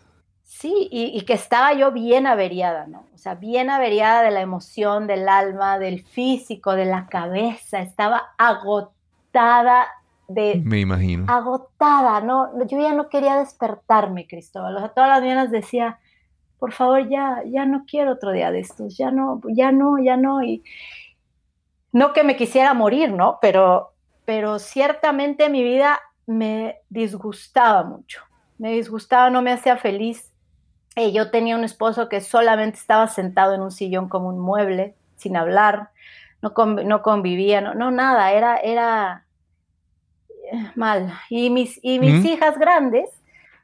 Sí, 0.59 0.89
y, 0.91 1.21
que 1.21 1.35
estaba 1.35 1.73
yo 1.75 1.93
bien 1.93 2.27
averiada, 2.27 2.89
¿no? 2.89 3.07
O 3.15 3.19
sea, 3.19 3.37
bien 3.37 3.71
averiada 3.71 4.23
de 4.23 4.33
la 4.33 4.41
emoción, 4.41 5.07
del 5.07 5.29
alma, 5.29 5.79
del 5.79 6.03
físico, 6.03 6.75
de 6.75 6.85
la 6.85 7.07
cabeza. 7.07 7.81
Estaba 7.81 8.31
agotada 8.39 9.87
de... 10.27 10.61
Me 10.65 10.81
imagino. 10.81 11.27
Agotada, 11.29 12.21
¿no? 12.23 12.51
Yo 12.67 12.81
ya 12.81 12.93
no 12.93 13.09
quería 13.09 13.37
despertarme, 13.37 14.27
Cristóbal. 14.27 14.77
O 14.77 14.81
sea, 14.81 14.89
todas 14.89 15.11
las 15.11 15.21
mañanas 15.21 15.53
decía, 15.53 16.01
por 16.59 16.73
favor, 16.73 17.09
ya, 17.09 17.43
ya 17.47 17.65
no 17.65 17.85
quiero 17.87 18.13
otro 18.13 18.33
día 18.33 18.51
de 18.51 18.59
estos, 18.59 18.97
ya 18.97 19.13
no, 19.13 19.41
ya 19.49 19.71
no, 19.71 20.03
ya 20.03 20.17
no. 20.17 20.43
Y 20.43 20.65
no 21.93 22.13
que 22.13 22.25
me 22.25 22.37
quisiera 22.37 22.75
morir, 22.75 23.13
¿no? 23.13 23.39
Pero, 23.41 23.93
pero 24.25 24.59
ciertamente 24.59 25.49
mi 25.51 25.63
vida 25.63 26.01
me 26.29 26.77
disgustaba 26.91 27.83
mucho. 27.85 28.21
Me 28.59 28.73
disgustaba, 28.73 29.31
no 29.31 29.41
me 29.41 29.51
hacía 29.51 29.79
feliz. 29.79 30.31
Eh, 30.95 31.11
yo 31.11 31.31
tenía 31.31 31.57
un 31.57 31.65
esposo 31.65 32.09
que 32.09 32.21
solamente 32.21 32.79
estaba 32.79 33.09
sentado 33.09 33.55
en 33.55 33.63
un 33.63 33.71
sillón 33.71 34.09
como 34.09 34.29
un 34.29 34.39
mueble, 34.39 34.95
sin 35.17 35.37
hablar, 35.37 35.91
no, 36.43 36.53
no 36.85 37.03
convivía, 37.03 37.61
no, 37.61 37.75
no, 37.75 37.91
nada, 37.91 38.33
era, 38.33 38.59
era 38.59 39.25
eh, 40.53 40.71
mal. 40.75 41.15
Y 41.31 41.49
mis, 41.51 41.81
y 41.83 41.99
mis 41.99 42.25
hijas 42.27 42.59
grandes, 42.59 43.09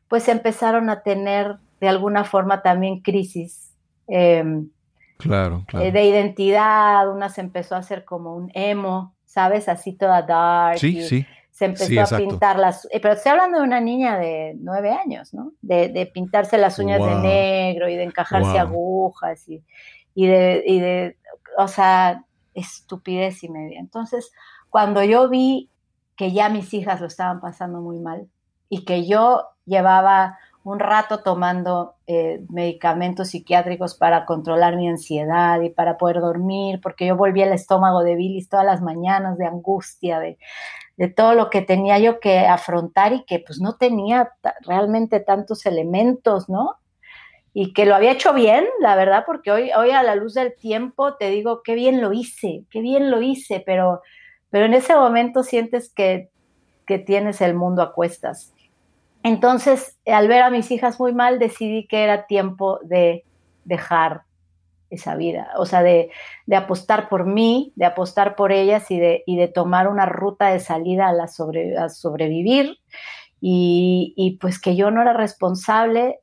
pues 0.08 0.28
empezaron 0.28 0.88
a 0.88 1.02
tener 1.02 1.56
de 1.80 1.88
alguna 1.88 2.24
forma 2.24 2.62
también 2.62 3.00
crisis 3.00 3.74
em, 4.06 4.70
claro, 5.18 5.66
eh, 5.74 5.92
de 5.92 6.04
identidad, 6.04 7.10
una 7.10 7.28
se 7.28 7.42
empezó 7.42 7.74
a 7.74 7.78
hacer 7.78 8.04
como 8.06 8.34
un 8.34 8.50
emo, 8.54 9.14
¿sabes? 9.26 9.68
Así 9.68 9.92
toda 9.92 10.22
dark. 10.22 10.78
Sí, 10.78 11.02
sí. 11.02 11.26
Se 11.54 11.66
empezó 11.66 12.16
a 12.16 12.18
pintar 12.18 12.58
las... 12.58 12.86
Eh, 12.90 12.98
pero 13.00 13.14
estoy 13.14 13.30
hablando 13.30 13.58
de 13.58 13.64
una 13.64 13.80
niña 13.80 14.18
de 14.18 14.56
nueve 14.58 14.90
años, 14.90 15.32
¿no? 15.32 15.52
De, 15.62 16.10
pintarse 16.12 16.58
las 16.58 16.80
uñas 16.80 16.98
de 16.98 17.14
negro 17.14 17.88
y 17.88 17.94
de 17.94 18.02
encajarse 18.02 18.58
agujas 18.58 19.48
y, 19.48 19.62
y, 20.16 20.26
de, 20.26 20.64
y 20.66 20.80
de, 20.80 21.16
o 21.56 21.68
sea, 21.68 22.24
estupidez 22.54 23.44
y 23.44 23.48
media. 23.50 23.78
Entonces, 23.78 24.32
cuando 24.68 25.04
yo 25.04 25.28
vi 25.28 25.70
que 26.16 26.32
ya 26.32 26.48
mis 26.48 26.74
hijas 26.74 27.00
lo 27.00 27.06
estaban 27.06 27.40
pasando 27.40 27.80
muy 27.80 28.00
mal 28.00 28.28
y 28.68 28.84
que 28.84 29.06
yo 29.06 29.50
llevaba 29.64 30.36
un 30.64 30.80
rato 30.80 31.22
tomando 31.22 31.94
eh, 32.08 32.44
medicamentos 32.48 33.28
psiquiátricos 33.28 33.94
para 33.94 34.24
controlar 34.24 34.76
mi 34.76 34.88
ansiedad 34.88 35.60
y 35.60 35.70
para 35.70 35.98
poder 35.98 36.20
dormir, 36.20 36.80
porque 36.82 37.06
yo 37.06 37.16
volví 37.16 37.42
el 37.42 37.52
estómago 37.52 38.02
de 38.02 38.16
bilis 38.16 38.48
todas 38.48 38.66
las 38.66 38.82
mañanas 38.82 39.38
de 39.38 39.46
angustia, 39.46 40.18
de, 40.18 40.38
todo 41.16 41.34
lo 41.34 41.50
que 41.50 41.62
tenía 41.62 41.98
yo 41.98 42.20
que 42.20 42.40
afrontar 42.40 43.12
y 43.12 43.24
que 43.24 43.40
pues 43.40 43.60
no 43.60 43.76
tenía 43.76 44.32
realmente 44.60 45.20
tantos 45.20 45.66
elementos, 45.66 46.48
¿no? 46.48 46.76
Y 47.52 47.72
que 47.72 47.86
lo 47.86 47.94
había 47.94 48.12
hecho 48.12 48.32
bien, 48.32 48.64
la 48.80 48.96
verdad, 48.96 49.24
porque 49.26 49.50
hoy, 49.50 49.70
hoy 49.76 49.90
a 49.90 50.02
la 50.02 50.14
luz 50.14 50.34
del 50.34 50.54
tiempo 50.54 51.14
te 51.16 51.30
digo, 51.30 51.62
qué 51.62 51.74
bien 51.74 52.00
lo 52.00 52.12
hice, 52.12 52.64
qué 52.70 52.80
bien 52.80 53.10
lo 53.10 53.22
hice, 53.22 53.62
pero, 53.64 54.02
pero 54.50 54.66
en 54.66 54.74
ese 54.74 54.94
momento 54.94 55.42
sientes 55.42 55.92
que, 55.92 56.30
que 56.86 56.98
tienes 56.98 57.40
el 57.40 57.54
mundo 57.54 57.82
a 57.82 57.92
cuestas. 57.92 58.52
Entonces, 59.22 59.98
al 60.06 60.28
ver 60.28 60.42
a 60.42 60.50
mis 60.50 60.70
hijas 60.70 61.00
muy 61.00 61.14
mal, 61.14 61.38
decidí 61.38 61.86
que 61.86 62.04
era 62.04 62.26
tiempo 62.26 62.78
de 62.82 63.24
dejar 63.64 64.23
esa 64.94 65.14
vida, 65.16 65.48
o 65.56 65.66
sea, 65.66 65.82
de, 65.82 66.10
apostar 66.56 67.08
por 67.08 67.26
mí, 67.26 67.72
de 67.76 67.84
apostar 67.84 68.36
por 68.36 68.52
ellas 68.52 68.90
y 68.90 68.98
de, 68.98 69.24
de 69.26 69.48
tomar 69.48 69.88
una 69.88 70.06
ruta 70.06 70.48
de 70.48 70.60
salida 70.60 71.08
a, 71.08 71.12
la 71.12 71.28
sobrevivir 71.28 72.78
y, 73.40 74.38
pues 74.40 74.58
que 74.58 74.74
yo 74.74 74.90
no 74.90 75.02
era 75.02 75.12
responsable 75.12 76.20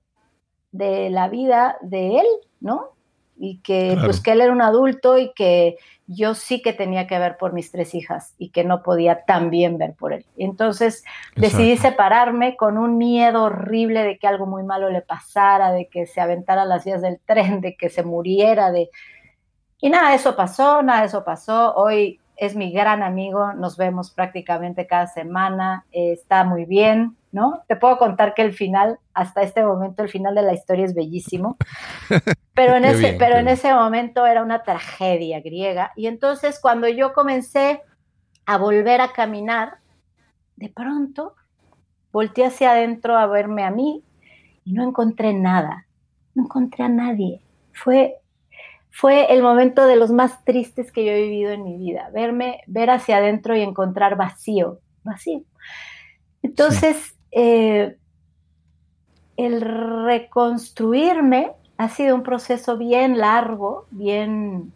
de 0.72 1.10
la 1.12 1.30
vida 1.30 1.78
de 1.82 2.20
él, 2.20 2.26
¿no? 2.60 2.96
Y 3.44 3.58
que 3.62 3.98
pues 4.00 4.22
que 4.22 4.34
él 4.34 4.42
era 4.42 4.52
un 4.52 4.62
adulto 4.62 5.18
y 5.18 5.34
que 5.34 5.78
yo 6.06 6.36
sí 6.36 6.62
que 6.62 6.74
tenía 6.74 7.08
que 7.08 7.18
ver 7.18 7.38
por 7.38 7.54
mis 7.54 7.72
tres 7.72 7.96
hijas 7.96 8.36
y 8.38 8.50
que 8.50 8.64
no 8.64 8.84
podía 8.84 9.24
también 9.24 9.80
ver 9.80 9.96
por 9.96 10.14
él. 10.14 10.26
Entonces 10.38 11.04
decidí 11.36 11.76
separarme 11.76 12.56
con 12.56 12.78
un 12.78 13.00
miedo 13.00 13.44
horrible 13.44 14.04
de 14.04 14.20
que 14.20 14.28
algo 14.28 14.46
muy 14.46 14.62
malo 14.62 14.92
le 14.92 15.02
pasara, 15.02 15.72
de 15.72 15.88
que 15.88 16.06
se 16.06 16.22
aventara 16.22 16.66
las 16.66 16.86
vías 16.86 17.02
del 17.02 17.20
tren, 17.26 17.62
de 17.62 17.76
que 17.76 17.90
se 17.90 18.04
muriera, 18.04 18.72
de... 18.72 18.92
Y 19.80 19.90
nada 19.90 20.14
eso 20.14 20.36
pasó, 20.36 20.84
nada 20.84 21.06
eso 21.06 21.24
pasó. 21.24 21.74
Hoy 21.74 22.20
es 22.36 22.56
mi 22.56 22.72
gran 22.72 23.02
amigo, 23.02 23.54
nos 23.54 23.78
vemos 23.78 24.12
prácticamente 24.12 24.86
cada 24.86 25.08
semana, 25.08 25.86
eh, 25.92 26.12
está 26.12 26.44
muy 26.44 26.66
bien, 26.66 27.18
¿no? 27.32 27.64
Te 27.68 27.76
puedo 27.76 27.98
contar 27.98 28.34
que 28.34 28.42
el 28.42 28.54
final, 28.54 29.00
hasta 29.14 29.42
este 29.42 29.64
momento, 29.64 30.04
el 30.04 30.10
final 30.10 30.36
de 30.36 30.42
la 30.42 30.54
historia 30.54 30.86
es 30.86 30.94
bellísimo, 30.94 31.58
pero 32.54 32.76
en, 32.76 32.86
ese, 32.86 33.14
pero 33.14 33.38
en 33.38 33.48
ese 33.48 33.74
momento 33.74 34.26
era 34.26 34.44
una 34.44 34.64
tragedia 34.64 35.40
griega. 35.40 35.92
Y 35.96 36.08
entonces 36.08 36.60
cuando 36.60 36.88
yo 36.88 37.14
comencé 37.14 37.82
a 38.46 38.58
volver 38.58 39.02
a 39.02 39.14
caminar, 39.14 39.78
de 40.58 40.70
pronto 40.70 41.36
volteé 42.12 42.46
hacia 42.46 42.72
adentro 42.72 43.18
a 43.18 43.26
verme 43.28 43.64
a 43.64 43.72
mí 43.72 44.04
y 44.66 44.74
no 44.74 44.84
encontré 44.84 45.34
nada, 45.34 45.88
no 46.36 46.44
encontré 46.44 46.84
a 46.84 46.90
nadie. 46.90 47.42
Fue, 47.72 48.16
fue 48.90 49.34
el 49.34 49.42
momento 49.42 49.88
de 49.88 49.96
los 49.96 50.12
más 50.12 50.44
tristes 50.44 50.92
que 50.92 51.06
yo 51.06 51.12
he 51.12 51.22
vivido 51.22 51.52
en 51.52 51.64
mi 51.64 51.78
vida, 51.78 52.10
verme, 52.14 52.60
ver 52.68 52.90
hacia 52.90 53.18
adentro 53.18 53.56
y 53.56 53.62
encontrar 53.62 54.18
vacío, 54.18 54.80
vacío. 55.04 55.44
Entonces, 56.44 57.16
eh, 57.32 57.98
el 59.38 59.62
reconstruirme 60.06 61.52
ha 61.78 61.90
sido 61.90 62.16
un 62.16 62.24
proceso 62.24 62.78
bien 62.78 63.18
largo, 63.18 63.86
bien 63.92 64.72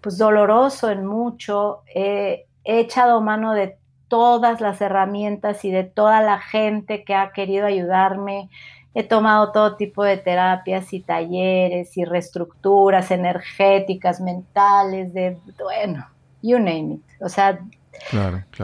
pues 0.00 0.18
doloroso 0.18 0.90
en 0.90 1.06
mucho. 1.06 1.82
he 1.94 2.44
echado 2.64 3.20
mano 3.20 3.52
de 3.52 3.78
todas 4.08 4.60
las 4.60 4.80
herramientas 4.80 5.64
y 5.64 5.70
de 5.70 5.84
toda 5.84 6.22
la 6.22 6.38
gente 6.38 7.04
que 7.04 7.14
ha 7.14 7.32
querido 7.32 7.66
ayudarme. 7.66 8.48
He 8.94 9.04
tomado 9.04 9.52
todo 9.52 9.76
tipo 9.76 10.02
de 10.02 10.16
terapias 10.16 10.92
y 10.92 11.00
talleres 11.00 11.96
y 11.96 12.04
reestructuras 12.04 13.10
energéticas, 13.10 14.20
mentales, 14.20 15.12
de, 15.12 15.38
bueno, 15.62 16.06
you 16.42 16.58
name 16.58 16.94
it. 16.94 17.02
O 17.20 17.28
sea, 17.28 17.60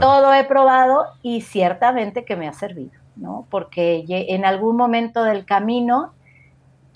todo 0.01 0.35
he 0.35 0.45
probado 0.45 1.07
y 1.23 1.43
ciertamente 1.43 2.25
que 2.25 2.37
me 2.37 2.49
ha 2.49 2.53
servido. 2.53 3.04
¿No? 3.17 3.47
Porque 3.51 4.05
en 4.09 4.45
algún 4.45 4.77
momento 4.77 5.25
del 5.25 5.45
camino, 5.45 6.13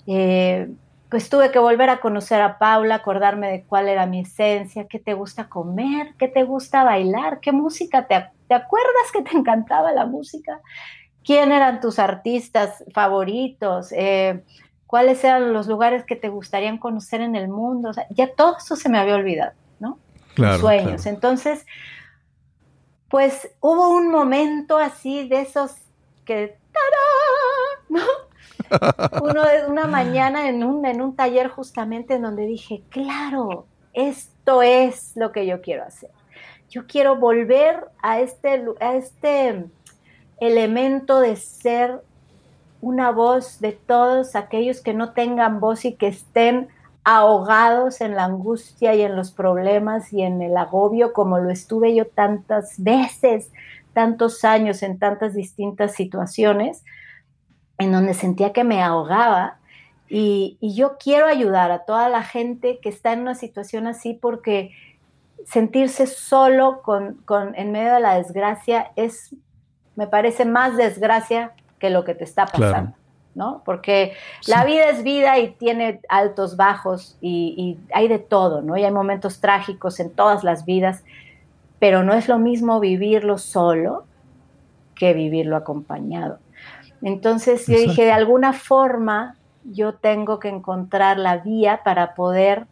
eh, 0.07 0.69
pues 1.09 1.29
tuve 1.29 1.51
que 1.51 1.59
volver 1.59 1.89
a 1.89 1.99
conocer 1.99 2.41
a 2.41 2.59
Paula, 2.59 2.95
acordarme 2.95 3.49
de 3.49 3.63
cuál 3.63 3.87
era 3.87 4.05
mi 4.05 4.21
esencia, 4.21 4.87
qué 4.87 4.99
te 4.99 5.13
gusta 5.13 5.49
comer, 5.49 6.13
qué 6.19 6.27
te 6.27 6.43
gusta 6.43 6.83
bailar, 6.83 7.39
qué 7.39 7.51
música, 7.51 8.07
te, 8.07 8.15
acuerdas 8.15 9.11
que 9.11 9.23
te 9.23 9.35
encantaba 9.35 9.91
la 9.91 10.05
música? 10.05 10.61
¿Quién 11.23 11.51
eran 11.51 11.79
tus 11.79 11.99
artistas 11.99 12.83
favoritos? 12.93 13.91
Eh, 13.91 14.43
¿Cuáles 14.85 15.23
eran 15.23 15.53
los 15.53 15.67
lugares 15.67 16.03
que 16.03 16.15
te 16.15 16.29
gustarían 16.29 16.77
conocer 16.77 17.21
en 17.21 17.35
el 17.35 17.47
mundo? 17.47 17.91
ya 18.11 18.33
todo 18.33 18.57
eso 18.57 18.75
se 18.75 18.89
me 18.89 18.99
había 18.99 19.15
olvidado, 19.15 19.53
¿no? 19.79 19.97
Sueños. 20.59 21.05
Entonces, 21.05 21.65
pues 23.09 23.51
hubo 23.59 23.89
un 23.89 24.09
momento 24.09 24.77
así 24.77 25.27
de 25.27 25.41
esos 25.41 25.75
que 26.29 26.55
¿no? 27.89 28.03
Uno, 29.23 29.41
una 29.67 29.87
mañana 29.87 30.47
en 30.47 30.63
un, 30.63 30.85
en 30.85 31.01
un 31.01 31.15
taller 31.15 31.47
justamente 31.47 32.13
en 32.13 32.21
donde 32.21 32.45
dije, 32.45 32.83
claro, 32.89 33.65
esto 33.93 34.61
es 34.61 35.13
lo 35.15 35.31
que 35.31 35.47
yo 35.47 35.59
quiero 35.61 35.85
hacer. 35.85 36.11
Yo 36.69 36.85
quiero 36.85 37.15
volver 37.15 37.83
a 38.03 38.19
este, 38.19 38.63
a 38.79 38.93
este 38.93 39.65
elemento 40.39 41.19
de 41.19 41.35
ser 41.35 41.99
una 42.79 43.09
voz 43.09 43.59
de 43.59 43.71
todos 43.71 44.35
aquellos 44.35 44.81
que 44.81 44.93
no 44.93 45.13
tengan 45.13 45.59
voz 45.59 45.83
y 45.83 45.95
que 45.95 46.09
estén 46.09 46.67
ahogados 47.03 48.01
en 48.01 48.15
la 48.15 48.25
angustia 48.25 48.93
y 48.93 49.01
en 49.01 49.15
los 49.15 49.31
problemas 49.31 50.13
y 50.13 50.21
en 50.21 50.43
el 50.43 50.55
agobio 50.55 51.11
como 51.11 51.39
lo 51.39 51.49
estuve 51.49 51.95
yo 51.95 52.05
tantas 52.05 52.75
veces 52.77 53.49
tantos 53.93 54.43
años 54.43 54.83
en 54.83 54.99
tantas 54.99 55.33
distintas 55.33 55.93
situaciones 55.93 56.83
en 57.77 57.91
donde 57.91 58.13
sentía 58.13 58.53
que 58.53 58.63
me 58.63 58.81
ahogaba 58.83 59.57
Y, 60.09 60.57
yo 60.61 60.97
quiero 60.97 61.27
ayudar 61.27 61.71
a 61.71 61.85
toda 61.85 62.09
la 62.09 62.23
gente 62.23 62.79
que 62.81 62.89
está 62.89 63.13
en 63.13 63.21
una 63.21 63.35
situación 63.35 63.85
así 63.87 64.13
porque 64.13 64.71
sentirse 65.45 66.07
solo 66.07 66.81
con, 66.81 67.23
en 67.55 67.71
medio 67.71 67.93
de 67.93 67.99
la 67.99 68.15
desgracia 68.15 68.91
es, 68.95 69.35
me 69.95 70.07
parece, 70.07 70.45
más 70.45 70.77
desgracia 70.77 71.53
que 71.77 71.89
lo 71.89 72.03
que 72.03 72.15
te 72.15 72.23
está 72.23 72.45
pasando. 72.47 72.93
¿no? 73.35 73.61
Porque 73.63 74.13
la 74.47 74.65
vida 74.65 74.89
es 74.89 75.03
vida 75.03 75.37
y 75.37 75.51
tiene 75.51 76.01
altos, 76.09 76.57
bajos 76.57 77.15
y, 77.21 77.53
y, 77.57 77.93
hay 77.93 78.07
de 78.07 78.19
todo, 78.19 78.61
¿no? 78.61 78.75
Y 78.75 78.83
hay 78.83 78.91
momentos 78.91 79.39
trágicos 79.39 79.99
en 79.99 80.11
todas 80.11 80.43
las 80.43 80.65
vidas, 80.65 81.03
pero 81.79 82.03
no 82.03 82.13
es 82.13 82.27
lo 82.27 82.39
mismo 82.39 82.79
vivirlo 82.79 83.37
solo 83.37 84.05
que 84.95 85.13
vivirlo 85.13 85.55
acompañado. 85.55 86.39
Entonces 87.01 87.65
yo 87.67 87.77
dije, 87.77 88.03
de 88.03 88.11
alguna 88.11 88.53
forma 88.53 89.37
yo 89.63 89.95
tengo 89.95 90.39
que 90.39 90.49
encontrar 90.49 91.17
la 91.17 91.37
vía 91.37 91.81
para 91.83 92.15
poder 92.15 92.67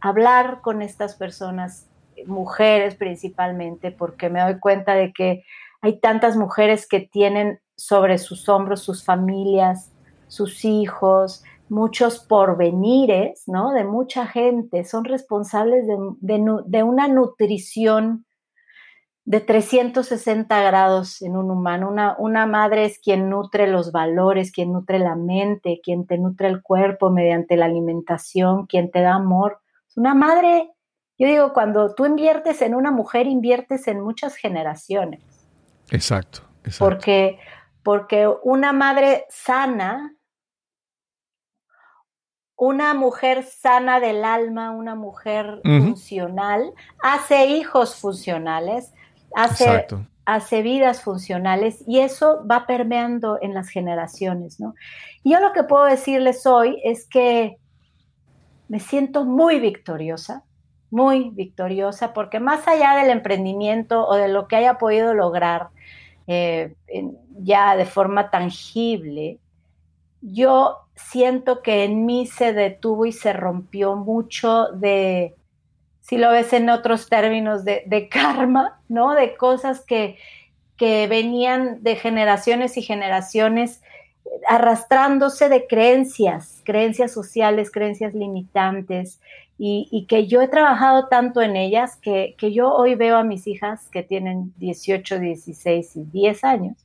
hablar 0.00 0.60
con 0.60 0.82
estas 0.82 1.14
personas, 1.14 1.86
mujeres 2.26 2.94
principalmente, 2.94 3.90
porque 3.90 4.30
me 4.30 4.40
doy 4.40 4.58
cuenta 4.58 4.94
de 4.94 5.12
que 5.12 5.44
hay 5.82 5.98
tantas 5.98 6.36
mujeres 6.36 6.86
que 6.86 7.00
tienen 7.00 7.60
sobre 7.76 8.18
sus 8.18 8.48
hombros 8.48 8.82
sus 8.82 9.04
familias, 9.04 9.92
sus 10.28 10.64
hijos, 10.64 11.42
muchos 11.68 12.20
porvenires, 12.20 13.44
¿no? 13.46 13.72
De 13.72 13.84
mucha 13.84 14.26
gente, 14.26 14.84
son 14.84 15.04
responsables 15.04 15.86
de, 15.86 16.62
de 16.66 16.82
una 16.82 17.08
nutrición 17.08 18.26
de 19.24 19.40
360 19.40 20.62
grados 20.62 21.22
en 21.22 21.36
un 21.36 21.50
humano. 21.50 21.88
Una, 21.88 22.14
una, 22.18 22.46
madre 22.46 22.84
es 22.84 22.98
quien 22.98 23.30
nutre 23.30 23.66
los 23.66 23.90
valores, 23.90 24.52
quien 24.52 24.72
nutre 24.72 24.98
la 24.98 25.16
mente, 25.16 25.80
quien 25.82 26.06
te 26.06 26.18
nutre 26.18 26.48
el 26.48 26.62
cuerpo 26.62 27.10
mediante 27.10 27.56
la 27.56 27.66
alimentación, 27.66 28.66
quien 28.66 28.90
te 28.90 29.00
da 29.00 29.14
amor. 29.14 29.60
Una 29.96 30.14
madre, 30.14 30.70
yo 31.18 31.26
digo, 31.26 31.52
cuando 31.54 31.94
tú 31.94 32.04
inviertes 32.04 32.60
en 32.60 32.74
una 32.74 32.90
mujer, 32.90 33.26
inviertes 33.26 33.88
en 33.88 34.00
muchas 34.00 34.36
generaciones. 34.36 35.22
Exacto, 35.90 36.40
exacto. 36.64 36.84
Porque, 36.84 37.38
porque 37.82 38.28
una 38.42 38.72
madre 38.74 39.24
sana, 39.30 40.13
una 42.64 42.94
mujer 42.94 43.42
sana 43.42 44.00
del 44.00 44.24
alma, 44.24 44.70
una 44.70 44.94
mujer 44.94 45.60
funcional, 45.64 46.72
hace 47.02 47.44
hijos 47.46 47.96
funcionales, 47.96 48.94
hace, 49.34 49.86
hace 50.24 50.62
vidas 50.62 51.02
funcionales 51.02 51.84
y 51.86 51.98
eso 51.98 52.42
va 52.50 52.66
permeando 52.66 53.38
en 53.42 53.52
las 53.52 53.68
generaciones, 53.68 54.60
¿no? 54.60 54.74
Y 55.22 55.32
yo 55.32 55.40
lo 55.40 55.52
que 55.52 55.64
puedo 55.64 55.84
decirles 55.84 56.46
hoy 56.46 56.80
es 56.84 57.04
que 57.06 57.58
me 58.68 58.80
siento 58.80 59.26
muy 59.26 59.60
victoriosa, 59.60 60.42
muy 60.90 61.28
victoriosa, 61.34 62.14
porque 62.14 62.40
más 62.40 62.66
allá 62.66 62.96
del 62.96 63.10
emprendimiento 63.10 64.06
o 64.08 64.14
de 64.14 64.28
lo 64.28 64.48
que 64.48 64.56
haya 64.56 64.78
podido 64.78 65.12
lograr 65.12 65.68
eh, 66.26 66.74
ya 67.42 67.76
de 67.76 67.84
forma 67.84 68.30
tangible, 68.30 69.38
yo 70.22 70.83
siento 70.94 71.62
que 71.62 71.84
en 71.84 72.06
mí 72.06 72.26
se 72.26 72.52
detuvo 72.52 73.06
y 73.06 73.12
se 73.12 73.32
rompió 73.32 73.96
mucho 73.96 74.68
de, 74.72 75.34
si 76.00 76.18
lo 76.18 76.30
ves 76.30 76.52
en 76.52 76.70
otros 76.70 77.08
términos, 77.08 77.64
de, 77.64 78.08
karma, 78.10 78.80
¿no? 78.88 79.14
De 79.14 79.36
cosas 79.36 79.80
que, 79.80 80.16
que 80.76 81.06
venían 81.06 81.82
de 81.82 81.96
generaciones 81.96 82.76
y 82.76 82.82
generaciones 82.82 83.82
arrastrándose 84.48 85.48
de 85.48 85.66
creencias, 85.66 86.60
creencias 86.64 87.12
sociales, 87.12 87.70
creencias 87.70 88.14
limitantes, 88.14 89.20
y, 89.56 90.06
que 90.08 90.26
yo 90.26 90.42
he 90.42 90.48
trabajado 90.48 91.06
tanto 91.06 91.40
en 91.40 91.56
ellas 91.56 91.96
que, 91.96 92.34
yo 92.52 92.74
hoy 92.74 92.96
veo 92.96 93.16
a 93.16 93.24
mis 93.24 93.46
hijas 93.46 93.88
que 93.88 94.02
tienen 94.02 94.52
18, 94.56 95.20
16 95.20 95.96
y 95.96 96.04
10 96.04 96.44
años, 96.44 96.76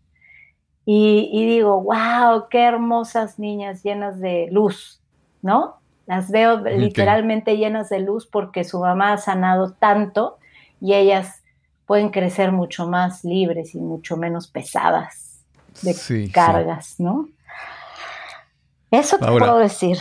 y, 0.92 1.30
y 1.32 1.46
digo, 1.46 1.84
wow, 1.84 2.48
qué 2.50 2.64
hermosas 2.64 3.38
niñas 3.38 3.84
llenas 3.84 4.20
de 4.20 4.48
luz, 4.52 5.00
¿no? 5.44 5.76
Las 6.08 6.32
veo 6.32 6.58
literalmente 6.62 7.58
llenas 7.58 7.90
de 7.90 8.00
luz 8.00 8.26
porque 8.26 8.64
su 8.64 8.80
mamá 8.80 9.14
ha 9.14 9.18
sanado 9.20 9.74
tanto 9.74 10.40
y 10.82 10.96
ellas 10.96 11.44
pueden 11.86 12.10
crecer 12.10 12.52
mucho 12.52 12.88
más 12.88 13.24
libres 13.24 13.76
y 13.76 13.80
mucho 13.80 14.18
menos 14.18 14.48
pesadas 14.48 15.46
de 15.84 16.32
cargas, 16.32 16.96
¿no? 16.98 17.30
Eso 18.90 19.20
te 19.20 19.28
puedo 19.28 19.60
decir. 19.60 20.00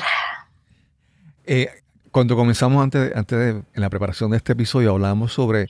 Eh, 1.45 1.68
cuando 2.11 2.34
comenzamos 2.34 2.82
antes, 2.82 3.14
antes 3.14 3.39
de, 3.39 3.51
en 3.51 3.64
la 3.74 3.91
preparación 3.91 4.30
de 4.30 4.39
este 4.39 4.55
episodio, 4.55 4.93
hablábamos 4.93 5.34
sobre, 5.34 5.66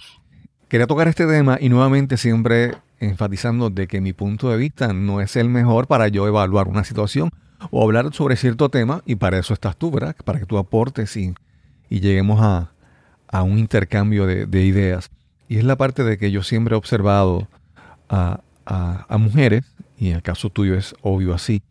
quería 0.68 0.86
tocar 0.86 1.08
este 1.08 1.26
tema 1.26 1.58
y 1.60 1.70
nuevamente 1.70 2.16
siempre 2.16 2.76
enfatizando 3.00 3.70
de 3.70 3.86
que 3.86 4.00
mi 4.00 4.12
punto 4.12 4.50
de 4.50 4.56
vista 4.56 4.92
no 4.92 5.20
es 5.20 5.36
el 5.36 5.48
mejor 5.48 5.86
para 5.86 6.08
yo 6.08 6.26
evaluar 6.26 6.68
una 6.68 6.84
situación 6.84 7.30
o 7.70 7.82
hablar 7.82 8.12
sobre 8.12 8.36
cierto 8.36 8.68
tema 8.68 9.02
y 9.04 9.16
para 9.16 9.38
eso 9.38 9.54
estás 9.54 9.76
tú, 9.76 9.90
¿verdad? 9.90 10.16
Para 10.24 10.38
que 10.38 10.46
tú 10.46 10.58
aportes 10.58 11.16
y, 11.16 11.34
lleguemos 11.88 12.40
a, 12.40 12.72
un 13.42 13.58
intercambio 13.58 14.26
de, 14.26 14.64
ideas. 14.64 15.10
Y 15.48 15.58
es 15.58 15.64
la 15.64 15.76
parte 15.76 16.04
de 16.04 16.18
que 16.18 16.30
yo 16.30 16.42
siempre 16.42 16.74
he 16.74 16.78
observado 16.78 17.48
a, 18.08 18.40
mujeres, 19.18 19.64
y 19.96 20.10
en 20.10 20.16
el 20.16 20.22
caso 20.22 20.50
tuyo 20.50 20.74
es 20.74 20.94
obvio 21.02 21.34
así, 21.34 21.62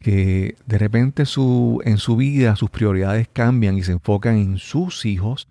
que 0.00 0.56
de 0.66 0.78
repente 0.78 1.24
su, 1.24 1.80
en 1.84 1.98
su 1.98 2.16
vida 2.16 2.56
sus 2.56 2.70
prioridades 2.70 3.28
cambian 3.32 3.78
y 3.78 3.82
se 3.82 3.92
enfocan 3.92 4.36
en 4.36 4.58
sus 4.58 5.06
hijos 5.06 5.48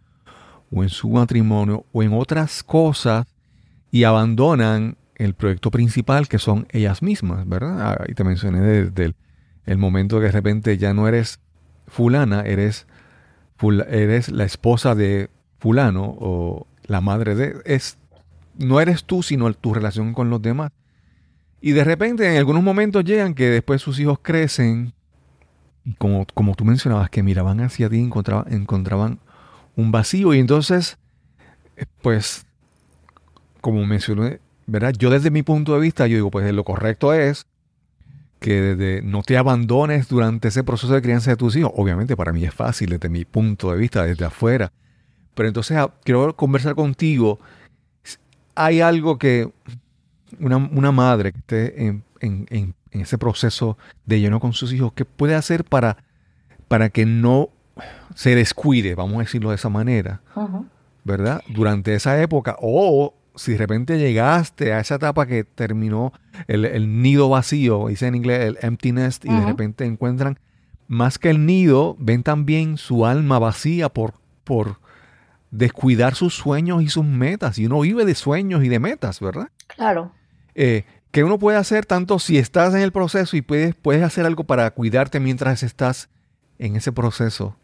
o 0.72 0.84
en 0.84 0.90
su 0.90 1.10
matrimonio 1.10 1.86
o 1.92 2.04
en 2.04 2.14
otras 2.14 2.62
cosas 2.64 3.26
y 3.94 4.06
abandonan 4.06 4.98
el 5.18 5.36
proyecto 5.36 5.70
principal 5.70 6.28
que 6.28 6.40
son 6.40 6.66
ellas 6.72 7.04
mismas, 7.04 7.48
¿verdad? 7.48 7.92
Ah, 7.92 8.06
y 8.08 8.16
te 8.16 8.24
mencioné 8.24 8.60
desde 8.60 9.14
el 9.68 9.78
momento 9.78 10.20
que 10.20 10.26
de 10.26 10.32
repente 10.32 10.80
ya 10.80 10.96
no 10.96 11.08
eres 11.08 11.40
fulana, 11.86 12.42
eres, 12.42 12.88
eres 13.88 14.30
la 14.32 14.46
esposa 14.46 14.96
de 14.96 15.30
fulano 15.60 16.06
o 16.06 16.66
la 16.88 17.02
madre 17.02 17.36
de... 17.36 17.62
Es, 17.66 18.00
no 18.58 18.82
eres 18.82 19.04
tú, 19.04 19.22
sino 19.22 19.54
tu 19.54 19.76
relación 19.76 20.16
con 20.16 20.32
los 20.32 20.42
demás. 20.42 20.72
Y 21.62 21.74
de 21.74 21.84
repente 21.84 22.28
en 22.28 22.40
algunos 22.40 22.64
momentos 22.64 23.06
llegan 23.06 23.36
que 23.36 23.48
después 23.48 23.80
sus 23.80 24.00
hijos 24.00 24.18
crecen 24.24 24.96
y 25.86 25.94
como, 25.94 26.26
como 26.34 26.56
tú 26.56 26.66
mencionabas, 26.66 27.12
que 27.12 27.22
miraban 27.22 27.62
hacia 27.62 27.92
ti 27.92 27.98
y 27.98 28.02
encontraban, 28.02 28.52
encontraban 28.52 29.20
un 29.76 29.92
vacío. 29.92 30.34
Y 30.34 30.40
entonces, 30.40 30.98
eh, 31.78 31.86
pues, 32.02 32.48
como 33.64 33.86
mencioné, 33.86 34.42
¿verdad? 34.68 34.92
Yo 34.92 35.10
desde 35.10 35.32
mi 35.32 35.42
punto 35.42 35.74
de 35.74 35.80
vista, 35.80 36.06
yo 36.06 36.18
digo, 36.18 36.30
pues 36.30 36.54
lo 36.54 36.66
correcto 36.66 37.14
es 37.14 37.46
que 38.42 39.00
no 39.06 39.24
te 39.24 39.38
abandones 39.38 40.10
durante 40.10 40.50
ese 40.50 40.66
proceso 40.66 40.94
de 40.94 41.02
crianza 41.02 41.32
de 41.32 41.38
tus 41.38 41.56
hijos. 41.56 41.72
Obviamente 41.78 42.18
para 42.18 42.34
mí 42.34 42.44
es 42.44 42.54
fácil 42.54 42.90
desde 42.90 43.08
mi 43.08 43.24
punto 43.24 43.72
de 43.72 43.78
vista, 43.78 44.04
desde 44.04 44.26
afuera. 44.26 44.74
Pero 45.34 45.48
entonces 45.48 45.78
ah, 45.78 45.94
quiero 46.04 46.36
conversar 46.36 46.76
contigo. 46.76 47.40
Hay 48.54 48.82
algo 48.82 49.18
que 49.18 49.50
una, 50.42 50.92
madre 50.92 51.32
que 51.32 51.40
esté 51.40 51.88
en, 52.20 52.76
ese 52.92 53.18
proceso 53.18 53.78
de 54.06 54.20
lleno 54.20 54.42
con 54.42 54.52
sus 54.52 54.74
hijos, 54.74 54.92
¿qué 54.94 55.06
puede 55.06 55.36
hacer 55.36 55.64
para, 55.64 55.96
para 56.68 56.90
que 56.90 57.06
no 57.06 57.48
se 58.14 58.36
descuide, 58.36 58.94
vamos 58.94 59.16
a 59.16 59.20
decirlo 59.20 59.52
de 59.52 59.56
esa 59.56 59.70
manera, 59.70 60.20
¿verdad? 61.06 61.42
Durante 61.48 61.96
esa 61.96 62.22
época 62.22 62.58
o 62.60 63.14
si 63.36 63.54
de 63.54 63.58
repente 63.58 63.98
llegaste 63.98 64.74
a 64.74 64.80
esa 64.80 64.96
etapa 64.96 65.26
que 65.26 65.44
terminó 65.44 66.14
el, 66.48 67.02
nido 67.02 67.30
vacío, 67.30 67.88
dice 67.88 68.08
en 68.08 68.16
inglés 68.16 68.42
el 68.42 68.58
empty 68.62 68.92
nest, 68.92 69.26
y 69.26 69.30
de 69.30 69.46
repente 69.46 69.86
encuentran 69.86 70.40
más 70.88 71.18
que 71.18 71.30
el 71.30 71.46
nido, 71.46 71.96
ven 72.00 72.24
también 72.24 72.78
su 72.78 73.06
alma 73.06 73.40
vacía 73.40 73.90
por, 73.90 74.14
por 74.44 74.78
descuidar 75.52 76.16
sus 76.16 76.36
sueños 76.36 76.84
y 76.84 76.90
sus 76.90 77.06
metas. 77.06 77.58
Y 77.58 77.66
uno 77.66 77.80
vive 77.80 78.06
de 78.06 78.16
sueños 78.16 78.64
y 78.64 78.70
de 78.70 78.80
metas, 78.80 79.20
¿verdad? 79.20 79.50
Claro. 79.68 80.12
Eh, 80.56 80.86
que 81.12 81.24
uno 81.24 81.40
puede 81.40 81.58
hacer 81.58 81.86
tanto 81.86 82.20
si 82.20 82.38
estás 82.38 82.74
en 82.74 82.82
el 82.82 82.92
proceso 82.92 83.38
y 83.38 83.42
puedes, 83.42 83.76
puedes 83.76 84.04
hacer 84.04 84.26
algo 84.26 84.44
para 84.44 84.70
cuidarte 84.72 85.20
mientras 85.20 85.64
estás 85.64 86.10
en 86.60 86.76
ese 86.76 86.92
proceso. 86.92 87.56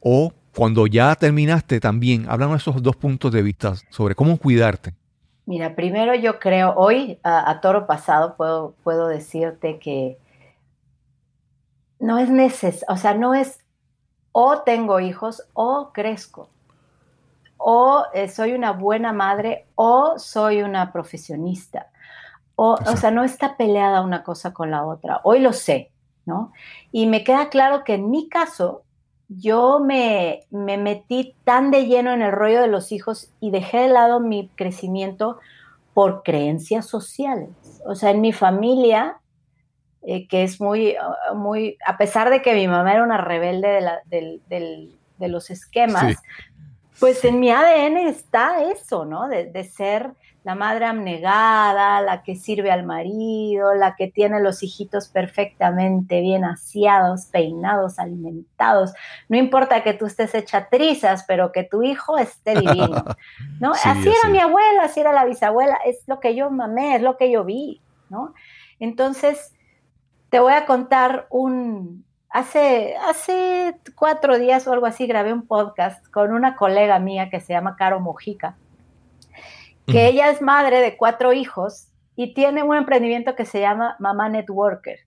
O 0.00 0.32
cuando 0.54 0.86
ya 0.86 1.14
terminaste 1.14 1.80
también, 1.80 2.26
háblanos 2.28 2.62
esos 2.62 2.82
dos 2.82 2.96
puntos 2.96 3.32
de 3.32 3.42
vista 3.42 3.74
sobre 3.90 4.14
cómo 4.14 4.36
cuidarte. 4.36 4.94
Mira, 5.46 5.74
primero 5.74 6.14
yo 6.14 6.38
creo, 6.38 6.74
hoy 6.76 7.18
a, 7.24 7.60
toro 7.60 7.86
pasado 7.86 8.36
puedo, 8.36 8.74
puedo 8.84 9.08
decirte 9.08 9.78
que 9.78 10.18
no 11.98 12.18
es 12.18 12.30
necesario, 12.30 12.86
o 12.88 12.96
sea, 12.96 13.14
no 13.14 13.34
es 13.34 13.60
o 14.30 14.60
tengo 14.60 15.00
hijos 15.00 15.42
o 15.52 15.90
crezco, 15.92 16.48
o 17.56 18.04
eh, 18.12 18.28
soy 18.28 18.52
una 18.52 18.72
buena 18.72 19.12
madre 19.12 19.66
o 19.74 20.18
soy 20.18 20.62
una 20.62 20.92
profesionista. 20.92 21.90
O, 22.54 22.74
o 22.74 22.96
sea, 22.96 23.10
no 23.10 23.24
está 23.24 23.56
peleada 23.56 24.02
una 24.02 24.22
cosa 24.22 24.52
con 24.52 24.70
la 24.70 24.84
otra. 24.84 25.20
Hoy 25.24 25.40
lo 25.40 25.52
sé, 25.52 25.90
¿no? 26.26 26.52
Y 26.90 27.06
me 27.06 27.24
queda 27.24 27.48
claro 27.48 27.82
que 27.82 27.94
en 27.94 28.10
mi 28.10 28.28
caso, 28.28 28.82
yo 29.38 29.80
me, 29.80 30.40
me 30.50 30.78
metí 30.78 31.34
tan 31.44 31.70
de 31.70 31.86
lleno 31.86 32.12
en 32.12 32.22
el 32.22 32.32
rollo 32.32 32.60
de 32.60 32.68
los 32.68 32.92
hijos 32.92 33.30
y 33.40 33.50
dejé 33.50 33.78
de 33.78 33.88
lado 33.88 34.20
mi 34.20 34.48
crecimiento 34.54 35.38
por 35.94 36.22
creencias 36.22 36.86
sociales. 36.86 37.50
O 37.84 37.94
sea, 37.94 38.10
en 38.10 38.20
mi 38.20 38.32
familia, 38.32 39.18
eh, 40.02 40.26
que 40.26 40.42
es 40.42 40.60
muy, 40.60 40.96
ah, 40.96 41.34
muy, 41.34 41.76
a 41.86 41.96
pesar 41.96 42.30
de 42.30 42.42
que 42.42 42.54
mi 42.54 42.66
mamá 42.66 42.92
era 42.92 43.02
una 43.02 43.18
rebelde 43.18 43.68
de, 43.68 43.80
la, 43.80 44.00
de 44.08 45.28
los 45.28 45.50
esquemas, 45.50 46.16
pues 46.98 47.24
en 47.24 47.40
mi 47.40 47.50
ADN 47.50 47.96
está 47.96 48.64
eso, 48.70 49.04
¿no? 49.04 49.28
De, 49.28 49.46
de, 49.46 49.64
ser 49.64 50.12
la 50.44 50.56
madre 50.56 50.86
abnegada, 50.86 52.00
la 52.00 52.22
que 52.22 52.34
sirve 52.34 52.72
al 52.72 52.84
marido, 52.84 53.74
la 53.74 53.94
que 53.94 54.08
tiene 54.08 54.40
los 54.40 54.62
hijitos 54.62 55.08
perfectamente 55.08 56.20
bien 56.20 56.44
aseados, 56.44 57.26
peinados, 57.26 58.00
alimentados. 58.00 58.92
No 59.28 59.36
importa 59.36 59.84
que 59.84 59.94
tú 59.94 60.06
estés 60.06 60.34
hecha 60.34 60.68
trizas, 60.68 61.24
pero 61.28 61.52
que 61.52 61.62
tu 61.62 61.82
hijo 61.84 62.18
esté 62.18 62.54
divino, 62.60 63.04
¿no? 63.60 63.72
así 63.72 64.08
era 64.08 64.30
mi 64.30 64.38
abuela, 64.38 64.82
así 64.82 65.00
era 65.00 65.12
la 65.12 65.24
bisabuela, 65.24 65.78
es 65.86 66.02
lo 66.06 66.18
que 66.18 66.34
yo 66.34 66.50
mamé, 66.50 66.96
es 66.96 67.02
lo 67.02 67.16
que 67.16 67.30
yo 67.30 67.44
vi, 67.44 67.80
¿no? 68.08 68.34
Entonces, 68.80 69.54
te 70.28 70.40
voy 70.40 70.54
a 70.54 70.66
contar 70.66 71.26
un... 71.30 72.04
Hace, 72.34 72.96
hace 72.96 73.76
cuatro 73.94 74.38
días 74.38 74.66
o 74.66 74.72
algo 74.72 74.86
así 74.86 75.06
grabé 75.06 75.34
un 75.34 75.46
podcast 75.46 76.04
con 76.08 76.32
una 76.32 76.56
colega 76.56 76.98
mía 76.98 77.28
que 77.28 77.40
se 77.40 77.52
llama 77.52 77.76
Caro 77.76 78.00
Mojica 78.00 78.56
que 79.86 80.06
ella 80.06 80.30
es 80.30 80.40
madre 80.40 80.80
de 80.80 80.96
cuatro 80.96 81.32
hijos 81.32 81.88
y 82.16 82.34
tiene 82.34 82.62
un 82.62 82.76
emprendimiento 82.76 83.34
que 83.34 83.44
se 83.44 83.60
llama 83.60 83.96
Mamá 83.98 84.28
Networker. 84.28 85.00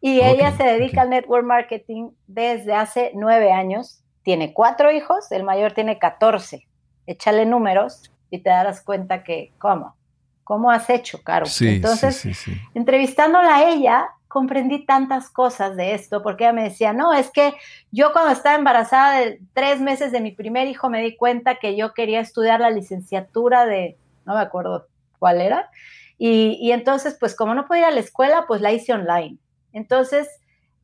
Y 0.00 0.20
ella 0.20 0.52
se 0.52 0.64
dedica 0.64 1.02
al 1.02 1.10
network 1.10 1.46
marketing 1.46 2.10
desde 2.26 2.74
hace 2.74 3.12
nueve 3.14 3.52
años. 3.52 4.02
Tiene 4.22 4.52
cuatro 4.52 4.92
hijos, 4.92 5.32
el 5.32 5.44
mayor 5.44 5.72
tiene 5.72 5.98
14. 5.98 6.66
Échale 7.06 7.46
números 7.46 8.12
y 8.30 8.38
te 8.40 8.50
darás 8.50 8.82
cuenta 8.82 9.24
que, 9.24 9.52
¿cómo? 9.58 9.96
¿Cómo 10.44 10.70
has 10.70 10.90
hecho, 10.90 11.22
Caro? 11.22 11.46
Entonces, 11.60 12.26
entrevistándola 12.74 13.56
a 13.56 13.70
ella, 13.70 14.08
comprendí 14.34 14.84
tantas 14.84 15.30
cosas 15.30 15.76
de 15.76 15.94
esto, 15.94 16.20
porque 16.20 16.42
ella 16.42 16.52
me 16.52 16.64
decía, 16.64 16.92
no, 16.92 17.12
es 17.12 17.30
que 17.30 17.54
yo 17.92 18.12
cuando 18.12 18.32
estaba 18.32 18.56
embarazada 18.56 19.20
de 19.20 19.40
tres 19.52 19.80
meses 19.80 20.10
de 20.10 20.20
mi 20.20 20.32
primer 20.32 20.66
hijo 20.66 20.90
me 20.90 21.00
di 21.00 21.14
cuenta 21.14 21.54
que 21.54 21.76
yo 21.76 21.94
quería 21.94 22.18
estudiar 22.18 22.58
la 22.58 22.70
licenciatura 22.70 23.64
de, 23.64 23.96
no 24.26 24.34
me 24.34 24.40
acuerdo 24.40 24.88
cuál 25.20 25.40
era, 25.40 25.70
y, 26.18 26.72
entonces, 26.72 27.16
pues 27.18 27.36
como 27.36 27.54
no 27.54 27.66
podía 27.66 27.82
ir 27.82 27.86
a 27.86 27.90
la 27.92 28.00
escuela, 28.00 28.44
pues 28.48 28.60
la 28.60 28.72
hice 28.72 28.92
online. 28.92 29.38
Entonces, 29.72 30.28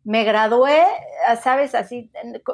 me 0.05 0.23
gradué, 0.23 0.85
sabes, 1.43 1.75
así, 1.75 2.09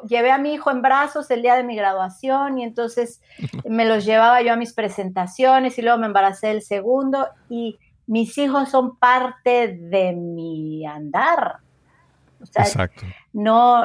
llevé 0.09 0.30
a 0.30 0.38
mi 0.38 0.55
hijo 0.55 0.70
en 0.70 0.80
brazos 0.80 1.30
el 1.30 1.42
día 1.42 1.57
de 1.57 1.62
mi 1.62 1.76
graduación 1.76 2.59
y 2.59 2.64
entonces 2.64 3.20
me 3.68 3.84
los 3.84 4.07
llevaba 4.07 4.40
yo 4.40 4.55
a 4.55 4.57
mis 4.57 4.72
presentaciones 4.72 5.78
y 5.78 5.82
luego 5.82 5.99
me 5.99 6.07
embaracé 6.07 6.53
el 6.53 6.62
segundo 6.62 7.28
y 7.51 7.78
mis 8.07 8.36
hijos 8.38 8.70
son 8.70 8.96
parte 8.96 9.68
de 9.68 10.12
mi 10.12 10.86
andar. 10.86 11.59
Exacto. 12.40 13.04
No, 13.32 13.84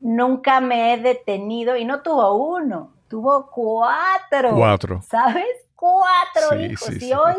nunca 0.00 0.60
me 0.60 0.94
he 0.94 0.98
detenido 0.98 1.76
y 1.76 1.84
no 1.84 2.02
tuvo 2.02 2.34
uno, 2.56 2.92
tuvo 3.08 3.50
cuatro. 3.50 4.54
Cuatro. 4.56 5.02
¿Sabes? 5.02 5.46
Cuatro 5.74 6.60
hijos. 6.60 7.02
y 7.02 7.12
hoy 7.12 7.36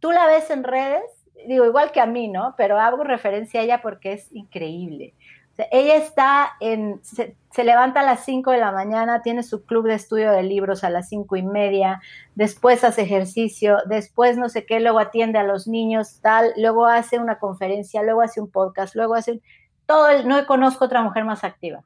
tú 0.00 0.10
la 0.10 0.26
ves 0.26 0.50
en 0.50 0.64
redes, 0.64 1.04
digo, 1.46 1.64
igual 1.64 1.92
que 1.92 2.00
a 2.00 2.06
mí, 2.06 2.28
¿no? 2.28 2.54
Pero 2.56 2.78
hago 2.78 3.04
referencia 3.04 3.60
a 3.60 3.64
ella 3.64 3.82
porque 3.82 4.14
es 4.14 4.32
increíble 4.32 5.14
ella 5.72 5.96
está 5.96 6.52
en, 6.60 7.00
se, 7.02 7.64
levanta 7.64 8.00
a 8.00 8.04
las 8.04 8.24
5 8.24 8.52
de 8.52 8.58
la 8.58 8.70
mañana, 8.70 9.22
tiene 9.22 9.42
su 9.42 9.64
club 9.64 9.86
de 9.86 9.94
estudio 9.94 10.30
de 10.30 10.44
libros 10.44 10.84
a 10.84 10.90
las 10.90 11.08
cinco 11.08 11.36
y 11.36 11.42
media, 11.42 12.00
después 12.36 12.84
hace 12.84 13.02
ejercicio, 13.02 13.78
después 13.86 14.36
no 14.36 14.48
sé 14.48 14.64
qué, 14.64 14.78
luego 14.78 15.00
atiende 15.00 15.38
a 15.38 15.42
los 15.42 15.66
niños, 15.66 16.20
tal, 16.20 16.52
luego 16.56 16.86
hace 16.86 17.18
una 17.18 17.38
conferencia, 17.38 18.02
luego 18.02 18.22
hace 18.22 18.40
un 18.40 18.48
podcast, 18.48 18.94
luego 18.94 19.14
hace 19.16 19.40
todo, 19.86 20.08
el, 20.08 20.28
no 20.28 20.46
conozco 20.46 20.84
otra 20.84 21.02
mujer 21.02 21.24
más 21.24 21.42
activa. 21.42 21.82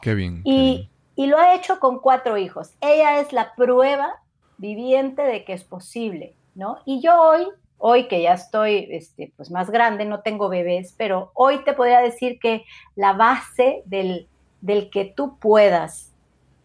Qué 0.00 0.14
bien. 0.14 0.40
Y, 0.44 0.88
y 1.14 1.26
lo 1.26 1.38
ha 1.38 1.54
hecho 1.54 1.78
con 1.78 1.98
cuatro 2.00 2.38
hijos. 2.38 2.72
Ella 2.80 3.20
es 3.20 3.32
la 3.32 3.54
prueba 3.54 4.22
viviente 4.56 5.22
de 5.22 5.44
que 5.44 5.52
es 5.52 5.64
posible, 5.64 6.34
¿no? 6.54 6.78
Y 6.86 7.00
yo 7.02 7.20
hoy 7.20 7.48
Hoy 7.78 8.08
que 8.08 8.22
ya 8.22 8.34
estoy 8.34 8.88
este, 8.90 9.32
pues 9.36 9.50
más 9.50 9.70
grande, 9.70 10.04
no 10.04 10.20
tengo 10.20 10.48
bebés, 10.48 10.94
pero 10.96 11.30
hoy 11.34 11.62
te 11.64 11.74
podría 11.74 12.00
decir 12.00 12.38
que 12.38 12.64
la 12.94 13.12
base 13.12 13.82
del, 13.84 14.28
del 14.60 14.90
que 14.90 15.04
tú 15.04 15.38
puedas 15.38 16.12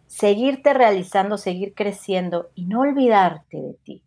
seguirte 0.06 0.74
realizando, 0.74 1.38
seguir 1.38 1.74
creciendo 1.74 2.50
y 2.54 2.64
no 2.64 2.80
olvidarte 2.80 3.56
de 3.56 3.74
ti, 3.84 4.02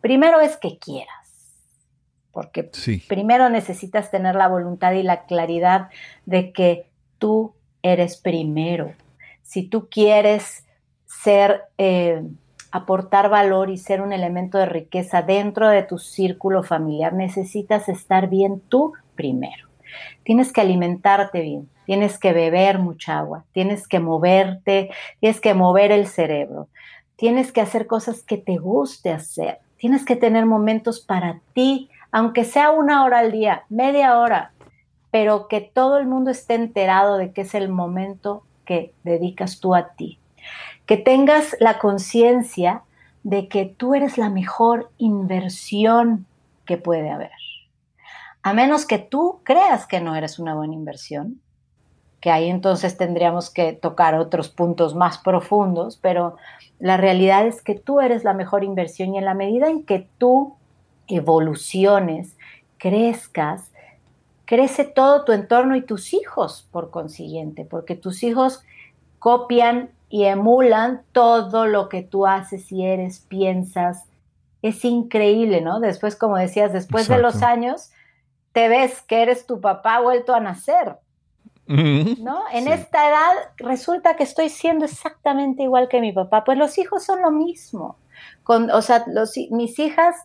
primero 0.00 0.40
es 0.40 0.56
que 0.56 0.78
quieras, 0.78 1.20
porque 2.32 2.70
primero 3.08 3.48
necesitas 3.48 4.10
tener 4.10 4.34
la 4.34 4.48
voluntad 4.48 4.92
y 4.92 5.02
la 5.02 5.24
claridad 5.26 5.88
de 6.26 6.52
que 6.52 6.86
tú 7.18 7.54
eres 7.82 8.16
primero. 8.16 8.94
Si 9.42 9.62
tú 9.62 9.88
quieres 9.88 10.64
ser 11.06 11.62
eh, 11.76 12.22
aportar 12.70 13.28
valor 13.28 13.70
y 13.70 13.78
ser 13.78 14.00
un 14.00 14.12
elemento 14.12 14.58
de 14.58 14.66
riqueza 14.66 15.22
dentro 15.22 15.68
de 15.68 15.82
tu 15.82 15.98
círculo 15.98 16.62
familiar, 16.62 17.12
necesitas 17.12 17.88
estar 17.88 18.28
bien 18.28 18.60
tú 18.60 18.92
primero. 19.14 19.68
Tienes 20.22 20.52
que 20.52 20.60
alimentarte 20.60 21.40
bien, 21.40 21.68
tienes 21.84 22.18
que 22.18 22.32
beber 22.32 22.78
mucha 22.78 23.18
agua, 23.18 23.44
tienes 23.52 23.88
que 23.88 23.98
moverte, 23.98 24.90
tienes 25.18 25.40
que 25.40 25.54
mover 25.54 25.90
el 25.90 26.06
cerebro, 26.06 26.68
tienes 27.16 27.50
que 27.50 27.60
hacer 27.60 27.86
cosas 27.86 28.22
que 28.22 28.38
te 28.38 28.56
guste 28.56 29.10
hacer, 29.10 29.58
tienes 29.76 30.04
que 30.04 30.14
tener 30.14 30.46
momentos 30.46 31.00
para 31.00 31.40
ti, 31.54 31.90
aunque 32.12 32.44
sea 32.44 32.70
una 32.70 33.04
hora 33.04 33.18
al 33.18 33.32
día, 33.32 33.64
media 33.68 34.18
hora, 34.18 34.52
pero 35.10 35.48
que 35.48 35.60
todo 35.60 35.98
el 35.98 36.06
mundo 36.06 36.30
esté 36.30 36.54
enterado 36.54 37.16
de 37.16 37.32
que 37.32 37.40
es 37.40 37.54
el 37.54 37.68
momento 37.68 38.44
que 38.64 38.92
dedicas 39.02 39.58
tú 39.58 39.74
a 39.74 39.88
ti 39.94 40.20
que 40.90 40.96
tengas 40.96 41.56
la 41.60 41.78
conciencia 41.78 42.82
de 43.22 43.46
que 43.46 43.64
tú 43.64 43.94
eres 43.94 44.18
la 44.18 44.28
mejor 44.28 44.90
inversión 44.98 46.26
que 46.66 46.78
puede 46.78 47.10
haber. 47.10 47.30
A 48.42 48.54
menos 48.54 48.86
que 48.86 48.98
tú 48.98 49.38
creas 49.44 49.86
que 49.86 50.00
no 50.00 50.16
eres 50.16 50.40
una 50.40 50.56
buena 50.56 50.74
inversión, 50.74 51.40
que 52.20 52.32
ahí 52.32 52.50
entonces 52.50 52.96
tendríamos 52.96 53.50
que 53.50 53.72
tocar 53.72 54.16
otros 54.16 54.48
puntos 54.48 54.96
más 54.96 55.18
profundos, 55.18 55.96
pero 55.96 56.34
la 56.80 56.96
realidad 56.96 57.46
es 57.46 57.62
que 57.62 57.76
tú 57.76 58.00
eres 58.00 58.24
la 58.24 58.34
mejor 58.34 58.64
inversión 58.64 59.14
y 59.14 59.18
en 59.18 59.26
la 59.26 59.34
medida 59.34 59.70
en 59.70 59.84
que 59.84 60.08
tú 60.18 60.56
evoluciones, 61.06 62.36
crezcas, 62.78 63.70
crece 64.44 64.86
todo 64.86 65.24
tu 65.24 65.30
entorno 65.30 65.76
y 65.76 65.82
tus 65.82 66.14
hijos 66.14 66.66
por 66.72 66.90
consiguiente, 66.90 67.64
porque 67.64 67.94
tus 67.94 68.24
hijos 68.24 68.64
copian 69.20 69.90
y 70.10 70.24
emulan 70.24 71.02
todo 71.12 71.66
lo 71.66 71.88
que 71.88 72.02
tú 72.02 72.26
haces 72.26 72.70
y 72.72 72.84
eres, 72.84 73.20
piensas. 73.20 74.04
Es 74.60 74.84
increíble, 74.84 75.60
¿no? 75.60 75.78
Después, 75.78 76.16
como 76.16 76.36
decías, 76.36 76.72
después 76.72 77.08
de 77.08 77.18
los 77.18 77.42
años, 77.42 77.92
te 78.52 78.68
ves 78.68 79.00
que 79.02 79.22
eres 79.22 79.46
tu 79.46 79.60
papá 79.60 80.00
vuelto 80.00 80.34
a 80.34 80.40
nacer. 80.40 80.96
¿No? 81.66 82.42
En 82.52 82.66
esta 82.66 83.08
edad 83.08 83.52
resulta 83.58 84.16
que 84.16 84.24
estoy 84.24 84.48
siendo 84.48 84.86
exactamente 84.86 85.62
igual 85.62 85.88
que 85.88 86.00
mi 86.00 86.12
papá. 86.12 86.42
Pues 86.42 86.58
los 86.58 86.76
hijos 86.78 87.04
son 87.04 87.22
lo 87.22 87.30
mismo. 87.30 87.96
Con, 88.42 88.70
o 88.72 88.82
sea, 88.82 89.04
los, 89.06 89.34
mis 89.52 89.78
hijas 89.78 90.16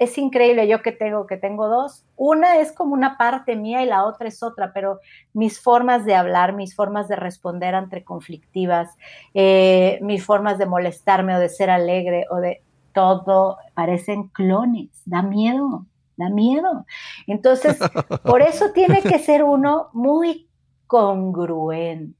es 0.00 0.16
increíble 0.16 0.66
yo 0.66 0.80
que 0.80 0.92
tengo, 0.92 1.26
que 1.26 1.36
tengo 1.36 1.68
dos. 1.68 2.06
Una 2.16 2.56
es 2.56 2.72
como 2.72 2.94
una 2.94 3.18
parte 3.18 3.54
mía 3.54 3.82
y 3.82 3.86
la 3.86 4.06
otra 4.06 4.28
es 4.28 4.42
otra, 4.42 4.72
pero 4.72 4.98
mis 5.34 5.60
formas 5.60 6.06
de 6.06 6.14
hablar, 6.14 6.54
mis 6.54 6.74
formas 6.74 7.06
de 7.06 7.16
responder 7.16 7.74
ante 7.74 8.02
conflictivas, 8.02 8.96
eh, 9.34 9.98
mis 10.00 10.24
formas 10.24 10.56
de 10.56 10.64
molestarme 10.64 11.36
o 11.36 11.38
de 11.38 11.50
ser 11.50 11.68
alegre 11.68 12.24
o 12.30 12.36
de 12.36 12.62
todo, 12.94 13.58
parecen 13.74 14.28
clones, 14.28 14.88
da 15.04 15.20
miedo, 15.20 15.84
da 16.16 16.30
miedo. 16.30 16.86
Entonces, 17.26 17.76
por 18.24 18.40
eso 18.40 18.72
tiene 18.72 19.02
que 19.02 19.18
ser 19.18 19.44
uno 19.44 19.90
muy 19.92 20.48
congruente. 20.86 22.14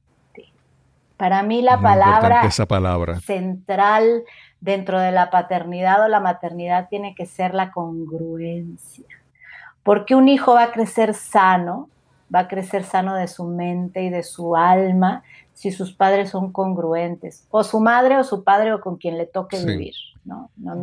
Para 1.17 1.41
mí 1.41 1.63
la 1.63 1.81
palabra, 1.81 2.45
esa 2.45 2.67
palabra 2.67 3.19
central 3.21 4.23
dentro 4.61 4.99
de 4.99 5.11
la 5.11 5.29
paternidad 5.29 6.05
o 6.05 6.07
la 6.07 6.19
maternidad 6.19 6.87
tiene 6.89 7.15
que 7.15 7.25
ser 7.25 7.53
la 7.53 7.71
congruencia. 7.71 9.05
Porque 9.83 10.15
un 10.15 10.29
hijo 10.29 10.53
va 10.53 10.63
a 10.63 10.71
crecer 10.71 11.13
sano, 11.13 11.89
va 12.33 12.41
a 12.41 12.47
crecer 12.47 12.83
sano 12.83 13.15
de 13.15 13.27
su 13.27 13.43
mente 13.45 14.03
y 14.03 14.09
de 14.09 14.23
su 14.23 14.55
alma 14.55 15.23
si 15.53 15.71
sus 15.71 15.93
padres 15.93 16.29
son 16.29 16.51
congruentes, 16.51 17.45
o 17.51 17.63
su 17.63 17.79
madre 17.79 18.17
o 18.17 18.23
su 18.23 18.43
padre 18.43 18.73
o 18.73 18.81
con 18.81 18.97
quien 18.97 19.17
le 19.17 19.25
toque 19.25 19.63
vivir. 19.63 19.93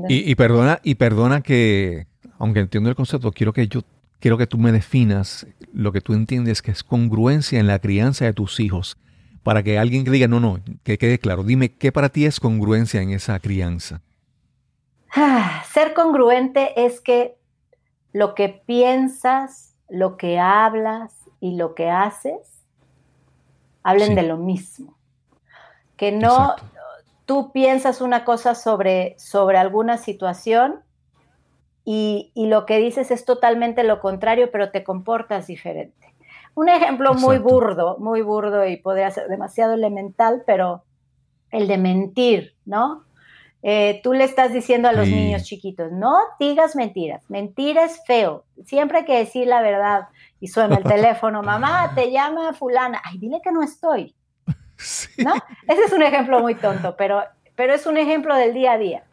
y, 0.09 0.35
perdona, 0.35 0.79
y 0.83 0.97
perdona 0.97 1.41
que, 1.41 2.07
aunque 2.39 2.61
entiendo 2.61 2.91
el 2.91 2.95
concepto, 2.95 3.33
quiero 3.33 3.53
que 3.53 3.66
yo 3.66 3.81
quiero 4.20 4.39
que 4.39 4.47
tú 4.47 4.59
me 4.59 4.72
definas 4.72 5.47
lo 5.72 5.93
que 5.93 6.01
tú 6.01 6.12
entiendes 6.12 6.62
que 6.62 6.70
es 6.70 6.83
congruencia 6.83 7.59
en 7.59 7.66
la 7.66 7.79
crianza 7.79 8.24
de 8.24 8.33
tus 8.33 8.61
hijos? 8.61 8.97
Para 9.49 9.63
que 9.63 9.79
alguien 9.79 10.05
que 10.05 10.11
diga, 10.11 10.29
no, 10.29 10.41
no, 10.41 10.61
que 10.85 10.99
quede 10.99 11.19
claro, 11.19 11.43
dime 11.43 11.73
qué 11.73 11.91
para 11.91 12.11
ti 12.11 12.27
es 12.27 12.39
congruencia 12.39 13.01
en 13.01 13.13
esa 13.13 13.41
crianza. 13.41 14.03
Ah, 15.17 15.65
ser 15.73 15.95
congruente 15.95 16.85
es 16.85 17.01
que 17.01 17.39
lo 18.13 18.35
que 18.35 18.51
piensas, 18.51 19.75
lo 19.89 20.19
que 20.19 20.39
hablas 20.39 21.15
y 21.41 21.57
lo 21.57 21.75
que 21.75 21.89
haces 21.89 22.67
hablen 23.83 24.15
de 24.15 24.25
lo 24.25 24.37
mismo. 24.37 24.99
Que 25.97 26.13
no 26.13 26.55
tú 27.25 27.51
piensas 27.51 28.03
una 28.03 28.27
cosa 28.27 28.55
sobre, 28.55 29.15
sobre 29.19 29.57
alguna 29.57 29.97
situación 29.97 30.83
y, 31.87 32.35
lo 32.35 32.67
que 32.67 32.77
dices 32.77 33.11
es 33.11 33.25
totalmente 33.25 33.83
lo 33.83 33.99
contrario, 34.01 34.51
pero 34.53 34.71
te 34.71 34.85
comportas 34.85 35.47
diferente. 35.47 36.08
Un 36.59 36.69
ejemplo 36.69 37.15
muy 37.15 37.39
burdo, 37.39 37.99
muy 38.01 38.21
burdo 38.21 38.67
y 38.67 38.79
podría 38.79 39.13
ser 39.13 39.29
demasiado 39.29 39.75
elemental, 39.75 40.43
pero 40.45 40.83
el 41.53 41.69
de 41.69 41.79
mentir, 41.79 42.57
¿no? 42.65 43.05
Eh, 43.63 44.01
tú 44.03 44.13
le 44.13 44.25
estás 44.25 44.53
diciendo 44.53 44.89
a 44.89 44.93
los 44.93 45.07
niños 45.07 45.45
chiquitos, 45.45 45.93
no 45.93 46.17
digas 46.41 46.75
mentiras, 46.75 47.23
mentira 47.29 47.85
es 47.85 48.03
feo, 48.05 48.45
siempre 48.67 48.99
hay 48.99 49.05
que 49.05 49.19
decir 49.19 49.47
la 49.47 49.63
verdad. 49.63 50.09
Y 50.41 50.49
suena 50.49 50.75
el 50.75 50.83
teléfono, 50.83 51.45
mamá, 51.45 51.93
te 51.95 52.11
llama 52.11 52.53
fulana, 52.55 53.01
ay, 53.05 53.19
dile 53.19 53.41
que 53.41 53.53
no 53.53 53.63
estoy. 53.63 54.17
¿No? 55.19 55.35
Ese 55.69 55.83
es 55.85 55.93
un 55.93 56.03
ejemplo 56.03 56.41
muy 56.41 56.57
tonto, 56.57 56.97
pero, 56.99 57.23
pero 57.55 57.73
es 57.73 57.87
un 57.87 57.99
ejemplo 57.99 58.35
del 58.35 58.53
día 58.53 58.73
a 58.73 58.79
día. 58.79 59.05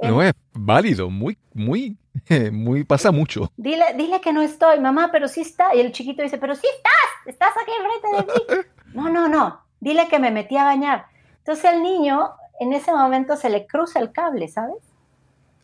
No 0.00 0.22
es 0.22 0.32
válido, 0.52 1.10
muy, 1.10 1.36
muy, 1.52 1.96
muy, 2.52 2.84
pasa 2.84 3.10
mucho. 3.10 3.50
Dile, 3.56 3.94
dile 3.96 4.20
que 4.20 4.32
no 4.32 4.42
estoy, 4.42 4.80
mamá, 4.80 5.10
pero 5.12 5.28
sí 5.28 5.40
está. 5.40 5.74
Y 5.74 5.80
el 5.80 5.92
chiquito 5.92 6.22
dice, 6.22 6.38
pero 6.38 6.54
sí 6.54 6.66
estás, 6.76 7.26
estás 7.26 7.50
aquí 7.60 7.72
enfrente 7.78 8.32
de 8.52 8.56
mí. 8.56 8.62
No, 8.94 9.08
no, 9.08 9.26
no, 9.26 9.60
dile 9.80 10.06
que 10.06 10.20
me 10.20 10.30
metí 10.30 10.56
a 10.56 10.62
bañar. 10.62 11.06
Entonces 11.38 11.64
el 11.64 11.82
niño 11.82 12.30
en 12.60 12.72
ese 12.72 12.92
momento 12.92 13.34
se 13.34 13.50
le 13.50 13.66
cruza 13.66 13.98
el 13.98 14.12
cable, 14.12 14.46
¿sabes? 14.46 14.76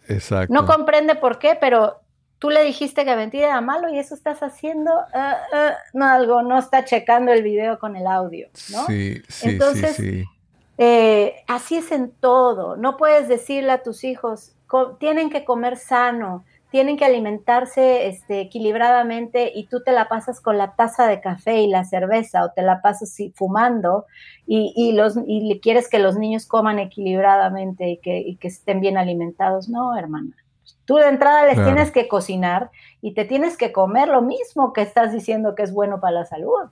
Exacto. 0.08 0.52
No 0.52 0.66
comprende 0.66 1.14
por 1.14 1.38
qué, 1.38 1.56
pero 1.60 2.00
tú 2.40 2.50
le 2.50 2.64
dijiste 2.64 3.04
que 3.04 3.14
mentira 3.14 3.46
era 3.46 3.60
malo 3.60 3.88
y 3.88 4.00
eso 4.00 4.16
estás 4.16 4.42
haciendo, 4.42 4.90
eh, 5.14 5.32
eh, 5.52 5.70
no, 5.92 6.06
algo, 6.06 6.42
no 6.42 6.58
está 6.58 6.84
checando 6.84 7.32
el 7.32 7.44
video 7.44 7.78
con 7.78 7.94
el 7.94 8.08
audio, 8.08 8.48
¿no? 8.72 8.86
Sí, 8.86 9.22
sí, 9.28 9.50
Entonces, 9.50 9.94
sí, 9.94 10.24
eh, 10.78 11.44
así 11.46 11.76
es 11.76 11.92
en 11.92 12.10
todo. 12.10 12.76
No 12.76 12.96
puedes 12.96 13.28
decirle 13.28 13.70
a 13.70 13.82
tus 13.82 14.02
hijos, 14.02 14.54
tienen 14.98 15.30
que 15.30 15.44
comer 15.44 15.76
sano, 15.76 16.44
tienen 16.70 16.96
que 16.96 17.04
alimentarse 17.04 18.06
este, 18.06 18.40
equilibradamente 18.40 19.52
y 19.54 19.66
tú 19.66 19.82
te 19.82 19.92
la 19.92 20.08
pasas 20.08 20.40
con 20.40 20.56
la 20.56 20.74
taza 20.76 21.06
de 21.06 21.20
café 21.20 21.60
y 21.60 21.66
la 21.66 21.84
cerveza 21.84 22.44
o 22.44 22.52
te 22.52 22.62
la 22.62 22.80
pasas 22.80 23.16
fumando 23.34 24.06
y, 24.46 24.92
los, 24.92 25.16
y 25.26 25.60
quieres 25.60 25.88
que 25.88 25.98
los 25.98 26.16
niños 26.16 26.46
coman 26.46 26.78
equilibradamente 26.78 27.88
y 27.88 27.96
que, 27.98 28.36
que 28.40 28.48
estén 28.48 28.80
bien 28.80 28.98
alimentados. 28.98 29.68
No, 29.68 29.96
hermana. 29.96 30.32
Tú 30.84 30.96
de 30.96 31.08
entrada 31.08 31.46
les 31.46 31.62
tienes 31.62 31.92
que 31.92 32.08
cocinar 32.08 32.70
y 33.00 33.14
te 33.14 33.24
tienes 33.24 33.56
que 33.56 33.70
comer 33.70 34.08
lo 34.08 34.22
mismo 34.22 34.72
que 34.72 34.82
estás 34.82 35.12
diciendo 35.12 35.54
que 35.54 35.62
es 35.62 35.72
bueno 35.72 36.00
para 36.00 36.20
la 36.20 36.24
salud. 36.26 36.70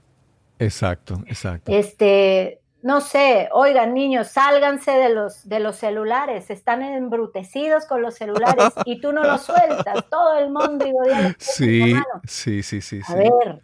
Exacto, 0.59 1.23
exacto. 1.27 1.71
Este, 1.71 2.61
no 2.83 3.01
sé, 3.01 3.49
oigan 3.53 3.93
niños, 3.93 4.29
sálganse 4.29 4.93
de 4.93 5.09
los, 5.09 5.49
de 5.49 5.59
los 5.59 5.77
celulares, 5.77 6.51
están 6.51 6.83
embrutecidos 6.83 7.87
con 7.87 8.03
los 8.03 8.15
celulares 8.15 8.73
y 8.85 9.01
tú 9.01 9.13
no 9.13 9.25
los 9.25 9.43
sueltas, 9.43 10.05
todo 10.09 10.39
el 10.39 10.51
mundo 10.51 10.87
y 10.87 10.93
sí, 11.39 11.95
sí, 12.25 12.63
sí, 12.63 12.81
sí, 12.81 13.01
A 13.09 13.15
ver, 13.15 13.61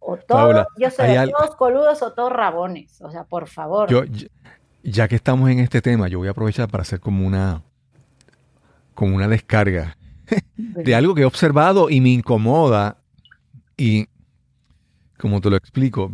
o 0.00 0.16
todos, 0.16 0.66
yo 0.76 0.90
soy 0.90 1.14
todos 1.30 1.54
coludos 1.54 2.02
o 2.02 2.12
todos 2.12 2.32
rabones, 2.32 3.00
o 3.02 3.10
sea, 3.10 3.24
por 3.24 3.46
favor. 3.46 3.88
Yo, 3.88 4.02
ya 4.82 5.06
que 5.06 5.14
estamos 5.14 5.48
en 5.50 5.60
este 5.60 5.80
tema, 5.80 6.08
yo 6.08 6.18
voy 6.18 6.28
a 6.28 6.32
aprovechar 6.32 6.68
para 6.68 6.82
hacer 6.82 6.98
como 6.98 7.26
una, 7.26 7.62
como 8.94 9.14
una 9.14 9.28
descarga 9.28 9.96
de 10.56 10.94
algo 10.94 11.14
que 11.14 11.22
he 11.22 11.26
observado 11.26 11.88
y 11.88 12.00
me 12.00 12.08
incomoda 12.08 12.96
y, 13.76 14.08
como 15.18 15.40
te 15.40 15.50
lo 15.50 15.56
explico, 15.56 16.10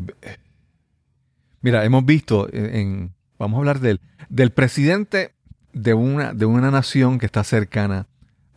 Mira, 1.67 1.85
hemos 1.85 2.07
visto 2.07 2.47
en, 2.53 3.12
vamos 3.41 3.57
a 3.57 3.59
hablar 3.59 3.81
del, 3.81 4.01
del 4.29 4.53
presidente 4.53 5.33
de 5.73 5.95
una, 5.95 6.33
de 6.33 6.47
una 6.47 6.71
nación 6.71 7.19
que 7.19 7.27
está 7.27 7.43
cercana 7.43 8.07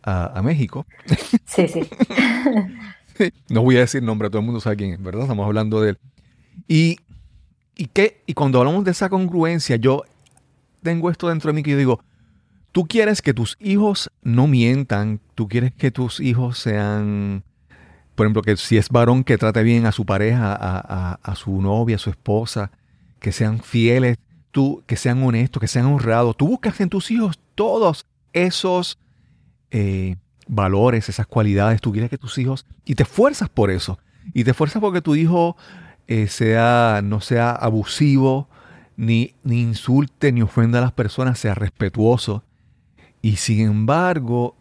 a, 0.04 0.40
México. 0.44 0.86
Sí, 1.44 1.66
sí. 1.66 1.88
no 3.48 3.62
voy 3.62 3.78
a 3.78 3.80
decir 3.80 4.00
nombre, 4.00 4.30
todo 4.30 4.38
el 4.38 4.46
mundo 4.46 4.60
sabe 4.60 4.76
quién 4.76 4.92
es, 4.92 5.02
¿verdad? 5.02 5.22
Estamos 5.22 5.44
hablando 5.44 5.80
de 5.80 5.90
él. 5.90 5.98
Y, 6.68 7.00
y, 7.74 7.86
qué, 7.86 8.22
y 8.26 8.34
cuando 8.34 8.60
hablamos 8.60 8.84
de 8.84 8.92
esa 8.92 9.08
congruencia, 9.08 9.74
yo 9.74 10.04
tengo 10.80 11.10
esto 11.10 11.30
dentro 11.30 11.48
de 11.48 11.54
mí 11.56 11.64
que 11.64 11.72
yo 11.72 11.78
digo, 11.78 12.04
tú 12.70 12.86
quieres 12.86 13.22
que 13.22 13.34
tus 13.34 13.56
hijos 13.58 14.12
no 14.22 14.46
mientan, 14.46 15.18
tú 15.34 15.48
quieres 15.48 15.72
que 15.74 15.90
tus 15.90 16.20
hijos 16.20 16.60
sean, 16.60 17.42
por 18.14 18.26
ejemplo, 18.26 18.42
que 18.42 18.56
si 18.56 18.76
es 18.76 18.88
varón, 18.88 19.24
que 19.24 19.36
trate 19.36 19.64
bien 19.64 19.84
a 19.86 19.90
su 19.90 20.06
pareja, 20.06 20.54
a, 20.54 21.18
a 21.20 21.34
su 21.34 21.60
novia, 21.60 21.96
a 21.96 21.98
su 21.98 22.10
esposa, 22.10 22.70
que 23.20 23.32
sean 23.32 23.60
fieles, 23.60 24.18
tú, 24.50 24.82
que 24.86 24.96
sean 24.96 25.22
honestos, 25.22 25.60
que 25.60 25.68
sean 25.68 25.86
honrados. 25.86 26.36
Tú 26.36 26.48
buscas 26.48 26.80
en 26.80 26.88
tus 26.88 27.10
hijos 27.10 27.38
todos 27.54 28.06
esos 28.32 28.98
eh, 29.70 30.16
valores, 30.48 31.08
esas 31.08 31.26
cualidades. 31.26 31.80
Tú 31.80 31.92
quieres 31.92 32.10
que 32.10 32.18
tus 32.18 32.38
hijos, 32.38 32.66
y 32.84 32.94
te 32.94 33.04
esfuerzas 33.04 33.48
por 33.48 33.70
eso. 33.70 33.98
Y 34.34 34.44
te 34.44 34.50
esfuerzas 34.50 34.80
porque 34.80 35.02
tu 35.02 35.14
hijo 35.14 35.56
eh, 36.08 36.26
sea, 36.26 37.00
no 37.04 37.20
sea 37.20 37.52
abusivo, 37.52 38.48
ni, 38.96 39.34
ni 39.44 39.62
insulte, 39.62 40.32
ni 40.32 40.42
ofenda 40.42 40.78
a 40.78 40.82
las 40.82 40.92
personas, 40.92 41.38
sea 41.38 41.54
respetuoso. 41.54 42.42
Y 43.22 43.36
sin 43.36 43.60
embargo, 43.60 44.56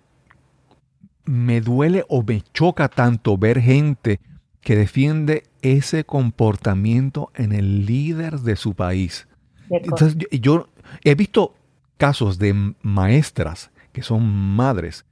me 1.25 1.61
duele 1.61 2.05
o 2.09 2.23
me 2.23 2.41
choca 2.53 2.87
tanto 2.87 3.37
ver 3.37 3.61
gente 3.61 4.19
que 4.61 4.75
defiende 4.75 5.43
ese 5.61 6.03
comportamiento 6.03 7.31
en 7.35 7.51
el 7.51 7.85
líder 7.85 8.39
de 8.39 8.55
su 8.55 8.73
país. 8.73 9.27
Entonces, 9.69 10.17
yo, 10.31 10.69
he 11.03 11.15
visto 11.15 11.55
casos 11.97 12.39
de 12.39 12.73
maestras 12.81 13.71
que 13.91 14.03
son 14.03 14.27
madres 14.27 15.05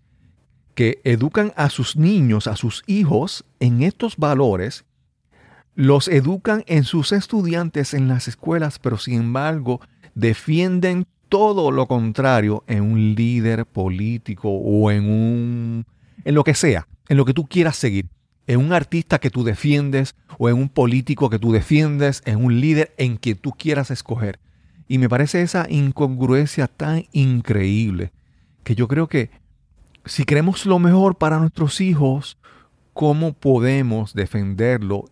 que 0.73 1.01
educan 1.03 1.53
a 1.55 1.71
sus 1.71 1.97
niños, 1.97 2.45
a 2.45 2.55
sus 2.55 2.83
hijos 2.85 3.45
en 3.59 3.81
estos 3.81 4.17
valores, 4.17 4.85
los 5.73 6.07
educan 6.07 6.63
en 6.67 6.83
sus 6.83 7.11
estudiantes 7.11 7.95
en 7.95 8.07
las 8.07 8.27
escuelas, 8.27 8.77
pero 8.77 8.97
sin 8.97 9.15
embargo 9.15 9.81
defienden 10.13 11.07
todo 11.29 11.71
lo 11.71 11.87
contrario 11.87 12.63
en 12.67 12.83
un 12.83 13.15
líder 13.15 13.65
político 13.65 14.49
o 14.49 14.91
en 14.91 15.09
un 15.09 15.85
en 16.23 16.35
lo 16.35 16.43
que 16.43 16.53
sea, 16.53 16.87
en 17.09 17.17
lo 17.17 17.25
que 17.25 17.33
tú 17.33 17.47
quieras 17.47 17.75
seguir 17.75 18.05
en 18.47 18.59
un 18.61 18.73
artista 18.73 19.19
que 19.19 19.29
tú 19.29 19.43
defiendes 19.43 20.15
o 20.37 20.49
en 20.49 20.55
un 20.55 20.69
político 20.69 21.29
que 21.29 21.37
tú 21.37 21.51
defiendes, 21.51 22.21
en 22.25 22.43
un 22.43 22.59
líder 22.59 22.93
en 22.97 23.17
que 23.17 23.35
tú 23.35 23.51
quieras 23.51 23.91
escoger. 23.91 24.39
Y 24.87 24.97
me 24.97 25.09
parece 25.09 25.41
esa 25.41 25.67
incongruencia 25.69 26.67
tan 26.67 27.05
increíble 27.11 28.11
que 28.63 28.73
yo 28.73 28.87
creo 28.87 29.07
que 29.07 29.29
si 30.05 30.23
queremos 30.23 30.65
lo 30.65 30.79
mejor 30.79 31.17
para 31.17 31.39
nuestros 31.39 31.81
hijos, 31.81 32.37
¿cómo 32.93 33.33
podemos 33.33 34.13
defenderlo 34.13 35.05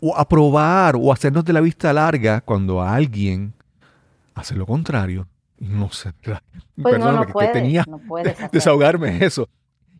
o 0.00 0.16
aprobar 0.16 0.96
o 0.96 1.12
hacernos 1.12 1.44
de 1.44 1.52
la 1.52 1.60
vista 1.60 1.92
larga 1.92 2.40
cuando 2.40 2.80
alguien 2.82 3.52
hace 4.34 4.54
lo 4.54 4.64
contrario? 4.64 5.28
No 5.58 5.90
sé. 5.90 6.12
Pues 6.82 6.98
no, 6.98 7.12
no 7.12 7.26
tenía 7.52 7.84
no 7.86 8.00
desahogarme 8.52 9.24
eso. 9.24 9.48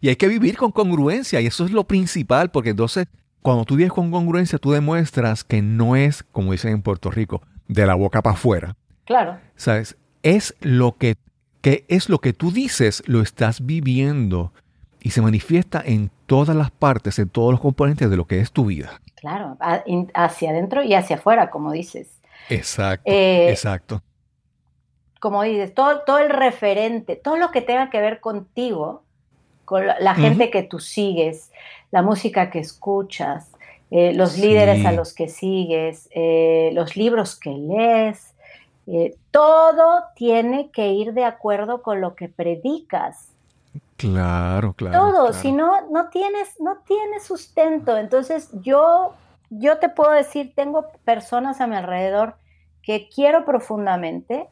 Y 0.01 0.09
hay 0.09 0.17
que 0.17 0.29
vivir 0.29 0.57
con 0.57 0.71
congruencia 0.71 1.41
y 1.41 1.47
eso 1.47 1.65
es 1.65 1.71
lo 1.71 1.85
principal, 1.85 2.51
porque 2.51 2.71
entonces 2.71 3.07
cuando 3.45 3.67
tú 3.67 3.77
vives 3.77 3.93
con 3.93 4.11
congruencia, 4.11 4.59
tú 4.59 4.73
demuestras 4.73 5.45
que 5.45 5.61
no 5.61 5.97
es, 5.97 6.23
como 6.23 6.53
dicen 6.53 6.73
en 6.73 6.83
Puerto 6.83 7.11
Rico, 7.11 7.43
de 7.69 7.85
la 7.87 7.95
boca 7.95 8.23
para 8.23 8.37
afuera. 8.37 8.75
Claro. 9.05 9.39
¿Sabes? 9.55 9.99
Es 10.23 10.55
lo 10.61 10.97
que, 10.97 11.17
que 11.61 11.85
es 11.89 12.09
lo 12.09 12.21
que 12.21 12.33
tú 12.33 12.51
dices, 12.51 13.03
lo 13.07 13.21
estás 13.21 13.67
viviendo 13.67 14.55
y 15.03 15.11
se 15.11 15.21
manifiesta 15.21 15.83
en 15.85 16.11
todas 16.25 16.57
las 16.57 16.71
partes, 16.71 17.19
en 17.19 17.29
todos 17.29 17.53
los 17.53 17.61
componentes 17.61 18.09
de 18.09 18.17
lo 18.17 18.27
que 18.27 18.41
es 18.41 18.51
tu 18.51 18.65
vida. 18.65 19.03
Claro, 19.17 19.59
hacia 20.15 20.51
adentro 20.51 20.83
y 20.83 20.95
hacia 20.95 21.17
afuera, 21.17 21.51
como 21.51 21.71
dices. 21.73 22.23
Exacto, 22.49 23.11
eh, 23.11 23.51
exacto. 23.51 24.03
Como 25.21 25.43
dices, 25.43 25.75
todo, 25.75 26.01
todo 26.07 26.19
el 26.19 26.31
referente, 26.31 27.17
todo 27.17 27.37
lo 27.37 27.51
que 27.51 27.61
tenga 27.61 27.91
que 27.91 28.01
ver 28.01 28.21
contigo, 28.21 29.04
con 29.65 29.87
la 29.87 30.15
gente 30.15 30.51
que 30.51 30.63
tú 30.63 30.79
sigues, 30.79 31.51
la 31.91 32.03
música 32.03 32.51
que 32.51 32.59
escuchas, 32.59 33.51
eh, 33.91 34.13
los 34.15 34.39
líderes 34.39 34.85
a 34.87 34.93
los 34.93 35.15
que 35.15 35.29
sigues, 35.29 36.09
eh, 36.13 36.71
los 36.73 36.97
libros 36.97 37.37
que 37.39 37.51
lees, 37.51 38.35
eh, 38.87 39.17
todo 39.31 40.03
tiene 40.17 40.71
que 40.71 40.89
ir 40.89 41.13
de 41.15 41.25
acuerdo 41.25 41.83
con 41.83 42.01
lo 42.01 42.15
que 42.15 42.29
predicas. 42.29 43.29
Claro, 43.97 44.73
claro. 44.73 44.99
Todo, 44.99 45.33
si 45.33 45.53
no, 45.53 45.89
no 45.91 46.09
tienes, 46.09 46.61
no 46.61 46.79
tienes 46.87 47.23
sustento. 47.23 47.97
Entonces, 47.97 48.51
yo, 48.63 49.15
yo 49.51 49.79
te 49.79 49.89
puedo 49.89 50.11
decir, 50.11 50.53
tengo 50.55 50.87
personas 51.05 51.61
a 51.61 51.67
mi 51.67 51.77
alrededor 51.77 52.35
que 52.83 53.09
quiero 53.09 53.45
profundamente, 53.45 54.49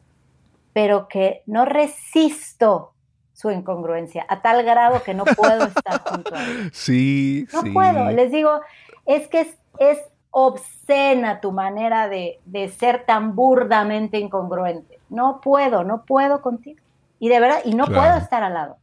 pero 0.71 1.07
que 1.07 1.43
no 1.45 1.65
resisto 1.65 2.93
su 3.33 3.49
incongruencia 3.51 4.25
a 4.29 4.41
tal 4.41 4.63
grado 4.63 5.03
que 5.03 5.13
no 5.13 5.25
puedo 5.25 5.65
estar 5.65 6.01
junto 6.05 6.35
a 6.35 6.43
ellos. 6.43 6.69
Sí, 6.71 7.47
no 7.51 7.73
puedo. 7.73 8.11
Les 8.11 8.31
digo, 8.31 8.61
es 9.05 9.27
que 9.27 9.41
es, 9.41 9.57
es 9.79 9.99
obscena 10.31 11.41
tu 11.41 11.51
manera 11.51 12.07
de, 12.07 12.39
de, 12.45 12.69
ser 12.69 13.05
tan 13.05 13.35
burdamente 13.35 14.17
incongruente. 14.17 14.99
No 15.09 15.41
puedo, 15.41 15.83
no 15.83 16.05
puedo 16.05 16.41
contigo. 16.41 16.79
Y 17.19 17.29
de 17.29 17.39
verdad, 17.39 17.59
y 17.65 17.73
no 17.73 17.85
puedo 17.85 18.17
estar 18.17 18.43
al 18.43 18.53
lado. 18.53 18.77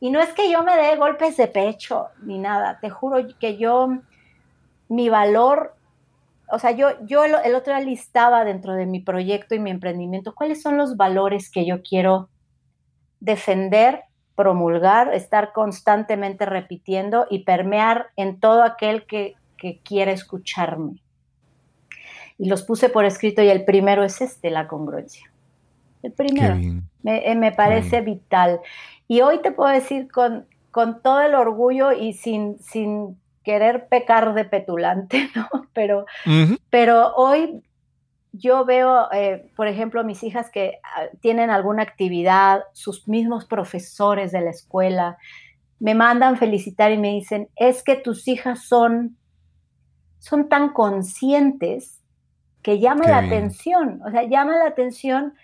Y 0.00 0.10
no 0.10 0.20
es 0.20 0.32
que 0.32 0.50
yo 0.50 0.62
me 0.62 0.76
dé 0.76 0.96
golpes 0.96 1.36
de 1.36 1.46
pecho 1.46 2.08
ni 2.22 2.38
nada, 2.38 2.78
te 2.80 2.90
juro 2.90 3.18
que 3.38 3.56
yo, 3.56 3.88
mi 4.88 5.08
valor, 5.08 5.74
o 6.50 6.58
sea, 6.58 6.72
yo, 6.72 6.88
yo 7.06 7.24
el, 7.24 7.34
el 7.44 7.54
otro 7.54 7.74
día 7.74 7.84
listaba 7.84 8.44
dentro 8.44 8.74
de 8.74 8.86
mi 8.86 9.00
proyecto 9.00 9.54
y 9.54 9.60
mi 9.60 9.70
emprendimiento 9.70 10.34
cuáles 10.34 10.60
son 10.60 10.76
los 10.76 10.96
valores 10.96 11.50
que 11.50 11.64
yo 11.64 11.82
quiero 11.82 12.28
defender, 13.24 14.02
promulgar, 14.34 15.14
estar 15.14 15.52
constantemente 15.52 16.44
repitiendo 16.44 17.26
y 17.30 17.40
permear 17.40 18.08
en 18.16 18.38
todo 18.38 18.62
aquel 18.62 19.06
que, 19.06 19.34
que 19.56 19.78
quiera 19.78 20.12
escucharme. 20.12 21.02
Y 22.38 22.48
los 22.48 22.62
puse 22.62 22.88
por 22.88 23.04
escrito 23.04 23.42
y 23.42 23.48
el 23.48 23.64
primero 23.64 24.04
es 24.04 24.20
este, 24.20 24.50
la 24.50 24.66
congruencia. 24.66 25.30
El 26.02 26.12
primero. 26.12 26.56
Me, 27.02 27.30
eh, 27.30 27.34
me, 27.34 27.52
parece 27.52 28.00
vital. 28.00 28.60
Y 29.08 29.22
hoy 29.22 29.40
te 29.40 29.52
puedo 29.52 29.72
decir 29.72 30.10
con, 30.10 30.46
con 30.70 31.00
todo 31.00 31.22
el 31.22 31.34
orgullo 31.34 31.92
y 31.92 32.12
sin, 32.12 32.58
sin 32.58 33.16
querer 33.42 33.86
pecar 33.88 34.34
de 34.34 34.44
petulante, 34.44 35.30
¿no? 35.36 35.48
Pero, 35.72 36.04
pero 36.70 37.14
hoy 37.14 37.62
yo 38.36 38.64
veo, 38.64 39.10
eh, 39.12 39.50
por 39.54 39.68
ejemplo, 39.68 40.02
mis 40.02 40.22
hijas 40.24 40.50
que 40.50 40.80
ah, 40.82 41.06
tienen 41.20 41.50
alguna 41.50 41.82
actividad, 41.82 42.62
sus 42.72 43.06
mismos 43.06 43.44
profesores 43.44 44.32
de 44.32 44.40
la 44.40 44.50
escuela 44.50 45.18
me 45.78 45.94
mandan 45.94 46.36
felicitar 46.36 46.92
y 46.92 46.98
me 46.98 47.10
dicen, 47.10 47.48
es 47.56 47.82
que 47.82 47.96
tus 47.96 48.26
hijas 48.26 48.64
son, 48.64 49.16
son 50.18 50.48
tan 50.48 50.70
conscientes 50.70 52.00
que 52.62 52.80
llama 52.80 53.06
la 53.06 53.18
atención, 53.18 54.00
o 54.06 54.10
sea, 54.10 54.22
llama 54.22 54.56
la 54.56 54.68
atención 54.68 55.34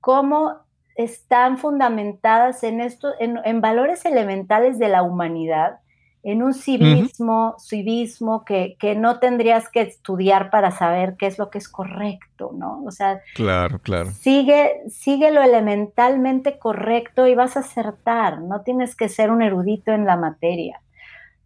cómo 0.00 0.56
están 0.96 1.58
fundamentadas 1.58 2.64
en, 2.64 2.80
esto, 2.80 3.12
en, 3.20 3.38
en 3.44 3.60
valores 3.60 4.04
elementales 4.04 4.78
de 4.78 4.88
la 4.88 5.02
humanidad 5.02 5.78
en 6.24 6.42
un 6.42 6.54
civismo, 6.54 7.54
civismo 7.58 8.46
que, 8.46 8.76
que, 8.80 8.94
no 8.94 9.18
tendrías 9.18 9.68
que 9.68 9.82
estudiar 9.82 10.48
para 10.48 10.70
saber 10.70 11.16
qué 11.18 11.26
es 11.26 11.38
lo 11.38 11.50
que 11.50 11.58
es 11.58 11.68
correcto, 11.68 12.50
¿no? 12.54 12.82
O 12.84 12.90
sea, 12.90 13.20
claro, 13.34 13.78
claro. 13.78 14.10
Sigue, 14.10 14.80
sigue 14.88 15.30
lo 15.30 15.42
elementalmente 15.42 16.58
correcto 16.58 17.26
y 17.26 17.34
vas 17.34 17.58
a 17.58 17.60
acertar, 17.60 18.40
no 18.40 18.62
tienes 18.62 18.96
que 18.96 19.10
ser 19.10 19.30
un 19.30 19.42
erudito 19.42 19.92
en 19.92 20.06
la 20.06 20.16
materia. 20.16 20.80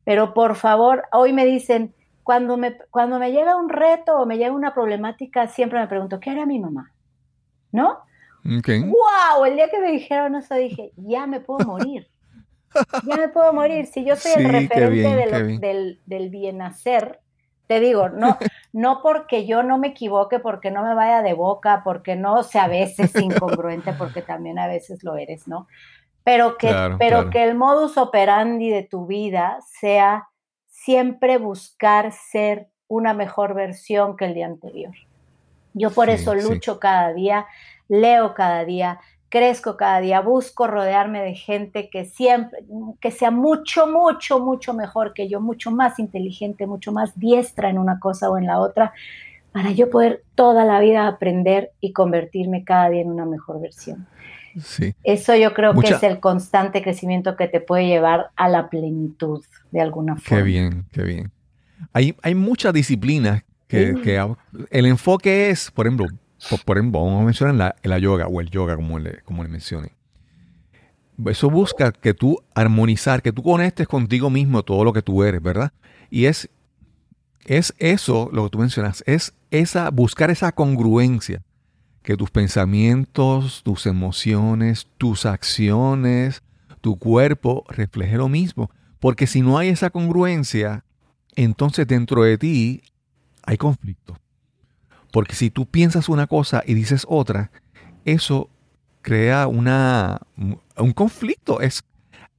Pero 0.04 0.32
por 0.32 0.54
favor, 0.54 1.02
hoy 1.12 1.32
me 1.32 1.44
dicen, 1.44 1.92
cuando 2.22 2.56
me, 2.56 2.78
cuando 2.90 3.18
me 3.18 3.32
llega 3.32 3.56
un 3.56 3.68
reto 3.68 4.16
o 4.16 4.26
me 4.26 4.38
llega 4.38 4.52
una 4.52 4.74
problemática, 4.74 5.48
siempre 5.48 5.80
me 5.80 5.88
pregunto, 5.88 6.20
¿qué 6.20 6.30
hará 6.30 6.46
mi 6.46 6.60
mamá? 6.60 6.92
¿No? 7.72 7.98
Okay. 8.58 8.82
¡Wow! 8.82 9.44
El 9.44 9.56
día 9.56 9.68
que 9.70 9.80
me 9.80 9.90
dijeron 9.90 10.36
eso 10.36 10.54
dije, 10.54 10.92
ya 10.96 11.26
me 11.26 11.40
puedo 11.40 11.66
morir 11.66 12.06
ya 13.06 13.16
me 13.16 13.28
puedo 13.28 13.52
morir. 13.52 13.86
Si 13.86 14.04
yo 14.04 14.16
soy 14.16 14.32
el 14.36 14.48
referente 14.50 15.58
del, 15.60 16.00
del 16.04 16.30
bien 16.30 16.62
hacer, 16.62 17.20
te 17.68 17.80
digo, 17.80 18.08
no, 18.08 18.36
no 18.72 19.00
porque 19.02 19.46
yo 19.46 19.62
no 19.62 19.78
me 19.78 19.88
equivoque, 19.88 20.40
porque 20.40 20.72
no 20.72 20.82
me 20.82 20.94
vaya 20.94 21.22
de 21.22 21.34
boca, 21.34 21.82
porque 21.84 22.16
no 22.16 22.42
sea 22.42 22.64
a 22.64 22.68
veces 22.68 23.14
incongruente, 23.14 23.92
porque 23.92 24.22
también 24.22 24.58
a 24.58 24.66
veces 24.66 25.04
lo 25.04 25.16
eres, 25.16 25.46
¿no? 25.46 25.68
Pero 26.24 26.58
que, 26.58 26.74
pero 26.98 27.30
que 27.30 27.44
el 27.44 27.54
modus 27.54 27.96
operandi 27.96 28.68
de 28.68 28.82
tu 28.82 29.06
vida 29.06 29.58
sea 29.66 30.28
siempre 30.66 31.38
buscar 31.38 32.12
ser 32.12 32.68
una 32.86 33.14
mejor 33.14 33.54
versión 33.54 34.16
que 34.16 34.26
el 34.26 34.34
día 34.34 34.46
anterior. 34.46 34.94
Yo 35.72 35.90
por 35.90 36.10
eso 36.10 36.34
lucho 36.34 36.80
cada 36.80 37.14
día, 37.14 37.46
leo 37.88 38.34
cada 38.34 38.64
día, 38.64 39.00
crezco 39.28 39.76
cada 39.76 40.00
día, 40.00 40.20
busco 40.20 40.66
rodearme 40.66 41.22
de 41.22 41.34
gente 41.34 41.90
que 41.90 42.04
siempre, 42.04 42.60
que 43.00 43.10
sea 43.10 43.30
mucho, 43.30 43.86
mucho, 43.86 44.40
mucho 44.40 44.74
mejor 44.74 45.12
que 45.12 45.28
yo, 45.28 45.40
mucho 45.40 45.70
más 45.70 45.98
inteligente, 45.98 46.66
mucho 46.66 46.92
más 46.92 47.18
diestra 47.18 47.70
en 47.70 47.78
una 47.78 47.98
cosa 47.98 48.30
o 48.30 48.38
en 48.38 48.46
la 48.46 48.58
otra, 48.58 48.92
para 49.52 49.70
yo 49.72 49.90
poder 49.90 50.22
toda 50.34 50.64
la 50.64 50.80
vida 50.80 51.06
aprender 51.06 51.72
y 51.80 51.92
convertirme 51.92 52.64
cada 52.64 52.90
día 52.90 53.02
en 53.02 53.10
una 53.10 53.26
mejor 53.26 53.60
versión. 53.60 54.06
Sí. 54.62 54.94
Eso 55.04 55.36
yo 55.36 55.54
creo 55.54 55.74
que 55.74 55.88
es 55.88 56.02
el 56.02 56.20
constante 56.20 56.82
crecimiento 56.82 57.36
que 57.36 57.48
te 57.48 57.60
puede 57.60 57.86
llevar 57.86 58.30
a 58.34 58.48
la 58.48 58.68
plenitud 58.68 59.44
de 59.70 59.80
alguna 59.80 60.16
forma. 60.16 60.38
Qué 60.38 60.42
bien, 60.42 60.84
qué 60.90 61.02
bien. 61.02 61.32
Hay, 61.92 62.16
hay 62.22 62.34
muchas 62.34 62.72
disciplinas 62.72 63.44
que, 63.68 63.94
que 64.02 64.34
el 64.70 64.86
enfoque 64.86 65.50
es, 65.50 65.70
por 65.70 65.86
ejemplo, 65.86 66.06
por, 66.64 66.78
ejemplo, 66.78 67.04
vamos 67.04 67.22
a 67.22 67.24
mencionar 67.24 67.76
la, 67.82 67.98
yoga 67.98 68.26
o 68.26 68.40
el 68.40 68.50
yoga, 68.50 68.76
como 68.76 68.98
le, 68.98 69.22
como 69.22 69.42
le 69.42 69.48
mencioné. 69.48 69.92
Eso 71.26 71.50
busca 71.50 71.90
que 71.90 72.14
tú 72.14 72.38
armonizar, 72.54 73.22
que 73.22 73.32
tú 73.32 73.42
conectes 73.42 73.88
contigo 73.88 74.30
mismo 74.30 74.62
todo 74.62 74.84
lo 74.84 74.92
que 74.92 75.02
tú 75.02 75.24
eres, 75.24 75.42
¿verdad? 75.42 75.72
Y 76.10 76.26
es, 76.26 76.48
es 77.44 77.74
eso 77.78 78.30
lo 78.32 78.44
que 78.44 78.50
tú 78.50 78.58
mencionas, 78.58 79.02
es 79.06 79.34
esa, 79.50 79.90
buscar 79.90 80.30
esa 80.30 80.52
congruencia, 80.52 81.42
que 82.02 82.16
tus 82.16 82.30
pensamientos, 82.30 83.62
tus 83.64 83.86
emociones, 83.86 84.86
tus 84.96 85.26
acciones, 85.26 86.42
tu 86.80 86.98
cuerpo 86.98 87.64
refleje 87.68 88.16
lo 88.16 88.28
mismo. 88.28 88.70
Porque 89.00 89.26
si 89.26 89.42
no 89.42 89.58
hay 89.58 89.68
esa 89.68 89.90
congruencia, 89.90 90.84
entonces 91.34 91.86
dentro 91.86 92.22
de 92.22 92.38
ti 92.38 92.82
hay 93.42 93.56
conflicto. 93.56 94.18
Porque 95.12 95.34
si 95.34 95.50
tú 95.50 95.66
piensas 95.66 96.08
una 96.08 96.26
cosa 96.26 96.62
y 96.66 96.74
dices 96.74 97.06
otra, 97.08 97.50
eso 98.04 98.48
crea 99.02 99.46
una, 99.46 100.20
un 100.36 100.92
conflicto. 100.92 101.60
Es 101.60 101.84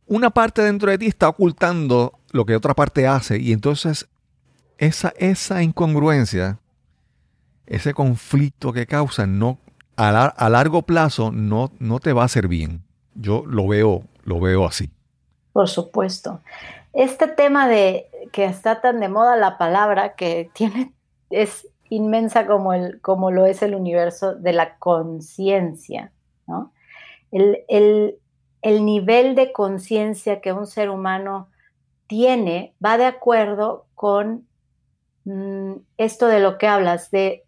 una 0.05 0.30
parte 0.30 0.61
dentro 0.61 0.91
de 0.91 0.97
ti 0.97 1.07
está 1.07 1.30
ocultando 1.30 2.20
lo 2.32 2.45
que 2.45 2.55
otra 2.55 2.74
parte 2.74 3.07
hace 3.07 3.39
y 3.39 3.53
entonces 3.53 4.07
esa, 4.78 5.13
esa 5.17 5.61
incongruencia, 5.61 6.59
ese 7.65 7.93
conflicto 7.93 8.74
que 8.74 8.86
causa, 8.86 9.28
no, 9.28 9.59
a, 9.95 10.49
largo 10.49 10.84
plazo 10.84 11.32
no, 11.32 11.72
no 11.80 11.99
te 11.99 12.13
va 12.13 12.24
a 12.24 12.26
hacer 12.26 12.47
bien. 12.47 12.84
Yo 13.15 13.43
lo 13.45 13.67
veo, 13.67 14.03
lo 14.24 14.39
veo 14.39 14.65
así. 14.65 14.89
Por 15.51 15.67
supuesto. 15.67 16.41
Este 16.93 17.28
tema 17.28 17.67
de 17.67 18.07
que 18.32 18.45
está 18.45 18.82
tan 18.82 18.99
de 18.99 19.09
moda 19.09 19.36
la 19.36 19.57
palabra 19.57 20.15
que 20.15 20.49
tiene 20.53 20.93
es 21.30 21.67
inmensa 21.89 22.45
como, 22.45 22.73
el, 22.73 23.01
como 23.01 23.31
lo 23.31 23.45
es 23.45 23.61
el 23.61 23.75
universo 23.75 24.35
de 24.35 24.53
la 24.53 24.77
conciencia, 24.77 26.11
¿no? 26.47 26.71
El, 27.31 28.15
nivel 28.63 29.35
de 29.35 29.51
conciencia 29.51 30.41
que 30.41 30.51
un 30.51 30.67
ser 30.67 30.89
humano 30.89 31.49
tiene 32.07 32.73
va 32.83 32.97
de 32.97 33.05
acuerdo 33.05 33.85
con 33.95 34.47
mm, 35.25 35.73
esto 35.97 36.27
de 36.27 36.39
lo 36.39 36.57
que 36.57 36.67
hablas, 36.67 37.11
de 37.11 37.45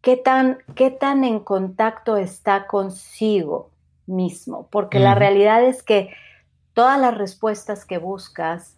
qué 0.00 0.16
tan, 0.16 0.58
qué 0.74 0.90
tan 0.90 1.24
en 1.24 1.40
contacto 1.40 2.16
está 2.16 2.66
consigo 2.66 3.70
mismo, 4.06 4.68
porque 4.70 4.98
la 4.98 5.14
realidad 5.14 5.62
es 5.64 5.82
que 5.82 6.10
todas 6.74 7.00
las 7.00 7.16
respuestas 7.16 7.84
que 7.84 7.98
buscas, 7.98 8.76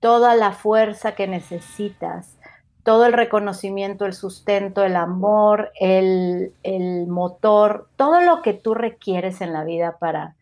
toda 0.00 0.34
la 0.34 0.52
fuerza 0.52 1.14
que 1.14 1.26
necesitas, 1.26 2.35
todo 2.86 3.04
el 3.04 3.14
reconocimiento, 3.14 4.06
el 4.06 4.12
sustento, 4.12 4.84
el 4.84 4.94
amor, 4.94 5.72
el, 5.80 6.52
motor, 7.08 7.88
todo 7.96 8.20
lo 8.20 8.42
que 8.42 8.52
tú 8.54 8.74
requieres 8.74 9.40
en 9.40 9.52
la 9.52 9.64
vida 9.64 9.96
para, 9.98 10.36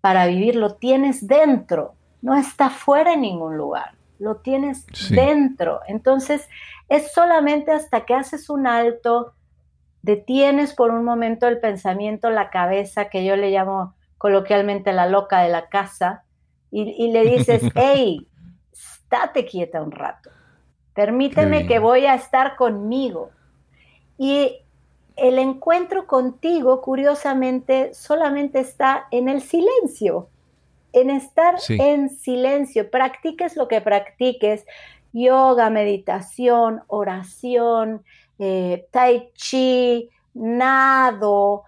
para 0.00 0.24
vivir, 0.24 0.56
lo 0.56 0.76
tienes 0.76 1.26
dentro, 1.26 1.92
no 2.22 2.34
está 2.34 2.70
fuera 2.70 3.12
en 3.12 3.20
ningún 3.20 3.58
lugar, 3.58 3.92
lo 4.18 4.36
tienes 4.36 4.86
dentro. 5.10 5.80
Entonces, 5.86 6.48
es 6.88 7.12
solamente 7.12 7.72
hasta 7.72 8.06
que 8.06 8.14
haces 8.14 8.48
un 8.48 8.66
alto, 8.66 9.34
detienes 10.00 10.72
por 10.72 10.92
un 10.92 11.04
momento 11.04 11.46
el 11.46 11.60
pensamiento, 11.60 12.30
la 12.30 12.48
cabeza, 12.48 13.10
que 13.10 13.22
yo 13.22 13.36
le 13.36 13.50
llamo 13.50 13.94
coloquialmente 14.16 14.94
la 14.94 15.08
loca 15.08 15.42
de 15.42 15.50
la 15.50 15.68
casa, 15.68 16.24
y, 16.70 16.84
y 16.84 17.12
le 17.12 17.22
dices, 17.24 17.60
hey, 17.74 18.26
estate 18.72 19.44
quieta 19.44 19.82
un 19.82 19.90
rato 19.90 20.30
Permíteme 20.94 21.66
que 21.66 21.78
voy 21.78 22.06
a 22.06 22.14
estar 22.14 22.56
conmigo. 22.56 23.30
Y 24.18 24.58
el 25.16 25.38
encuentro 25.38 26.06
contigo, 26.06 26.80
curiosamente, 26.82 27.94
solamente 27.94 28.60
está 28.60 29.06
en 29.10 29.28
el 29.28 29.42
silencio. 29.42 30.28
en 30.94 31.08
estar 31.08 31.54
en 31.70 32.10
silencio, 32.10 32.90
practiques 32.90 33.56
lo 33.56 33.66
que 33.66 33.80
practiques, 33.80 34.66
yoga, 35.14 35.70
meditación, 35.70 36.82
oración, 36.86 38.04
eh, 38.38 38.86
tai 38.90 39.30
chi, 39.34 40.10
nado, 40.34 41.62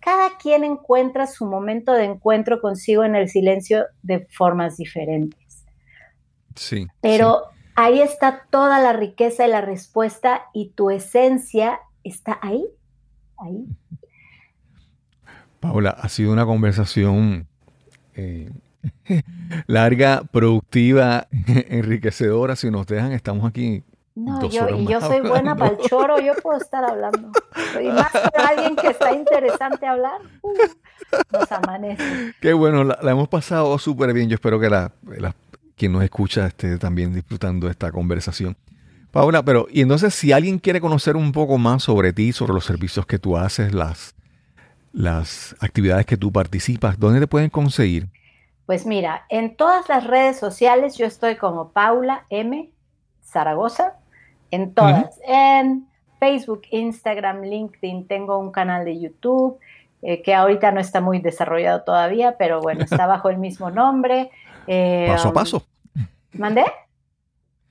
cada 0.00 0.38
quien 0.38 0.64
encuentra 0.64 1.26
su 1.26 1.44
momento 1.44 1.92
de 1.92 2.04
encuentro 2.04 2.60
consigo 2.60 3.04
en 3.04 3.16
el 3.16 3.28
silencio 3.28 3.84
de 4.02 4.26
formas 4.30 4.78
diferentes. 4.78 5.64
Sí. 6.56 6.86
Pero 7.00 7.50
ahí 7.80 8.00
está 8.00 8.46
toda 8.50 8.78
la 8.78 8.92
riqueza 8.92 9.46
y 9.46 9.50
la 9.50 9.60
respuesta 9.60 10.42
y 10.52 10.70
tu 10.70 10.90
esencia 10.90 11.80
está 12.04 12.38
ahí, 12.42 12.64
ahí. 13.38 13.66
Paula, 15.60 15.90
ha 15.90 16.08
sido 16.08 16.32
una 16.32 16.46
conversación 16.46 17.46
eh, 18.14 18.50
larga, 19.66 20.22
productiva, 20.30 21.26
enriquecedora. 21.46 22.56
Si 22.56 22.70
nos 22.70 22.86
dejan, 22.86 23.12
estamos 23.12 23.46
aquí. 23.48 23.82
No, 24.14 24.46
yo, 24.50 24.68
y 24.68 24.86
yo 24.86 25.00
soy 25.00 25.20
buena 25.20 25.56
para 25.56 25.70
el 25.70 25.78
choro, 25.78 26.18
yo 26.20 26.34
puedo 26.42 26.60
estar 26.60 26.84
hablando. 26.84 27.30
Y 27.80 27.86
más 27.88 28.10
para 28.10 28.48
alguien 28.48 28.76
que 28.76 28.88
está 28.88 29.14
interesante 29.14 29.86
hablar, 29.86 30.20
uh, 30.42 30.52
nos 31.32 31.52
amanece. 31.52 32.34
Qué 32.40 32.52
bueno, 32.52 32.84
la, 32.84 32.98
hemos 33.10 33.28
pasado 33.28 33.78
súper 33.78 34.12
bien. 34.12 34.28
Yo 34.28 34.34
espero 34.34 34.60
que 34.60 34.68
la, 34.68 34.92
quien 35.80 35.92
nos 35.92 36.04
escucha 36.04 36.46
esté 36.46 36.76
también 36.76 37.14
disfrutando 37.14 37.70
esta 37.70 37.90
conversación. 37.90 38.54
Paula, 39.12 39.42
pero, 39.42 39.66
y 39.70 39.80
entonces 39.80 40.14
si 40.14 40.30
alguien 40.30 40.58
quiere 40.58 40.78
conocer 40.78 41.16
un 41.16 41.32
poco 41.32 41.56
más 41.56 41.84
sobre 41.84 42.12
ti, 42.12 42.32
sobre 42.32 42.52
los 42.52 42.66
servicios 42.66 43.06
que 43.06 43.18
tú 43.18 43.38
haces, 43.38 43.72
las, 43.74 44.14
las 44.92 45.56
actividades 45.58 46.04
que 46.04 46.18
tú 46.18 46.30
participas, 46.30 47.00
¿dónde 47.00 47.18
te 47.18 47.26
pueden 47.26 47.48
conseguir? 47.48 48.08
Pues 48.66 48.84
mira, 48.84 49.24
en 49.30 49.56
todas 49.56 49.88
las 49.88 50.06
redes 50.06 50.38
sociales 50.38 50.98
yo 50.98 51.06
estoy 51.06 51.36
como 51.36 51.70
Paula 51.70 52.26
M. 52.28 52.70
Zaragoza, 53.24 53.94
en 54.50 54.74
todas, 54.74 55.18
en 55.26 55.86
Facebook, 56.18 56.62
Instagram, 56.70 57.40
LinkedIn, 57.42 58.06
tengo 58.06 58.38
un 58.38 58.52
canal 58.52 58.84
de 58.84 59.00
YouTube 59.00 59.58
eh, 60.02 60.20
que 60.20 60.34
ahorita 60.34 60.72
no 60.72 60.80
está 60.80 61.00
muy 61.00 61.20
desarrollado 61.20 61.84
todavía, 61.84 62.36
pero 62.36 62.60
bueno, 62.60 62.84
está 62.84 63.06
bajo 63.06 63.30
el 63.30 63.38
mismo 63.38 63.70
nombre. 63.70 64.30
Eh, 64.66 65.06
paso 65.08 65.28
a 65.28 65.30
um, 65.30 65.34
paso. 65.34 65.66
¿Mandé? 66.32 66.64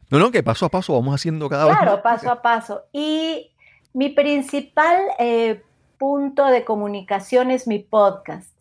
No, 0.09 0.19
no, 0.19 0.31
que 0.31 0.43
paso 0.43 0.65
a 0.65 0.69
paso 0.69 0.93
vamos 0.93 1.15
haciendo 1.15 1.49
cada 1.49 1.65
vez. 1.65 1.77
Claro, 1.77 2.01
paso 2.01 2.31
a 2.31 2.41
paso. 2.41 2.83
Y 2.91 3.51
mi 3.93 4.09
principal 4.09 4.97
eh, 5.19 5.61
punto 5.97 6.47
de 6.47 6.63
comunicación 6.65 7.51
es 7.51 7.67
mi 7.67 7.79
podcast. 7.79 8.53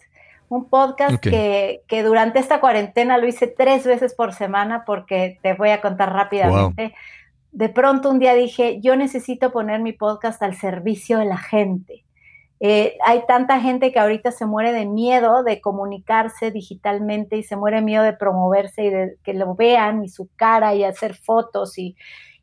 Un 0.51 0.68
podcast 0.68 1.18
que, 1.20 1.82
durante 2.05 2.38
esta 2.38 2.61
cuarentena 2.61 3.18
lo 3.18 3.26
hice 3.26 3.46
tres 3.46 3.84
veces 3.84 4.14
por 4.14 4.32
semana 4.32 4.84
porque 4.86 5.38
te 5.42 5.55
voy 5.55 5.70
a 5.70 5.80
contar 5.80 6.12
rápidamente. 6.12 6.94
De 7.53 7.68
pronto 7.68 8.11
un 8.11 8.18
día 8.18 8.34
dije, 8.34 8.80
yo 8.80 8.96
necesito 8.96 9.53
poner 9.53 9.80
mi 9.80 9.92
podcast 9.92 10.42
al 10.42 10.55
servicio 10.55 11.18
de 11.18 11.26
la 11.26 11.36
gente. 11.36 12.05
Eh, 12.61 12.98
hay 13.04 13.24
tanta 13.26 13.61
gente 13.61 13.92
que 13.92 14.00
ahorita 14.00 14.32
se 14.32 14.44
muere 14.44 14.72
de 14.72 14.84
miedo 14.84 15.44
de 15.44 15.61
comunicarse 15.61 16.50
digitalmente 16.50 17.36
y 17.36 17.44
se 17.44 17.56
muere 17.56 17.76
de 17.76 17.82
miedo 17.82 18.02
de 18.02 18.14
promoverse 18.14 18.84
y 18.84 18.90
de 18.90 19.16
que 19.22 19.34
lo 19.34 19.54
vean 19.54 20.02
y 20.02 20.09
su 20.09 20.28
cara 20.34 20.74
y 20.74 20.82
hacer 20.82 21.14
fotos 21.14 21.78
y, 21.78 21.96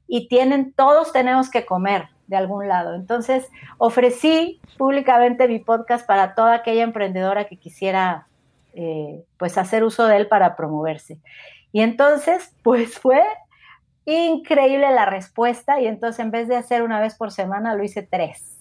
y 0.08 0.28
tienen, 0.28 0.74
todos 0.74 1.12
tenemos 1.12 1.50
que 1.50 1.66
comer 1.66 2.08
de 2.28 2.38
algún 2.38 2.68
lado. 2.68 2.96
Entonces, 2.96 3.50
ofrecí 3.78 4.62
públicamente 4.78 5.48
mi 5.48 5.60
podcast 5.60 6.08
para 6.08 6.34
toda 6.34 6.56
aquella 6.56 6.84
emprendedora 6.84 7.46
que 7.46 7.58
quisiera 7.58 8.28
eh, 8.74 9.24
pues 9.38 9.58
hacer 9.58 9.84
uso 9.84 10.08
de 10.08 10.18
él 10.18 10.28
para 10.28 10.56
promoverse. 10.56 11.20
Y 11.72 11.82
entonces, 11.82 12.54
pues 12.64 12.98
fue 12.98 13.22
increíble 14.06 14.92
la 14.92 15.06
respuesta 15.06 15.82
y 15.82 15.88
entonces 15.88 16.20
en 16.20 16.32
vez 16.32 16.48
de 16.48 16.56
hacer 16.56 16.84
una 16.84 17.00
vez 17.00 17.16
por 17.16 17.32
semana, 17.32 17.76
lo 17.76 17.84
hice 17.84 18.04
tres. 18.04 18.55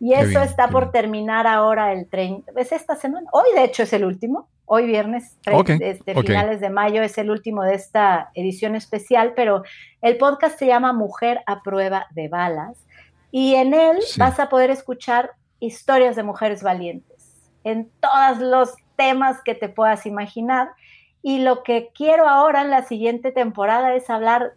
Y 0.00 0.14
eso 0.14 0.42
está 0.42 0.68
por 0.68 0.90
terminar 0.90 1.46
ahora 1.46 1.92
el 1.92 2.08
30, 2.08 2.52
es 2.56 2.72
esta 2.72 2.96
semana, 2.96 3.28
hoy 3.32 3.44
de 3.54 3.64
hecho 3.64 3.82
es 3.82 3.92
el 3.92 4.04
último, 4.04 4.48
hoy 4.64 4.86
viernes, 4.86 5.36
este, 5.44 6.14
finales 6.14 6.60
de 6.60 6.70
mayo, 6.70 7.02
es 7.02 7.18
el 7.18 7.30
último 7.30 7.62
de 7.64 7.74
esta 7.74 8.30
edición 8.34 8.76
especial, 8.76 9.34
pero 9.36 9.62
el 10.00 10.16
podcast 10.16 10.58
se 10.58 10.66
llama 10.66 10.94
Mujer 10.94 11.42
a 11.46 11.62
prueba 11.62 12.06
de 12.12 12.28
balas 12.28 12.86
y 13.30 13.56
en 13.56 13.74
él 13.74 13.98
vas 14.16 14.40
a 14.40 14.48
poder 14.48 14.70
escuchar 14.70 15.32
historias 15.60 16.16
de 16.16 16.22
mujeres 16.22 16.62
valientes 16.62 17.50
en 17.64 17.90
todos 18.00 18.38
los 18.38 18.74
temas 18.96 19.42
que 19.42 19.54
te 19.54 19.68
puedas 19.68 20.06
imaginar. 20.06 20.70
Y 21.22 21.40
lo 21.40 21.62
que 21.62 21.90
quiero 21.94 22.28
ahora 22.28 22.62
en 22.62 22.70
la 22.70 22.82
siguiente 22.82 23.30
temporada 23.30 23.94
es 23.94 24.08
hablar 24.08 24.54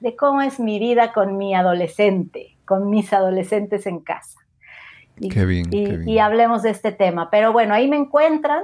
de 0.00 0.14
cómo 0.14 0.42
es 0.42 0.60
mi 0.60 0.78
vida 0.78 1.12
con 1.12 1.36
mi 1.36 1.54
adolescente, 1.54 2.56
con 2.64 2.90
mis 2.90 3.12
adolescentes 3.12 3.86
en 3.86 4.00
casa. 4.00 4.45
Y, 5.18 5.28
qué 5.30 5.46
bien, 5.46 5.70
y 5.72 6.18
hablemos 6.18 6.62
de 6.62 6.70
este 6.70 6.92
tema. 6.92 7.30
Pero 7.30 7.52
bueno, 7.52 7.74
ahí 7.74 7.88
me 7.88 7.96
encuentran 7.96 8.62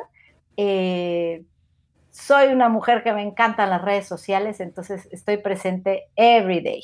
eh, 0.57 1.45
soy 2.11 2.49
una 2.49 2.69
mujer 2.69 3.03
que 3.03 3.13
me 3.13 3.23
encantan 3.23 3.71
las 3.71 3.83
redes 3.83 4.07
sociales, 4.07 4.61
entonces 4.61 5.09
estoy 5.13 5.39
presente 5.39 6.05
every 6.17 6.61
day. 6.61 6.83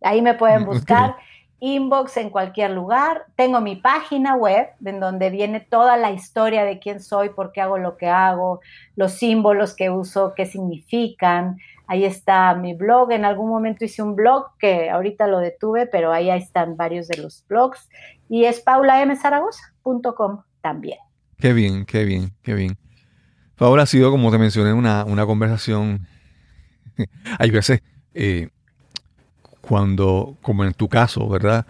Ahí 0.00 0.22
me 0.22 0.34
pueden 0.34 0.64
buscar. 0.66 1.16
Inbox 1.64 2.16
en 2.16 2.30
cualquier 2.30 2.72
lugar. 2.72 3.26
Tengo 3.36 3.60
mi 3.60 3.76
página 3.76 4.34
web 4.34 4.66
en 4.84 4.98
donde 4.98 5.30
viene 5.30 5.60
toda 5.60 5.96
la 5.96 6.10
historia 6.10 6.64
de 6.64 6.80
quién 6.80 7.00
soy, 7.00 7.28
por 7.28 7.52
qué 7.52 7.60
hago 7.60 7.78
lo 7.78 7.96
que 7.96 8.08
hago, 8.08 8.60
los 8.96 9.12
símbolos 9.12 9.76
que 9.76 9.88
uso, 9.88 10.32
qué 10.34 10.44
significan. 10.44 11.58
Ahí 11.92 12.06
está 12.06 12.54
mi 12.54 12.72
blog. 12.72 13.12
En 13.12 13.26
algún 13.26 13.50
momento 13.50 13.84
hice 13.84 14.02
un 14.02 14.16
blog 14.16 14.56
que 14.58 14.88
ahorita 14.88 15.26
lo 15.26 15.40
detuve, 15.40 15.84
pero 15.86 16.10
ahí 16.10 16.30
están 16.30 16.74
varios 16.78 17.06
de 17.06 17.18
los 17.18 17.44
blogs. 17.46 17.86
Y 18.30 18.46
es 18.46 18.60
paulamzaragoza.com 18.60 20.40
también. 20.62 20.96
Qué 21.36 21.52
bien, 21.52 21.84
qué 21.84 22.06
bien, 22.06 22.32
qué 22.40 22.54
bien. 22.54 22.78
Ahora 23.58 23.82
ha 23.82 23.86
sido, 23.86 24.10
como 24.10 24.30
te 24.30 24.38
mencioné, 24.38 24.72
una, 24.72 25.04
conversación. 25.26 26.06
Hay 27.38 27.50
veces, 27.50 27.82
eh, 28.14 28.48
cuando, 29.60 30.38
como 30.40 30.64
en 30.64 30.72
tu 30.72 30.88
caso, 30.88 31.28
¿verdad? 31.28 31.66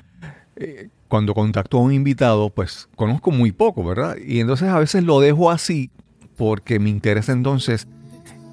Eh, 0.55 0.89
cuando 1.09 1.35
contacto 1.35 1.79
a 1.79 1.81
un 1.81 1.93
invitado, 1.93 2.49
pues 2.49 2.89
conozco 2.95 3.33
muy 3.33 3.51
poco, 3.51 3.83
¿verdad? 3.83 4.15
Y 4.25 4.39
entonces 4.39 4.69
a 4.69 4.79
veces 4.79 5.03
lo 5.03 5.19
dejo 5.19 5.51
así 5.51 5.91
porque 6.37 6.79
me 6.79 6.91
interesa 6.91 7.33
entonces 7.33 7.89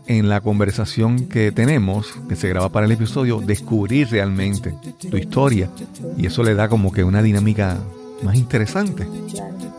en 0.09 0.27
la 0.27 0.41
conversación 0.41 1.27
que 1.29 1.51
tenemos, 1.51 2.07
que 2.27 2.35
se 2.35 2.49
graba 2.49 2.69
para 2.69 2.87
el 2.87 2.91
episodio, 2.91 3.39
descubrir 3.39 4.09
realmente 4.09 4.73
tu 5.09 5.17
historia. 5.17 5.69
Y 6.17 6.25
eso 6.25 6.41
le 6.41 6.55
da 6.55 6.67
como 6.67 6.91
que 6.91 7.03
una 7.03 7.21
dinámica 7.21 7.77
más 8.23 8.35
interesante. 8.35 9.07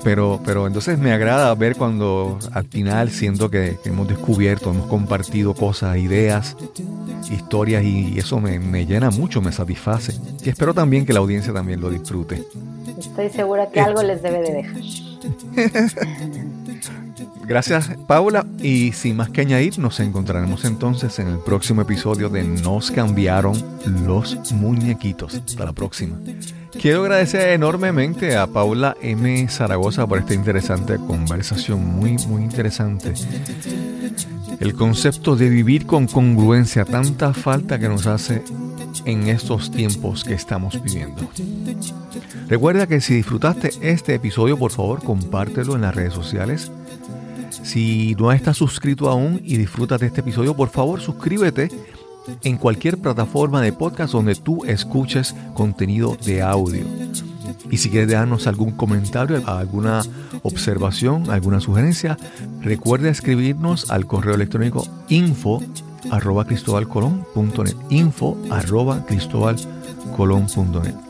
Pero, 0.05 0.41
pero 0.45 0.69
entonces 0.69 1.01
me 1.01 1.13
agrada 1.13 1.53
ver 1.57 1.75
cuando 1.75 2.39
al 2.53 2.65
final 2.65 3.11
siento 3.11 3.51
que, 3.51 3.77
hemos 3.85 4.07
descubierto, 4.07 4.71
hemos 4.71 4.87
compartido 4.87 5.53
cosas, 5.53 5.99
ideas, 5.99 6.57
historias 7.29 7.83
y 7.85 8.17
eso 8.17 8.39
me, 8.39 8.61
me, 8.61 8.87
llena 8.87 9.11
mucho, 9.11 9.43
me 9.43 9.51
satisface. 9.51 10.15
Y 10.45 10.49
espero 10.49 10.73
también 10.73 11.05
que 11.05 11.13
la 11.13 11.19
audiencia 11.19 11.53
también 11.53 11.81
lo 11.81 11.91
disfrute. 11.91 12.45
Estoy 12.97 13.31
segura 13.31 13.69
que 13.69 13.81
algo 13.81 14.05
les 14.05 14.23
debe 14.23 14.41
de 14.43 14.53
dejar. 14.53 15.10
Gracias 17.47 17.91
Paula 18.07 18.47
y 18.63 18.93
sin 18.93 19.17
más 19.17 19.31
que 19.31 19.41
añadir 19.41 19.79
nos 19.79 19.99
encontraremos 20.01 20.65
entonces 20.65 21.19
en 21.19 21.29
el 21.29 21.39
próximo 21.39 21.83
episodio 21.83 22.29
de 22.29 22.45
Nos 22.45 22.91
cambiaron 22.91 23.61
los 24.07 24.53
muñequitos. 24.53 25.35
Hasta 25.35 25.65
la 25.65 25.73
próxima. 25.73 26.17
Quiero 26.81 27.03
agradecer 27.03 27.51
enormemente 27.51 28.37
a 28.37 28.47
Paula 28.47 28.97
M. 29.03 29.49
Zaragoza 29.49 30.07
por 30.07 30.19
esta 30.19 30.35
interesante 30.35 30.97
conversación, 30.97 31.85
muy, 31.85 32.17
muy 32.29 32.43
interesante. 32.43 33.15
El 34.61 34.75
concepto 34.75 35.35
de 35.35 35.49
vivir 35.49 35.87
con 35.87 36.07
congruencia, 36.07 36.85
tanta 36.85 37.35
falta 37.35 37.79
que 37.79 37.89
nos 37.89 38.07
hace 38.07 38.45
en 39.05 39.29
estos 39.29 39.71
tiempos 39.71 40.23
que 40.23 40.35
estamos 40.35 40.81
viviendo. 40.83 41.29
Recuerda 42.51 42.87
que 42.89 43.01
si 43.01 43.15
disfrutaste 43.15 43.71
este 43.81 44.13
episodio, 44.13 44.59
por 44.59 44.73
favor, 44.73 45.05
compártelo 45.05 45.77
en 45.77 45.83
las 45.83 45.95
redes 45.95 46.13
sociales. 46.13 46.73
Si 47.63 48.17
no 48.19 48.33
estás 48.33 48.57
suscrito 48.57 49.09
aún 49.09 49.41
y 49.45 49.57
disfrutas 49.57 50.01
de 50.01 50.09
este 50.09 50.23
episodio, 50.23 50.57
por 50.57 50.69
favor, 50.69 51.01
suscríbete 51.01 51.69
en 52.43 52.57
cualquier 52.57 52.99
plataforma 52.99 53.63
de 53.63 53.73
podcast 53.73 54.13
donde 54.13 54.35
tú 54.35 54.65
escuches 54.65 55.37
contenido 55.55 56.17
de 56.27 56.43
audio. 56.43 56.85
Y 57.71 57.77
si 57.77 57.89
quieres 57.89 58.09
dejarnos 58.09 58.49
algún 58.49 58.73
comentario, 58.73 59.41
alguna 59.47 60.03
observación, 60.43 61.31
alguna 61.31 61.61
sugerencia, 61.61 62.19
recuerda 62.63 63.11
escribirnos 63.11 63.93
al 63.93 64.09
correo 64.09 64.35
electrónico 64.35 64.89
info 65.09 65.63
arroba 66.11 66.45
cristobalcolón.net 66.47 67.77
info 67.91 68.37
arroba 68.51 69.07
cristobalcolón.net 69.07 71.10